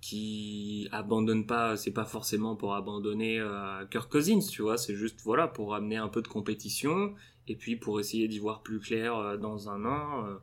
qui 0.00 0.88
abandonnent 0.92 1.46
pas, 1.46 1.76
c'est 1.76 1.90
pas 1.92 2.04
forcément 2.04 2.56
pour 2.56 2.74
abandonner 2.74 3.40
euh, 3.40 3.86
Kirk 3.86 4.10
Cousins, 4.10 4.46
tu 4.50 4.62
vois, 4.62 4.76
c'est 4.76 4.94
juste 4.94 5.20
voilà 5.24 5.48
pour 5.48 5.74
amener 5.74 5.96
un 5.96 6.08
peu 6.08 6.20
de 6.20 6.28
compétition 6.28 7.14
et 7.48 7.56
puis 7.56 7.76
pour 7.76 8.00
essayer 8.00 8.28
d'y 8.28 8.38
voir 8.38 8.62
plus 8.62 8.80
clair 8.80 9.16
euh, 9.16 9.36
dans 9.36 9.68
un 9.68 9.84
an. 9.84 10.26
euh, 10.26 10.34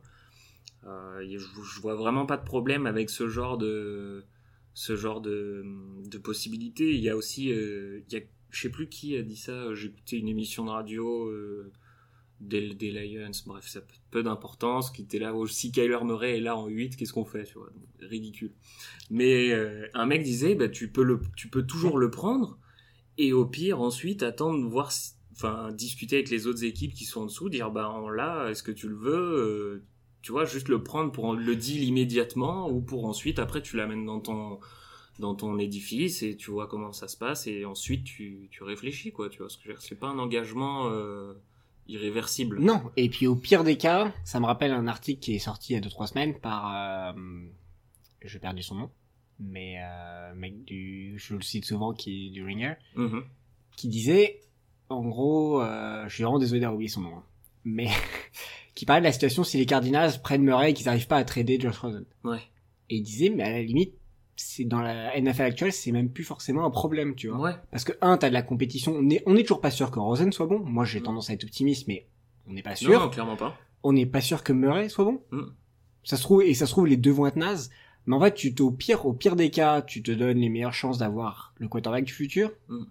euh, 0.84 1.38
je, 1.38 1.80
vois 1.80 1.94
vraiment 1.94 2.26
pas 2.26 2.36
de 2.36 2.44
problème 2.44 2.86
avec 2.86 3.08
ce 3.08 3.28
genre 3.28 3.56
de 3.56 4.24
ce 4.74 4.96
genre 4.96 5.20
de, 5.20 5.64
de 6.06 6.18
possibilités. 6.18 6.94
Il 6.94 7.00
y 7.00 7.10
a 7.10 7.16
aussi, 7.16 7.50
il 7.50 8.04
y 8.10 8.16
a, 8.16 8.20
je 8.50 8.60
sais 8.60 8.70
plus 8.70 8.88
qui 8.88 9.16
a 9.16 9.22
dit 9.22 9.36
ça. 9.36 9.74
J'ai 9.74 9.88
écouté 9.88 10.16
une 10.16 10.28
émission 10.28 10.64
de 10.64 10.70
radio 10.70 11.30
des, 12.48 12.90
Lions. 12.90 13.30
Bref, 13.46 13.66
ça 13.66 13.78
a 13.80 13.82
peu- 14.10 14.22
d'importance. 14.22 14.90
Qui 14.90 15.02
était 15.02 15.18
là. 15.18 15.34
si 15.48 15.72
Kyler 15.72 15.98
Murray 16.04 16.38
est 16.38 16.40
là 16.40 16.56
en 16.56 16.66
8, 16.66 16.96
qu'est-ce 16.96 17.12
qu'on 17.12 17.24
fait, 17.24 17.44
tu 17.44 17.54
vois 17.54 17.70
Ridicule. 18.00 18.52
Mais 19.10 19.52
euh, 19.52 19.86
un 19.94 20.06
mec 20.06 20.22
disait, 20.22 20.54
bah 20.54 20.68
tu 20.68 20.90
peux 20.90 21.04
le, 21.04 21.20
tu 21.36 21.48
peux 21.48 21.64
toujours 21.64 21.98
le 21.98 22.10
prendre 22.10 22.58
et 23.18 23.32
au 23.32 23.44
pire 23.44 23.80
ensuite 23.80 24.22
attendre 24.22 24.66
voir, 24.68 24.90
enfin 25.32 25.70
discuter 25.72 26.16
avec 26.16 26.30
les 26.30 26.46
autres 26.46 26.64
équipes 26.64 26.94
qui 26.94 27.04
sont 27.04 27.22
en 27.22 27.26
dessous, 27.26 27.48
dire 27.48 27.70
bah 27.70 28.48
est-ce 28.48 28.62
que 28.62 28.72
tu 28.72 28.88
le 28.88 28.96
veux 28.96 29.12
euh, 29.12 29.84
tu 30.22 30.30
vois, 30.30 30.44
juste 30.44 30.68
le 30.68 30.82
prendre 30.82 31.10
pour 31.12 31.34
le 31.34 31.56
deal 31.56 31.82
immédiatement 31.82 32.70
ou 32.70 32.80
pour 32.80 33.06
ensuite, 33.06 33.38
après, 33.38 33.60
tu 33.60 33.76
l'amènes 33.76 34.06
dans 34.06 34.20
ton, 34.20 34.60
dans 35.18 35.34
ton 35.34 35.58
édifice 35.58 36.22
et 36.22 36.36
tu 36.36 36.50
vois 36.52 36.68
comment 36.68 36.92
ça 36.92 37.08
se 37.08 37.16
passe 37.16 37.46
et 37.48 37.64
ensuite 37.64 38.04
tu, 38.04 38.48
tu 38.50 38.62
réfléchis, 38.62 39.12
quoi, 39.12 39.28
tu 39.28 39.38
vois. 39.38 39.48
Ce 39.50 39.58
que 39.58 39.70
c'est 39.80 39.98
pas 39.98 40.08
un 40.08 40.18
engagement 40.18 40.88
euh, 40.90 41.34
irréversible. 41.88 42.60
Non. 42.60 42.82
Et 42.96 43.08
puis 43.08 43.26
au 43.26 43.36
pire 43.36 43.64
des 43.64 43.76
cas, 43.76 44.12
ça 44.24 44.40
me 44.40 44.46
rappelle 44.46 44.72
un 44.72 44.86
article 44.86 45.20
qui 45.20 45.34
est 45.34 45.38
sorti 45.38 45.72
il 45.72 45.76
y 45.76 45.78
a 45.78 45.88
2-3 45.88 46.08
semaines 46.08 46.38
par... 46.38 47.12
Euh, 47.14 47.42
j'ai 48.24 48.38
perdu 48.38 48.62
son 48.62 48.76
nom. 48.76 48.90
Mais 49.38 49.76
euh, 49.82 50.34
mec 50.34 50.64
du... 50.64 51.14
Je 51.18 51.34
le 51.34 51.42
cite 51.42 51.64
souvent 51.64 51.92
qui 51.92 52.28
est 52.28 52.30
du 52.30 52.44
Ringer. 52.44 52.74
Mhm. 52.96 53.24
qui 53.76 53.88
disait, 53.88 54.40
en 54.88 55.02
gros, 55.02 55.60
euh, 55.62 56.04
je 56.08 56.14
suis 56.14 56.22
vraiment 56.22 56.38
désolé 56.38 56.60
d'avoir 56.60 56.76
oublié 56.76 56.90
son 56.90 57.00
nom, 57.00 57.16
hein, 57.16 57.24
mais 57.64 57.88
qui 58.74 58.86
parlait 58.86 59.00
de 59.00 59.06
la 59.06 59.12
situation 59.12 59.44
si 59.44 59.58
les 59.58 59.66
Cardinals 59.66 60.20
prennent 60.22 60.42
Murray 60.42 60.70
et 60.70 60.74
qu'ils 60.74 60.86
n'arrivent 60.86 61.06
pas 61.06 61.16
à 61.16 61.24
trader 61.24 61.58
Josh 61.58 61.78
Rosen. 61.78 62.04
Ouais. 62.24 62.42
Et 62.90 62.96
il 62.96 63.02
disait, 63.02 63.30
mais 63.30 63.42
à 63.42 63.50
la 63.50 63.62
limite, 63.62 63.94
c'est 64.42 64.64
dans 64.64 64.80
la 64.80 65.18
NFL 65.20 65.42
actuelle, 65.42 65.72
c'est 65.72 65.92
même 65.92 66.10
plus 66.10 66.24
forcément 66.24 66.64
un 66.66 66.70
problème, 66.70 67.14
tu 67.14 67.28
vois. 67.28 67.38
Ouais. 67.38 67.54
Parce 67.70 67.84
que 67.84 67.92
un, 68.00 68.16
t'as 68.18 68.28
de 68.28 68.34
la 68.34 68.42
compétition. 68.42 68.94
On 68.96 69.08
est, 69.10 69.22
on 69.26 69.36
est 69.36 69.42
toujours 69.42 69.60
pas 69.60 69.70
sûr 69.70 69.90
que 69.90 69.98
Rosen 69.98 70.32
soit 70.32 70.46
bon. 70.46 70.58
Moi, 70.60 70.84
j'ai 70.84 71.00
Mm. 71.00 71.04
tendance 71.04 71.30
à 71.30 71.32
être 71.34 71.44
optimiste, 71.44 71.86
mais 71.88 72.06
on 72.46 72.52
n'est 72.52 72.62
pas 72.62 72.74
sûr. 72.76 73.00
non, 73.00 73.08
clairement 73.08 73.36
pas. 73.36 73.56
On 73.82 73.92
n'est 73.92 74.06
pas 74.06 74.20
sûr 74.20 74.42
que 74.42 74.52
Murray 74.52 74.88
soit 74.88 75.04
bon. 75.04 75.22
Mm. 75.30 75.42
Ça 76.04 76.16
se 76.16 76.22
trouve 76.22 76.42
et 76.42 76.54
ça 76.54 76.66
se 76.66 76.72
trouve 76.72 76.86
les 76.86 76.96
deux 76.96 77.10
vont 77.12 77.26
être 77.26 77.36
nazes. 77.36 77.70
Mais 78.06 78.16
en 78.16 78.20
fait, 78.20 78.34
tu 78.34 78.52
au 78.60 78.70
pire, 78.72 79.06
au 79.06 79.12
pire 79.12 79.36
des 79.36 79.50
cas, 79.50 79.80
tu 79.82 80.02
te 80.02 80.10
donnes 80.10 80.38
les 80.38 80.48
meilleures 80.48 80.74
chances 80.74 80.98
d'avoir 80.98 81.54
le 81.58 81.68
quarterback 81.68 82.04
du 82.04 82.12
futur. 82.12 82.50
Mm. 82.68 82.82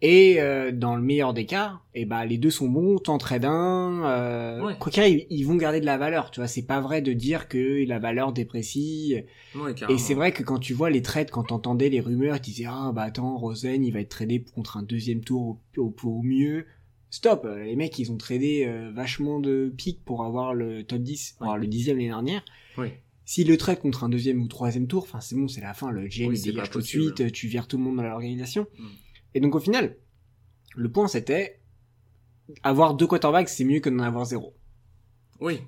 Et 0.00 0.40
euh, 0.40 0.70
dans 0.70 0.94
le 0.94 1.02
meilleur 1.02 1.34
des 1.34 1.44
cas, 1.44 1.80
et 1.92 2.04
ben 2.04 2.24
les 2.24 2.38
deux 2.38 2.50
sont 2.50 2.68
bons, 2.68 2.98
t'en 2.98 3.18
trades 3.18 3.44
un. 3.44 4.04
Euh, 4.04 4.64
Ouais. 4.64 4.74
Quoi 4.78 4.92
qu'il 4.92 5.02
arrive, 5.02 5.26
ils 5.28 5.42
vont 5.44 5.56
garder 5.56 5.80
de 5.80 5.86
la 5.86 5.98
valeur. 5.98 6.30
Tu 6.30 6.38
vois, 6.38 6.46
c'est 6.46 6.62
pas 6.66 6.80
vrai 6.80 7.02
de 7.02 7.12
dire 7.12 7.48
que 7.48 7.84
la 7.86 7.98
valeur 7.98 8.32
déprécie. 8.32 9.16
Ouais. 9.56 9.74
Et 9.88 9.98
c'est 9.98 10.14
vrai 10.14 10.30
que 10.32 10.42
quand 10.44 10.58
tu 10.60 10.72
vois 10.72 10.90
les 10.90 11.02
trades, 11.02 11.30
quand 11.30 11.44
t'entendais 11.44 11.88
les 11.88 12.00
rumeurs, 12.00 12.36
ils 12.36 12.40
disaient 12.40 12.66
ah 12.68 12.92
bah 12.94 13.02
attends 13.02 13.36
Rosen 13.38 13.84
il 13.84 13.92
va 13.92 13.98
être 14.00 14.08
tradé 14.10 14.44
contre 14.54 14.76
un 14.76 14.82
deuxième 14.84 15.20
tour 15.22 15.58
au, 15.76 15.82
au, 15.82 15.94
au 16.04 16.22
mieux. 16.22 16.66
Stop, 17.10 17.44
euh, 17.46 17.64
les 17.64 17.74
mecs 17.74 17.98
ils 17.98 18.12
ont 18.12 18.16
tradé 18.18 18.66
euh, 18.66 18.92
vachement 18.94 19.40
de 19.40 19.72
pics 19.76 20.04
pour 20.04 20.24
avoir 20.24 20.54
le 20.54 20.84
top 20.84 21.00
10, 21.02 21.32
pour 21.38 21.42
Ouais. 21.42 21.46
avoir 21.48 21.58
le 21.58 21.66
dixième 21.66 21.96
l'année 21.96 22.08
dernière. 22.10 22.44
Oui. 22.76 22.88
S'ils 23.24 23.48
le 23.48 23.56
trade 23.56 23.80
contre 23.80 24.04
un 24.04 24.08
deuxième 24.08 24.40
ou 24.42 24.46
troisième 24.46 24.86
tour, 24.86 25.02
enfin 25.02 25.20
c'est 25.20 25.34
bon, 25.36 25.48
c'est 25.48 25.60
la 25.60 25.74
fin, 25.74 25.90
le 25.90 26.06
GM 26.06 26.28
Oui, 26.28 26.38
il 26.38 26.42
dégage 26.42 26.70
tout 26.70 26.78
de 26.78 26.84
suite, 26.84 27.32
tu 27.32 27.46
vires 27.48 27.66
tout 27.66 27.76
le 27.78 27.82
monde 27.84 27.96
dans 27.96 28.02
l'organisation. 28.02 28.66
Mm. 28.78 28.84
Et 29.34 29.40
donc 29.40 29.54
au 29.54 29.60
final, 29.60 29.96
le 30.76 30.90
point 30.90 31.08
c'était 31.08 31.60
avoir 32.62 32.94
deux 32.94 33.06
quarterbacks 33.06 33.48
c'est 33.48 33.64
mieux 33.64 33.80
que 33.80 33.90
d'en 33.90 34.00
avoir 34.00 34.24
zéro. 34.24 34.54
Oui, 35.40 35.60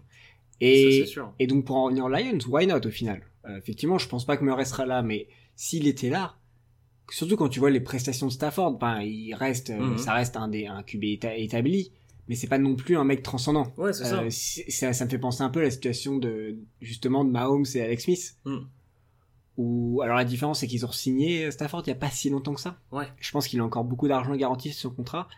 Et 0.61 1.01
c'est 1.01 1.07
sûr. 1.07 1.33
et 1.39 1.47
donc 1.47 1.65
pour 1.65 1.77
en 1.77 1.85
revenir 1.85 2.05
aux 2.05 2.09
Lions, 2.09 2.39
why 2.49 2.67
not 2.67 2.85
au 2.87 2.91
final? 2.91 3.23
Euh, 3.47 3.57
Effectivement, 3.59 3.99
je 3.99 4.09
pense 4.09 4.25
pas 4.27 4.37
que 4.37 4.45
Murray 4.45 4.65
sera 4.65 4.85
là, 4.87 5.03
mais 5.03 5.29
s'il 5.57 5.87
était 5.87 6.11
là, 6.11 6.37
surtout 7.11 7.37
quand 7.37 7.49
tu 7.49 7.61
vois 7.61 7.71
les 7.71 7.81
prestations 7.81 8.27
de 8.27 8.33
Stafford, 8.33 8.79
ben 8.79 9.01
il 9.03 9.35
reste, 9.35 9.71
euh, 9.71 9.79
Mhm. 9.79 9.99
ça 9.99 10.15
reste 10.15 10.37
un 10.37 10.49
des 10.49 10.67
un 10.67 10.83
QB 10.83 11.05
éta- 11.05 11.37
établi, 11.39 11.93
mais 12.29 12.35
c'est 12.35 12.47
pas 12.49 12.59
non 12.59 12.75
plus 12.77 12.97
un 12.97 13.05
mec 13.05 13.23
transcendant. 13.23 13.73
Ouais, 13.77 13.93
c'est. 13.93 14.13
Euh, 14.13 14.29
c'est- 14.31 14.71
ça, 14.71 14.93
ça 14.93 15.05
me 15.05 15.11
fait 15.11 15.19
penser 15.19 15.43
un 15.43 15.51
peu 15.51 15.61
à 15.61 15.65
la 15.65 15.71
situation 15.71 16.19
de 16.19 16.59
justement 16.81 17.25
de 17.25 17.31
Mahomes 17.31 17.65
et 17.75 17.81
Alex 17.81 18.05
Smith. 18.05 18.37
Mm. 18.45 18.59
Où 19.57 20.01
alors 20.03 20.17
la 20.17 20.25
différence 20.25 20.61
c'est 20.61 20.67
qu'ils 20.67 20.87
ont 20.87 20.93
signé 20.93 21.51
Stafford 21.51 21.83
il 21.87 21.89
y 21.89 21.93
a 21.93 21.97
pas 21.97 22.11
si 22.11 22.31
longtemps 22.31 22.55
que 22.55 22.61
ça. 22.61 22.79
Ouais. 22.93 23.09
Je 23.19 23.31
pense 23.31 23.47
qu'il 23.49 23.61
a 23.61 23.65
encore 23.65 23.85
beaucoup 23.85 24.09
d'argent 24.09 24.35
garanti 24.37 24.73
sur 24.73 24.91
son 24.91 24.95
contrat, 24.97 25.29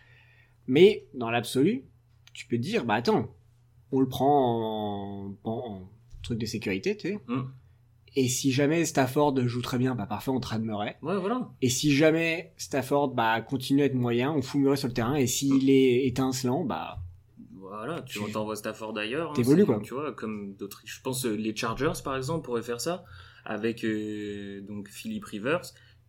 mais 0.67 1.05
dans 1.13 1.29
l'absolu, 1.29 1.83
tu 2.33 2.45
peux 2.47 2.57
te 2.57 2.61
dire 2.61 2.85
bah 2.85 2.93
attends, 2.95 3.35
on 3.91 3.99
le 3.99 4.07
prend 4.07 5.27
en, 5.27 5.35
en- 5.43 5.51
en 5.51 5.89
truc 6.21 6.39
de 6.39 6.45
sécurité, 6.45 6.95
tu 6.95 7.09
sais. 7.09 7.19
Mm. 7.27 7.41
Et 8.15 8.29
si 8.29 8.51
jamais 8.51 8.85
Stafford 8.85 9.35
joue 9.47 9.61
très 9.63 9.79
bien, 9.79 9.95
bah 9.95 10.05
parfait, 10.05 10.29
on 10.29 10.39
trade 10.39 10.61
Murray. 10.61 10.95
Ouais, 11.01 11.17
voilà. 11.17 11.49
Et 11.63 11.69
si 11.69 11.91
jamais 11.93 12.53
Stafford 12.57 13.09
bah 13.15 13.41
continue 13.41 13.81
à 13.81 13.85
être 13.85 13.95
moyen, 13.95 14.31
on 14.31 14.41
fout 14.43 14.61
Murray 14.61 14.77
sur 14.77 14.87
le 14.87 14.93
terrain. 14.93 15.15
Et 15.15 15.25
s'il 15.27 15.69
est 15.69 16.05
étincelant, 16.05 16.63
bah 16.63 16.99
Voilà, 17.59 18.01
tu 18.03 18.19
Tu- 18.23 18.31
t'envoies 18.31 18.55
Stafford 18.55 18.93
d'ailleurs. 18.93 19.31
hein, 19.31 19.33
T'évolues, 19.33 19.61
c'est- 19.61 19.65
quoi. 19.65 19.79
Tu 19.83 19.95
vois, 19.95 20.13
comme 20.13 20.53
d'autres. 20.53 20.81
Je 20.85 21.01
pense 21.01 21.25
euh, 21.25 21.33
les 21.35 21.55
Chargers, 21.55 21.91
par 22.03 22.15
exemple, 22.15 22.45
pourraient 22.45 22.61
faire 22.61 22.79
ça 22.79 23.03
avec 23.45 23.83
euh, 23.83 24.61
donc 24.61 24.89
Philip 24.89 25.23
Rivers, 25.25 25.61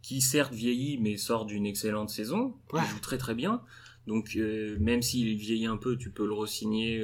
qui 0.02 0.20
certes 0.20 0.52
vieillit, 0.52 0.98
mais 0.98 1.16
sort 1.16 1.46
d'une 1.46 1.66
excellente 1.66 2.10
saison. 2.10 2.54
Ouais. 2.72 2.80
Il 2.82 2.88
joue 2.88 3.00
très 3.00 3.18
très 3.18 3.34
bien. 3.34 3.62
Donc 4.06 4.36
euh, 4.36 4.76
même 4.80 5.00
s'il 5.02 5.36
vieillit 5.36 5.66
un 5.66 5.78
peu, 5.78 5.96
tu 5.96 6.10
peux 6.10 6.26
le 6.26 6.34
re-signer 6.34 7.02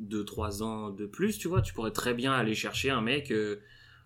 2-3 0.00 0.62
ans 0.62 0.90
de 0.90 1.06
plus, 1.06 1.38
tu 1.38 1.48
vois. 1.48 1.60
Tu 1.62 1.74
pourrais 1.74 1.90
très 1.92 2.14
bien 2.14 2.32
aller 2.32 2.54
chercher 2.54 2.90
un 2.90 3.00
mec. 3.02 3.30
euh, 3.30 3.60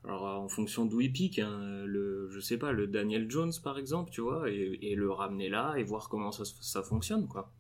alors 0.04 0.24
en 0.24 0.48
fonction 0.48 0.84
d'où 0.86 1.00
il 1.00 1.12
pique, 1.12 1.38
hein, 1.40 1.82
le, 1.84 2.28
je 2.30 2.38
sais 2.40 2.58
pas, 2.58 2.70
le 2.72 2.86
Daniel 2.86 3.28
Jones 3.30 3.52
par 3.62 3.76
exemple, 3.78 4.10
tu 4.12 4.20
vois, 4.20 4.48
et, 4.50 4.78
et 4.82 4.94
le 4.94 5.10
ramener 5.10 5.48
là 5.48 5.74
et 5.76 5.82
voir 5.82 6.08
comment 6.08 6.30
ça, 6.32 6.44
ça 6.60 6.82
fonctionne, 6.84 7.26
quoi. 7.26 7.52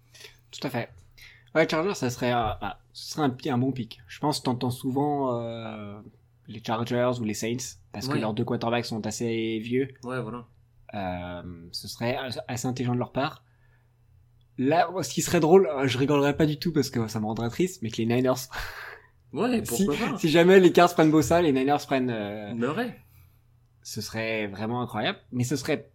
tout 0.50 0.60
à 0.66 0.70
fait. 0.70 0.90
Ouais, 1.54 1.68
Chargers, 1.68 1.94
ça 1.94 2.10
serait, 2.10 2.32
euh, 2.32 2.52
bah, 2.60 2.80
ce 2.92 3.12
serait 3.14 3.22
un, 3.24 3.54
un 3.54 3.58
bon 3.58 3.72
pic. 3.72 4.00
Je 4.08 4.18
pense 4.20 4.38
que 4.40 4.44
t'entends 4.44 4.70
souvent 4.70 5.40
euh, 5.40 6.00
les 6.48 6.62
Chargers 6.64 7.12
ou 7.20 7.24
les 7.24 7.34
Saints 7.34 7.78
parce 7.92 8.08
que 8.08 8.18
leurs 8.18 8.34
deux 8.34 8.44
quarterbacks 8.44 8.86
sont 8.86 9.06
assez 9.06 9.58
vieux. 9.58 9.88
Ouais, 10.04 10.20
voilà. 10.20 10.46
Euh, 10.94 11.42
ce 11.72 11.88
serait 11.88 12.16
assez 12.48 12.66
intelligent 12.66 12.94
de 12.94 12.98
leur 12.98 13.12
part. 13.12 13.44
Là, 14.58 14.88
ce 15.02 15.12
qui 15.12 15.20
serait 15.20 15.40
drôle, 15.40 15.66
euh, 15.66 15.86
je 15.86 15.98
rigolerais 15.98 16.36
pas 16.36 16.46
du 16.46 16.58
tout 16.58 16.72
parce 16.72 16.88
que 16.88 17.08
ça 17.08 17.20
me 17.20 17.26
rendrait 17.26 17.50
triste, 17.50 17.82
mais 17.82 17.90
que 17.90 17.98
les 17.98 18.06
Niners, 18.06 18.34
Ouais, 19.32 19.62
si, 19.64 19.84
pourquoi 19.84 20.12
pas 20.12 20.18
si 20.18 20.28
jamais 20.28 20.60
les 20.60 20.72
Cards 20.72 20.94
prennent 20.94 21.10
Bossa, 21.10 21.42
les 21.42 21.52
Niners 21.52 21.84
prennent, 21.86 22.10
euh, 22.10 22.54
Murray. 22.54 22.98
ce 23.82 24.00
serait 24.00 24.46
vraiment 24.46 24.80
incroyable. 24.80 25.18
Mais 25.32 25.44
ce 25.44 25.56
serait 25.56 25.90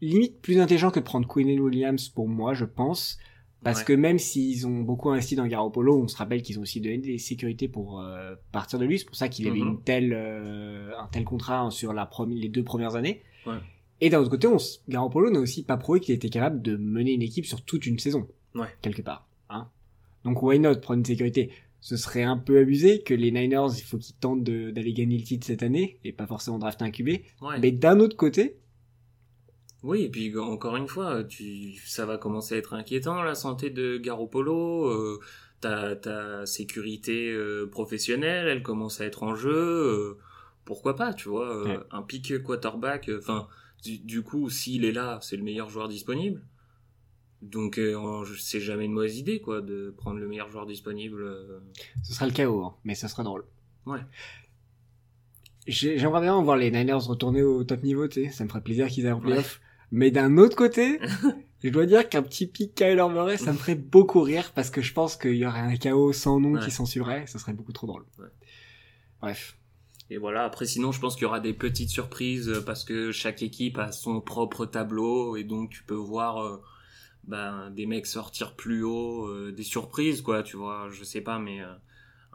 limite 0.00 0.40
plus 0.40 0.60
intelligent 0.60 0.90
que 0.90 1.00
de 1.00 1.04
prendre 1.04 1.26
Quinn 1.26 1.60
Williams 1.60 2.08
pour 2.08 2.28
moi, 2.28 2.54
je 2.54 2.64
pense. 2.64 3.18
Parce 3.64 3.80
Ouais. 3.80 3.84
que 3.86 3.92
même 3.94 4.18
s'ils 4.18 4.66
ont 4.66 4.80
beaucoup 4.82 5.10
investi 5.10 5.34
dans 5.36 5.46
Garoppolo, 5.46 6.02
on 6.02 6.06
se 6.08 6.16
rappelle 6.16 6.42
qu'ils 6.42 6.58
ont 6.58 6.62
aussi 6.62 6.80
donné 6.80 6.98
des 6.98 7.18
sécurités 7.18 7.66
pour 7.66 8.00
euh, 8.00 8.34
partir 8.52 8.78
de 8.78 8.84
lui. 8.84 8.98
C'est 8.98 9.06
pour 9.06 9.16
ça 9.16 9.28
qu'il 9.28 9.48
avait 9.48 9.58
Mhm. 9.60 9.66
une 9.68 9.80
telle, 9.82 10.12
euh, 10.14 10.90
un 10.98 11.06
tel 11.08 11.24
contrat 11.24 11.68
sur 11.70 11.92
la 11.92 12.08
les 12.28 12.48
deux 12.48 12.62
premières 12.62 12.94
années. 12.94 13.22
Ouais. 13.46 13.54
Et 14.00 14.10
d'un 14.10 14.20
autre 14.20 14.30
côté, 14.30 14.46
on, 14.46 14.58
Garoppolo 14.88 15.30
n'a 15.30 15.40
aussi 15.40 15.62
pas 15.64 15.76
prouvé 15.76 16.00
qu'il 16.00 16.14
était 16.14 16.28
capable 16.28 16.60
de 16.62 16.76
mener 16.76 17.12
une 17.12 17.22
équipe 17.22 17.46
sur 17.46 17.62
toute 17.62 17.86
une 17.86 17.98
saison. 17.98 18.28
Ouais. 18.54 18.68
Quelque 18.82 19.02
part. 19.02 19.26
Hein 19.48 19.68
Donc 20.24 20.42
why 20.42 20.58
not 20.58 20.76
prendre 20.76 20.98
une 20.98 21.04
sécurité? 21.04 21.50
Ce 21.80 21.96
serait 21.96 22.22
un 22.22 22.38
peu 22.38 22.58
abusé 22.58 23.02
que 23.02 23.12
les 23.12 23.30
Niners, 23.30 23.66
il 23.76 23.82
faut 23.82 23.98
qu'ils 23.98 24.14
tentent 24.16 24.42
d'aller 24.42 24.92
gagner 24.94 25.18
le 25.18 25.22
titre 25.24 25.46
cette 25.46 25.62
année 25.62 25.98
et 26.04 26.12
pas 26.12 26.26
forcément 26.26 26.58
drafter 26.58 26.84
un 26.84 26.90
QB. 26.90 27.08
Ouais. 27.42 27.58
Mais 27.60 27.72
d'un 27.72 28.00
autre 28.00 28.16
côté, 28.16 28.56
Oui, 29.84 30.02
et 30.04 30.08
puis 30.08 30.36
encore 30.38 30.76
une 30.76 30.88
fois, 30.88 31.22
tu, 31.24 31.74
ça 31.86 32.06
va 32.06 32.16
commencer 32.16 32.54
à 32.54 32.58
être 32.58 32.72
inquiétant 32.72 33.22
la 33.22 33.34
santé 33.34 33.68
de 33.70 33.98
Garoppolo. 33.98 34.86
Euh, 34.86 35.20
ta, 35.60 35.94
ta 35.94 36.46
sécurité 36.46 37.30
euh, 37.30 37.66
professionnelle, 37.70 38.48
elle 38.48 38.62
commence 38.62 39.00
à 39.00 39.04
être 39.04 39.22
en 39.22 39.34
jeu. 39.34 39.52
euh, 39.54 40.18
pourquoi 40.64 40.96
pas, 40.96 41.12
tu 41.12 41.28
vois, 41.28 41.54
euh, 41.54 41.64
Ouais. 41.64 41.78
un 41.90 42.02
pick 42.02 42.42
quarterback. 42.42 43.08
euh, 43.10 43.18
Enfin, 43.18 43.46
du, 43.82 43.98
du 43.98 44.22
coup, 44.22 44.48
s'il 44.48 44.84
est 44.86 44.92
là, 44.92 45.18
c'est 45.20 45.36
le 45.36 45.42
meilleur 45.42 45.68
joueur 45.68 45.88
disponible. 45.88 46.42
Donc, 47.42 47.76
euh, 47.78 48.24
c'est 48.38 48.60
jamais 48.60 48.86
une 48.86 48.92
mauvaise 48.92 49.18
idée, 49.18 49.40
quoi, 49.42 49.60
de 49.60 49.92
prendre 49.98 50.18
le 50.18 50.26
meilleur 50.26 50.48
joueur 50.50 50.64
disponible. 50.64 51.22
ce 52.02 52.14
sera 52.14 52.24
le 52.26 52.32
chaos, 52.32 52.64
hein, 52.64 52.74
mais 52.84 52.94
ce 52.94 53.06
sera 53.06 53.22
drôle. 53.22 53.44
Ouais. 53.84 54.00
J'ai- 55.66 55.98
J'aimerais 55.98 56.20
bien 56.22 56.40
voir 56.42 56.56
les 56.56 56.70
Niners 56.70 56.94
retourner 57.06 57.42
au 57.42 57.64
top 57.64 57.82
niveau, 57.82 58.06
tu 58.08 58.24
sais, 58.24 58.30
ça 58.30 58.44
me 58.44 58.48
ferait 58.48 58.62
plaisir 58.62 58.88
qu'ils 58.88 59.06
aillent 59.06 59.12
en 59.12 59.20
playoff. 59.20 59.60
Mais 59.96 60.10
d'un 60.10 60.38
autre 60.38 60.56
côté, 60.56 60.98
je 61.62 61.68
dois 61.68 61.86
dire 61.86 62.08
qu'un 62.08 62.22
petit 62.22 62.48
pic 62.48 62.74
Kyler 62.74 63.06
Murray, 63.08 63.36
ça 63.36 63.52
me 63.52 63.56
ferait 63.56 63.76
beaucoup 63.76 64.22
rire 64.22 64.50
parce 64.52 64.68
que 64.68 64.82
je 64.82 64.92
pense 64.92 65.16
qu'il 65.16 65.36
y 65.36 65.46
aurait 65.46 65.60
un 65.60 65.76
chaos 65.76 66.12
sans 66.12 66.40
nom 66.40 66.54
Ouais. 66.54 66.60
qui 66.64 66.72
s'en 66.72 66.84
suivrait, 66.84 67.28
ce 67.28 67.38
serait 67.38 67.52
beaucoup 67.52 67.72
trop 67.72 67.86
drôle. 67.86 68.04
Ouais. 68.18 68.26
Bref. 69.22 69.56
Et 70.10 70.18
voilà, 70.18 70.42
après 70.42 70.66
sinon 70.66 70.90
je 70.90 70.98
pense 70.98 71.14
qu'il 71.14 71.22
y 71.22 71.26
aura 71.26 71.38
des 71.38 71.54
petites 71.54 71.90
surprises 71.90 72.48
euh, 72.48 72.60
parce 72.60 72.82
que 72.84 73.12
chaque 73.12 73.40
équipe 73.42 73.78
a 73.78 73.92
son 73.92 74.20
propre 74.20 74.66
tableau 74.66 75.36
et 75.36 75.44
donc 75.44 75.70
tu 75.70 75.84
peux 75.84 75.94
voir 75.94 76.44
euh, 76.44 76.60
ben, 77.22 77.70
des 77.70 77.86
mecs 77.86 78.06
sortir 78.06 78.56
plus 78.56 78.82
haut, 78.82 79.26
euh, 79.28 79.52
des 79.52 79.62
surprises 79.62 80.22
quoi, 80.22 80.42
tu 80.42 80.56
vois, 80.56 80.88
je 80.90 81.04
sais 81.04 81.20
pas, 81.20 81.38
mais 81.38 81.60
euh, 81.62 81.72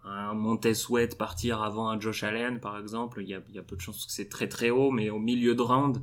un 0.06 0.34
Montez 0.34 0.74
Sweat 0.74 1.18
partir 1.18 1.62
avant 1.62 1.90
un 1.90 2.00
Josh 2.00 2.24
Allen 2.24 2.62
par 2.62 2.80
exemple, 2.80 3.22
il 3.22 3.28
y 3.28 3.34
a, 3.36 3.42
il 3.50 3.56
y 3.56 3.60
a 3.60 3.64
peu 3.64 3.76
de 3.76 3.82
chances 3.82 4.06
que 4.06 4.12
c'est 4.14 4.30
très 4.30 4.48
très 4.48 4.70
haut, 4.70 4.92
mais 4.92 5.10
au 5.10 5.20
milieu 5.20 5.54
de 5.56 5.62
round, 5.62 5.98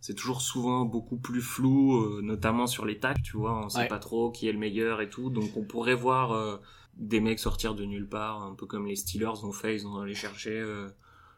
c'est 0.00 0.14
toujours 0.14 0.40
souvent 0.42 0.84
beaucoup 0.84 1.16
plus 1.18 1.42
flou, 1.42 1.96
euh, 1.96 2.20
notamment 2.22 2.66
sur 2.66 2.84
les 2.86 2.98
tacs, 2.98 3.22
tu 3.22 3.36
vois, 3.36 3.64
on 3.64 3.68
sait 3.68 3.80
Ouais. 3.80 3.88
pas 3.88 3.98
trop 3.98 4.30
qui 4.30 4.48
est 4.48 4.52
le 4.52 4.58
meilleur 4.58 5.00
et 5.00 5.08
tout, 5.10 5.30
donc 5.30 5.56
on 5.56 5.64
pourrait 5.64 5.94
voir 5.94 6.32
euh, 6.32 6.56
des 6.96 7.20
mecs 7.20 7.38
sortir 7.38 7.74
de 7.74 7.84
nulle 7.84 8.08
part, 8.08 8.42
un 8.42 8.54
peu 8.54 8.66
comme 8.66 8.86
les 8.86 8.96
Steelers 8.96 9.44
ont 9.44 9.52
fait, 9.52 9.74
ils 9.76 9.86
ont 9.86 9.98
allé 9.98 10.14
chercher 10.14 10.58
euh, 10.58 10.88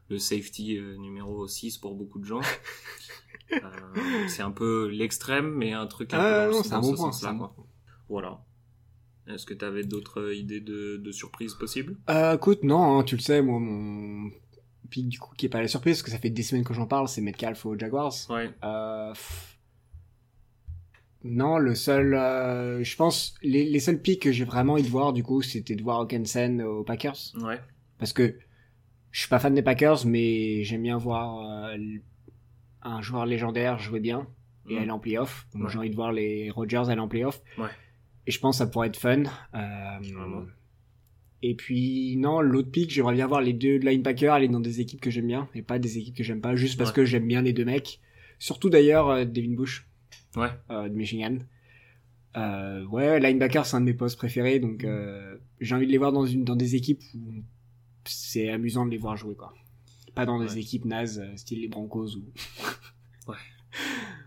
le 0.08 0.18
safety 0.18 0.78
numéro 0.98 1.46
6 1.48 1.78
pour 1.78 1.94
beaucoup 1.94 2.18
de 2.18 2.24
gens. 2.24 2.40
C'est 4.28 4.42
un 4.42 4.50
peu 4.50 4.88
l'extrême, 4.88 5.50
mais 5.54 5.72
un 5.72 5.86
truc 5.86 6.14
un 6.14 6.18
Ah, 6.20 6.46
peu 6.46 6.52
non, 6.52 6.60
un 6.64 6.68
dans 6.68 6.80
bon 6.80 6.92
ce 6.92 6.96
point, 6.96 7.12
sens-là, 7.12 7.30
un 7.30 7.38
quoi. 7.38 7.54
Voilà. 8.08 8.40
Est-ce 9.26 9.46
que 9.46 9.54
tu 9.54 9.64
avais 9.64 9.84
d'autres 9.84 10.32
idées 10.34 10.60
de, 10.60 10.96
de 10.96 11.12
surprises 11.12 11.54
possibles? 11.54 11.96
Écoute, 12.34 12.62
non, 12.64 12.98
hein, 12.98 13.04
tu 13.04 13.16
le 13.16 13.20
sais, 13.22 13.40
moi, 13.42 13.58
mon 13.60 14.30
du 15.00 15.18
coup 15.18 15.34
qui 15.36 15.46
est 15.46 15.48
pas 15.48 15.60
la 15.62 15.68
surprise, 15.68 15.96
parce 15.96 16.02
que 16.02 16.10
ça 16.10 16.18
fait 16.18 16.28
des 16.30 16.42
semaines 16.42 16.64
que 16.64 16.74
j'en 16.74 16.86
parle, 16.86 17.08
c'est 17.08 17.20
Metcalf 17.22 17.64
aux 17.64 17.78
Jaguars. 17.78 18.12
Ouais. 18.28 18.50
Euh. 18.62 19.14
Non, 21.24 21.58
le 21.58 21.74
seul, 21.76 22.14
euh, 22.14 22.82
je 22.82 22.96
pense, 22.96 23.34
les, 23.42 23.64
les 23.64 23.78
seuls 23.80 24.00
pics 24.02 24.20
que 24.22 24.32
j'ai 24.32 24.44
vraiment 24.44 24.72
envie 24.72 24.82
de 24.82 24.88
voir, 24.88 25.12
du 25.12 25.22
coup, 25.22 25.40
c'était 25.40 25.76
de 25.76 25.82
voir 25.82 26.00
Hawkinson 26.00 26.58
aux 26.60 26.82
Packers. 26.82 27.16
Ouais. 27.40 27.60
Parce 27.98 28.12
que 28.12 28.36
je 29.12 29.20
suis 29.20 29.28
pas 29.28 29.38
fan 29.38 29.54
des 29.54 29.62
Packers, 29.62 30.04
mais 30.04 30.64
j'aime 30.64 30.82
bien 30.82 30.96
voir 30.96 31.68
euh, 31.68 31.76
un 32.82 33.00
joueur 33.02 33.24
légendaire 33.26 33.78
jouer 33.78 34.00
bien 34.00 34.26
et 34.68 34.74
Mm. 34.74 34.78
aller 34.78 34.90
en 34.90 34.98
playoff. 34.98 35.46
Donc 35.54 35.64
Ouais. 35.64 35.70
j'ai 35.70 35.78
envie 35.78 35.90
de 35.90 35.94
voir 35.94 36.10
les 36.12 36.50
Rodgers 36.50 36.88
aller 36.88 37.00
en 37.00 37.08
playoff. 37.08 37.40
Ouais. 37.56 37.68
Et 38.26 38.32
je 38.32 38.40
pense 38.40 38.56
que 38.58 38.64
ça 38.64 38.66
pourrait 38.70 38.88
être 38.88 38.96
fun. 38.96 39.22
Euh. 39.54 39.98
Et 41.42 41.54
puis 41.54 42.16
non, 42.16 42.40
l'autre 42.40 42.70
pick, 42.70 42.90
j'aimerais 42.90 43.14
bien 43.14 43.26
voir 43.26 43.40
les 43.40 43.52
deux 43.52 43.76
linebackers 43.78 44.32
aller 44.32 44.48
dans 44.48 44.60
des 44.60 44.80
équipes 44.80 45.00
que 45.00 45.10
j'aime 45.10 45.26
bien 45.26 45.48
et 45.54 45.62
pas 45.62 45.78
des 45.78 45.98
équipes 45.98 46.16
que 46.16 46.22
j'aime 46.22 46.40
pas, 46.40 46.54
juste 46.56 46.78
parce 46.78 46.90
Ouais. 46.90 46.96
que 46.96 47.04
j'aime 47.04 47.26
bien 47.26 47.42
les 47.42 47.52
deux 47.52 47.64
mecs. 47.64 48.00
Surtout 48.38 48.70
d'ailleurs 48.70 49.08
euh, 49.10 49.24
Devin 49.24 49.54
Bush 49.54 49.88
Ouais. 50.36 50.48
euh, 50.70 50.88
de 50.88 50.94
Michigan. 50.94 51.38
Euh, 52.36 52.84
ouais, 52.86 53.20
linebacker 53.20 53.66
c'est 53.66 53.76
un 53.76 53.80
de 53.80 53.86
mes 53.86 53.94
postes 53.94 54.16
préférés, 54.16 54.58
donc 54.58 54.84
euh, 54.84 55.36
j'ai 55.60 55.74
envie 55.74 55.86
de 55.86 55.92
les 55.92 55.98
voir 55.98 56.12
dans 56.12 56.24
une 56.24 56.44
dans 56.44 56.56
des 56.56 56.76
équipes 56.76 57.02
où 57.14 57.42
c'est 58.06 58.48
amusant 58.48 58.86
de 58.86 58.90
les 58.90 58.98
voir 58.98 59.16
jouer 59.16 59.34
quoi. 59.34 59.52
Pas 60.14 60.24
dans 60.26 60.38
des 60.38 60.52
Ouais. 60.54 60.60
équipes 60.60 60.84
nazes, 60.86 61.20
euh, 61.20 61.36
style 61.36 61.60
les 61.60 61.68
Broncos 61.68 62.16
ou. 62.16 62.24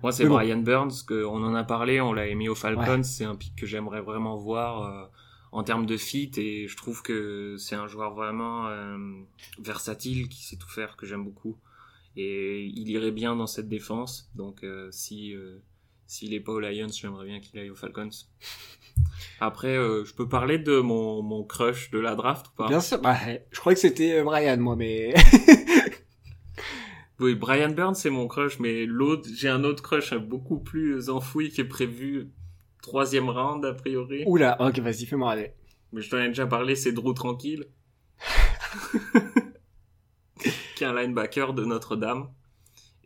Moi, 0.02 0.12
c'est 0.12 0.26
bon. 0.26 0.36
Brian 0.36 0.58
Burns, 0.58 1.04
que 1.08 1.24
on 1.26 1.36
en 1.44 1.54
a 1.56 1.64
parlé, 1.64 2.02
on 2.02 2.14
l'a 2.14 2.34
mis 2.36 2.48
au 2.50 2.56
Falcons. 2.56 3.04
C'est 3.04 3.26
un 3.26 3.36
pic 3.36 3.56
que 3.56 3.66
j'aimerais 3.66 4.02
vraiment 4.02 4.36
voir 4.38 4.84
euh, 4.84 5.06
en 5.56 5.64
termes 5.64 5.86
de 5.86 5.96
fit 5.96 6.32
et 6.36 6.68
je 6.68 6.76
trouve 6.76 7.02
que 7.02 7.56
c'est 7.58 7.76
un 7.76 7.88
joueur 7.88 8.14
vraiment 8.14 8.68
euh, 8.68 8.98
versatile 9.58 10.28
qui 10.28 10.44
sait 10.44 10.58
tout 10.58 10.68
faire, 10.68 10.98
que 10.98 11.06
j'aime 11.06 11.24
beaucoup. 11.24 11.58
Et 12.18 12.66
il 12.66 12.90
irait 12.90 13.12
bien 13.12 13.38
dans 13.38 13.48
cette 13.48 13.70
défense. 13.70 14.30
Donc, 14.36 14.66
euh, 14.66 14.90
si 14.92 15.34
euh, 15.34 15.64
s'il 16.08 16.34
est 16.34 16.42
pas 16.42 16.52
aux 16.52 16.60
Lions, 16.60 16.90
j'aimerais 16.90 17.26
bien 17.26 17.40
qu'il 17.40 17.58
aille 17.58 17.70
aux 17.70 17.76
Falcons. 17.76 18.10
Après, 19.40 19.78
euh, 19.78 20.04
je 20.04 20.14
peux 20.14 20.28
parler 20.28 20.60
de 20.60 20.82
mon, 20.82 21.22
mon 21.22 21.46
crush 21.46 21.90
de 21.90 22.00
la 22.00 22.16
draft 22.16 22.48
ou 22.48 22.52
pas? 22.58 22.68
Bien 22.68 22.82
sûr, 22.82 23.00
bah, 23.00 23.16
je 23.50 23.58
crois 23.58 23.74
que 23.74 23.80
c'était 23.80 24.20
euh, 24.20 24.24
Brian 24.26 24.58
moi, 24.58 24.76
mais 24.76 25.14
Oui, 27.22 27.36
Brian 27.36 27.70
Burns, 27.70 27.96
c'est 27.96 28.10
mon 28.10 28.28
crush, 28.28 28.60
mais 28.60 28.86
l'autre, 28.86 29.30
j'ai 29.34 29.48
un 29.48 29.64
autre 29.64 29.82
crush 29.82 30.12
hein, 30.12 30.18
beaucoup 30.18 30.60
plus 30.60 31.10
enfoui 31.10 31.50
qui 31.50 31.62
est 31.62 31.66
prévu 31.66 32.30
troisième 32.86 33.30
round 33.30 33.66
a 33.66 33.74
priori. 33.74 34.24
oula, 34.28 34.56
ok 34.60 34.80
vas-y 34.80 35.06
fais-moi 35.06 35.32
aller. 35.32 35.52
Mais 35.92 36.02
je 36.02 36.10
t'en 36.10 36.20
ai 36.20 36.28
déjà 36.28 36.46
parlé, 36.46 36.76
c'est 36.76 36.92
Drew 36.92 37.14
Tranquille. 37.14 37.66
qui 40.76 40.84
est 40.84 40.88
un 40.88 40.94
linebacker 40.94 41.54
de 41.54 41.66
Notre-Dame. 41.66 42.28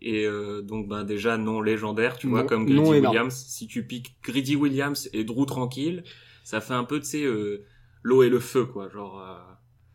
Et 0.01 0.25
euh, 0.25 0.61
donc 0.61 0.87
ben 0.87 1.03
déjà 1.03 1.37
non 1.37 1.61
légendaire, 1.61 2.17
tu 2.17 2.27
vois, 2.27 2.43
comme 2.45 2.67
énorme. 2.67 2.89
Williams. 2.89 3.35
Si 3.47 3.67
tu 3.67 3.85
piques 3.85 4.15
Grady 4.23 4.55
Williams 4.55 5.09
et 5.13 5.23
Drew 5.23 5.45
Tranquille, 5.45 6.03
Ça 6.43 6.61
fait 6.61 6.73
un 6.73 6.83
peu, 6.85 6.99
tu 6.99 7.05
sais, 7.05 7.23
euh, 7.23 7.65
l'eau 8.01 8.23
et 8.23 8.29
le 8.29 8.39
feu, 8.39 8.65
quoi. 8.65 8.89
Genre, 8.89 9.19
euh, 9.21 9.37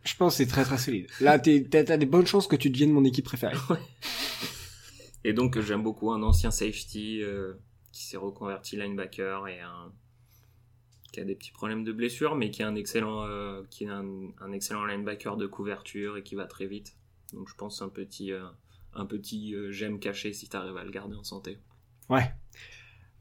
Je 0.04 0.14
pense 0.16 0.34
que 0.34 0.36
c'est 0.38 0.46
très 0.46 0.64
très 0.64 0.78
solide. 0.78 1.08
Là, 1.20 1.38
t'as 1.38 1.96
des 1.96 2.06
bonnes 2.06 2.26
chances 2.26 2.46
que 2.46 2.56
tu 2.56 2.70
deviennes 2.70 2.92
mon 2.92 3.04
équipe 3.04 3.24
préférée. 3.24 3.56
Et 5.24 5.32
donc, 5.32 5.58
j'aime 5.60 5.82
beaucoup 5.82 6.12
un 6.12 6.22
ancien 6.22 6.50
safety 6.50 7.22
euh, 7.22 7.54
qui 7.94 8.04
s'est 8.04 8.16
reconverti 8.16 8.76
linebacker 8.76 9.46
et 9.48 9.60
un 9.60 9.92
qui 11.12 11.20
a 11.20 11.24
des 11.24 11.36
petits 11.36 11.52
problèmes 11.52 11.84
de 11.84 11.92
blessure, 11.92 12.34
mais 12.34 12.50
qui 12.50 12.62
est 12.62 12.64
un 12.64 12.74
excellent, 12.74 13.24
euh, 13.24 13.62
qui 13.70 13.84
est 13.84 13.88
un, 13.88 14.04
un 14.40 14.50
excellent 14.50 14.84
linebacker 14.84 15.36
de 15.36 15.46
couverture 15.46 16.16
et 16.16 16.24
qui 16.24 16.34
va 16.34 16.46
très 16.46 16.66
vite. 16.66 16.96
Donc, 17.32 17.48
je 17.48 17.54
pense 17.54 17.82
un 17.82 17.88
petit, 17.88 18.32
euh, 18.32 18.42
un 18.94 19.06
petit 19.06 19.54
euh, 19.54 19.70
j'aime 19.70 20.00
caché 20.00 20.32
si 20.32 20.48
t'arrives 20.48 20.76
à 20.76 20.82
le 20.82 20.90
garder 20.90 21.14
en 21.14 21.22
santé. 21.22 21.58
Ouais. 22.10 22.32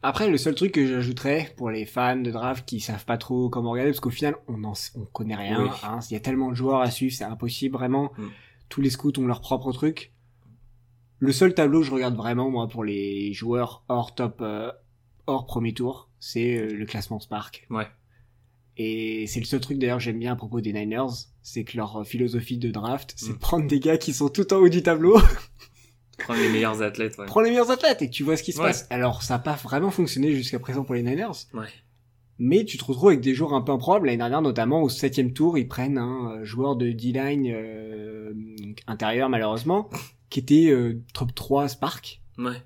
Après, 0.01 0.27
le 0.27 0.37
seul 0.37 0.55
truc 0.55 0.71
que 0.71 0.87
j'ajouterais 0.87 1.53
pour 1.55 1.69
les 1.69 1.85
fans 1.85 2.15
de 2.15 2.31
draft 2.31 2.67
qui 2.67 2.79
savent 2.79 3.05
pas 3.05 3.19
trop 3.19 3.49
comment 3.49 3.69
regarder, 3.69 3.91
parce 3.91 3.99
qu'au 3.99 4.09
final, 4.09 4.37
on 4.47 4.63
en, 4.63 4.73
on 4.95 5.05
connaît 5.05 5.35
rien. 5.35 5.63
Oui. 5.63 5.69
hein. 5.83 5.99
Il 6.09 6.13
y 6.13 6.17
a 6.17 6.19
tellement 6.19 6.49
de 6.49 6.55
joueurs 6.55 6.81
à 6.81 6.89
suivre, 6.89 7.13
c'est 7.13 7.25
impossible 7.25 7.75
vraiment. 7.77 8.11
Mm. 8.17 8.27
Tous 8.69 8.81
les 8.81 8.89
scouts 8.89 9.13
ont 9.19 9.27
leur 9.27 9.41
propre 9.41 9.71
truc. 9.71 10.12
Le 11.23 11.31
seul 11.31 11.53
tableau 11.53 11.79
que 11.79 11.85
je 11.85 11.91
regarde 11.91 12.15
vraiment, 12.17 12.49
moi, 12.49 12.67
pour 12.67 12.83
les 12.83 13.31
joueurs 13.31 13.85
hors 13.87 14.13
top, 14.13 14.39
euh, 14.41 14.69
hors 15.25 15.45
premier 15.45 15.73
tour, 15.73 16.09
c'est 16.19 16.57
euh, 16.57 16.73
le 16.73 16.85
classement 16.85 17.21
Spark. 17.21 17.65
Ouais. 17.69 17.87
Et 18.75 19.25
c'est 19.27 19.39
le 19.39 19.45
seul 19.45 19.61
truc 19.61 19.79
d'ailleurs 19.79 19.99
que 19.99 20.03
j'aime 20.03 20.19
bien 20.19 20.33
à 20.33 20.35
propos 20.35 20.59
des 20.59 20.73
Niners, 20.73 21.13
c'est 21.41 21.63
que 21.63 21.77
leur 21.77 22.01
euh, 22.01 22.03
philosophie 22.03 22.57
de 22.57 22.71
draft, 22.71 23.13
c'est 23.15 23.29
Mm. 23.29 23.33
de 23.35 23.37
prendre 23.37 23.67
des 23.67 23.79
gars 23.79 23.97
qui 23.97 24.11
sont 24.13 24.27
tout 24.27 24.51
en 24.53 24.57
haut 24.57 24.67
du 24.67 24.83
tableau, 24.83 25.17
Prendre 26.17 26.41
les 26.41 26.49
meilleurs 26.49 26.81
athlètes, 26.81 27.17
ouais. 27.17 27.25
prendre 27.25 27.45
les 27.45 27.51
meilleurs 27.51 27.71
athlètes 27.71 28.01
et 28.01 28.09
tu 28.09 28.23
vois 28.23 28.35
ce 28.35 28.43
qui 28.43 28.51
se 28.51 28.59
Ouais. 28.59 28.67
passe. 28.67 28.85
Alors 28.89 29.23
ça 29.23 29.35
n'a 29.35 29.39
pas 29.39 29.53
vraiment 29.55 29.91
fonctionné 29.91 30.33
jusqu'à 30.33 30.59
présent 30.59 30.83
pour 30.83 30.93
les 30.95 31.03
Niners, 31.03 31.31
Ouais. 31.53 31.67
mais 32.37 32.65
tu 32.65 32.77
te 32.77 32.83
retrouves 32.83 33.09
avec 33.09 33.21
des 33.21 33.33
joueurs 33.33 33.53
un 33.53 33.61
peu 33.61 33.71
improbables. 33.71 34.07
L'année 34.07 34.17
dernière, 34.17 34.41
notamment 34.41 34.81
au 34.83 34.89
septième 34.89 35.31
tour, 35.31 35.57
ils 35.57 35.67
prennent 35.69 35.97
un 35.97 36.31
euh, 36.39 36.43
joueur 36.43 36.75
de 36.75 36.91
D-line 36.91 37.47
euh, 37.49 38.33
intérieur 38.87 39.29
malheureusement, 39.29 39.89
qui 40.33 40.39
était 40.39 40.71
euh, 40.71 40.99
top 41.13 41.35
3 41.35 41.67
Spark, 41.67 42.21
Ouais. 42.39 42.61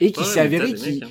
et 0.00 0.12
qui 0.12 0.20
Ouais, 0.20 0.24
s'est 0.26 0.40
avéré 0.40 0.72
mecs, 0.72 1.02
hein. 1.02 1.08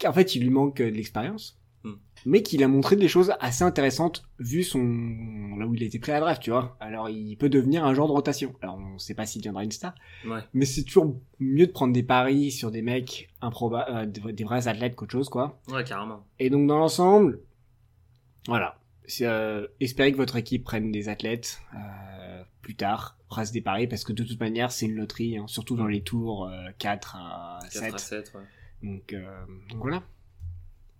qu'en 0.00 0.12
fait 0.12 0.34
il 0.34 0.42
lui 0.42 0.50
manque 0.50 0.80
euh, 0.80 0.90
de 0.90 0.96
l'expérience, 0.96 1.56
Hmm. 1.84 1.92
mais 2.24 2.42
qu'il 2.42 2.64
a 2.64 2.68
montré 2.68 2.96
des 2.96 3.06
choses 3.06 3.32
assez 3.38 3.62
intéressantes 3.62 4.24
vu 4.40 4.64
son 4.64 4.82
là 5.56 5.68
où 5.68 5.74
il 5.76 5.82
a 5.84 5.86
été 5.86 6.00
pris 6.00 6.10
à 6.10 6.14
la 6.16 6.20
draft, 6.22 6.42
tu 6.42 6.50
vois. 6.50 6.76
Alors 6.80 7.08
il 7.08 7.36
peut 7.36 7.48
devenir 7.48 7.84
un 7.84 7.94
genre 7.94 8.08
de 8.08 8.12
rotation. 8.12 8.54
Alors 8.60 8.76
on 8.76 8.98
sait 8.98 9.14
pas 9.14 9.24
s'il 9.24 9.40
deviendra 9.40 9.62
une 9.62 9.70
star, 9.70 9.94
Ouais. 10.26 10.40
mais 10.52 10.64
c'est 10.64 10.82
toujours 10.82 11.16
mieux 11.38 11.68
de 11.68 11.72
prendre 11.72 11.92
des 11.92 12.02
paris 12.02 12.50
sur 12.50 12.72
des 12.72 12.82
mecs 12.82 13.28
improbables, 13.40 13.88
euh, 13.96 14.04
des 14.06 14.32
des 14.32 14.42
vrais 14.44 14.66
athlètes 14.66 14.96
qu'autre 14.96 15.12
chose, 15.12 15.28
quoi. 15.28 15.60
Ouais, 15.68 15.84
carrément. 15.84 16.26
Et 16.40 16.50
donc 16.50 16.66
dans 16.66 16.78
l'ensemble, 16.78 17.40
voilà. 18.48 18.80
Euh, 19.20 19.66
espérez 19.80 20.12
que 20.12 20.16
votre 20.16 20.36
équipe 20.36 20.64
prenne 20.64 20.90
des 20.90 21.08
athlètes 21.08 21.60
euh, 21.74 22.42
plus 22.62 22.74
tard, 22.74 23.16
fasse 23.32 23.52
des 23.52 23.60
paris, 23.60 23.86
parce 23.86 24.04
que 24.04 24.12
de 24.12 24.24
toute 24.24 24.40
manière 24.40 24.72
c'est 24.72 24.86
une 24.86 24.96
loterie, 24.96 25.38
hein, 25.38 25.46
surtout 25.46 25.76
dans 25.76 25.86
les 25.86 26.02
tours 26.02 26.48
euh, 26.48 26.70
4 26.78 27.16
à 27.16 27.58
4 27.72 27.72
7. 27.72 27.94
à 27.94 27.98
7, 27.98 28.32
ouais. 28.34 28.40
Donc, 28.82 29.12
euh, 29.12 29.24
donc 29.70 29.80
voilà. 29.80 30.02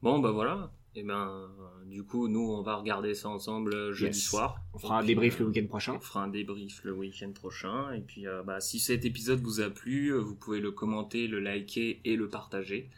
Bon, 0.02 0.18
bah 0.18 0.30
voilà. 0.30 0.70
Et 0.94 1.02
ben, 1.02 1.28
euh, 1.28 1.84
du 1.90 2.04
coup, 2.04 2.26
nous, 2.28 2.40
on 2.52 2.62
va 2.62 2.76
regarder 2.76 3.12
ça 3.14 3.28
ensemble 3.28 3.74
euh, 3.74 3.92
jeudi 3.92 4.16
Yes. 4.16 4.28
soir. 4.28 4.62
On 4.72 4.78
fera 4.78 4.96
un 4.96 5.00
puis, 5.00 5.08
débrief 5.08 5.38
le 5.38 5.46
week-end 5.46 5.66
prochain. 5.66 5.94
On 5.96 6.00
fera 6.00 6.22
un 6.22 6.28
débrief 6.28 6.84
le 6.84 6.92
week-end 6.92 7.32
prochain. 7.32 7.92
Et 7.92 8.00
puis, 8.00 8.24
bah, 8.46 8.60
si 8.60 8.78
cet 8.78 9.04
épisode 9.04 9.40
vous 9.40 9.60
a 9.60 9.68
plu, 9.68 10.12
vous 10.12 10.34
pouvez 10.34 10.60
le 10.60 10.70
commenter, 10.70 11.26
le 11.28 11.40
liker 11.40 12.00
et 12.04 12.16
le 12.16 12.28
partager. 12.28 12.88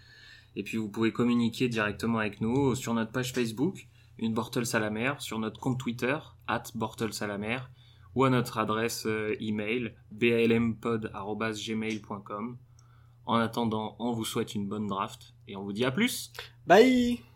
Et 0.54 0.62
puis, 0.62 0.76
vous 0.76 0.88
pouvez 0.88 1.11
communiquer 1.11 1.68
directement 1.68 2.18
avec 2.18 2.40
nous 2.40 2.76
sur 2.76 2.94
notre 2.94 3.11
page 3.11 3.32
Facebook, 3.32 3.88
une 4.18 4.34
la 4.80 4.90
mer, 4.90 5.22
sur 5.22 5.38
notre 5.38 5.60
compte 5.60 5.78
Twitter, 5.78 6.18
at 6.46 6.64
mer, 7.38 7.70
ou 8.14 8.24
à 8.24 8.30
notre 8.30 8.58
adresse 8.58 9.06
euh, 9.06 9.36
email, 9.40 9.94
balmpod.gmail.com. 10.10 12.58
En 13.26 13.34
attendant, 13.34 13.96
on 13.98 14.12
vous 14.12 14.24
souhaite 14.24 14.54
une 14.54 14.66
bonne 14.66 14.86
draft 14.86 15.34
et 15.46 15.56
on 15.56 15.62
vous 15.62 15.72
dit 15.72 15.84
à 15.84 15.90
plus! 15.90 16.32
Bye 16.66 17.28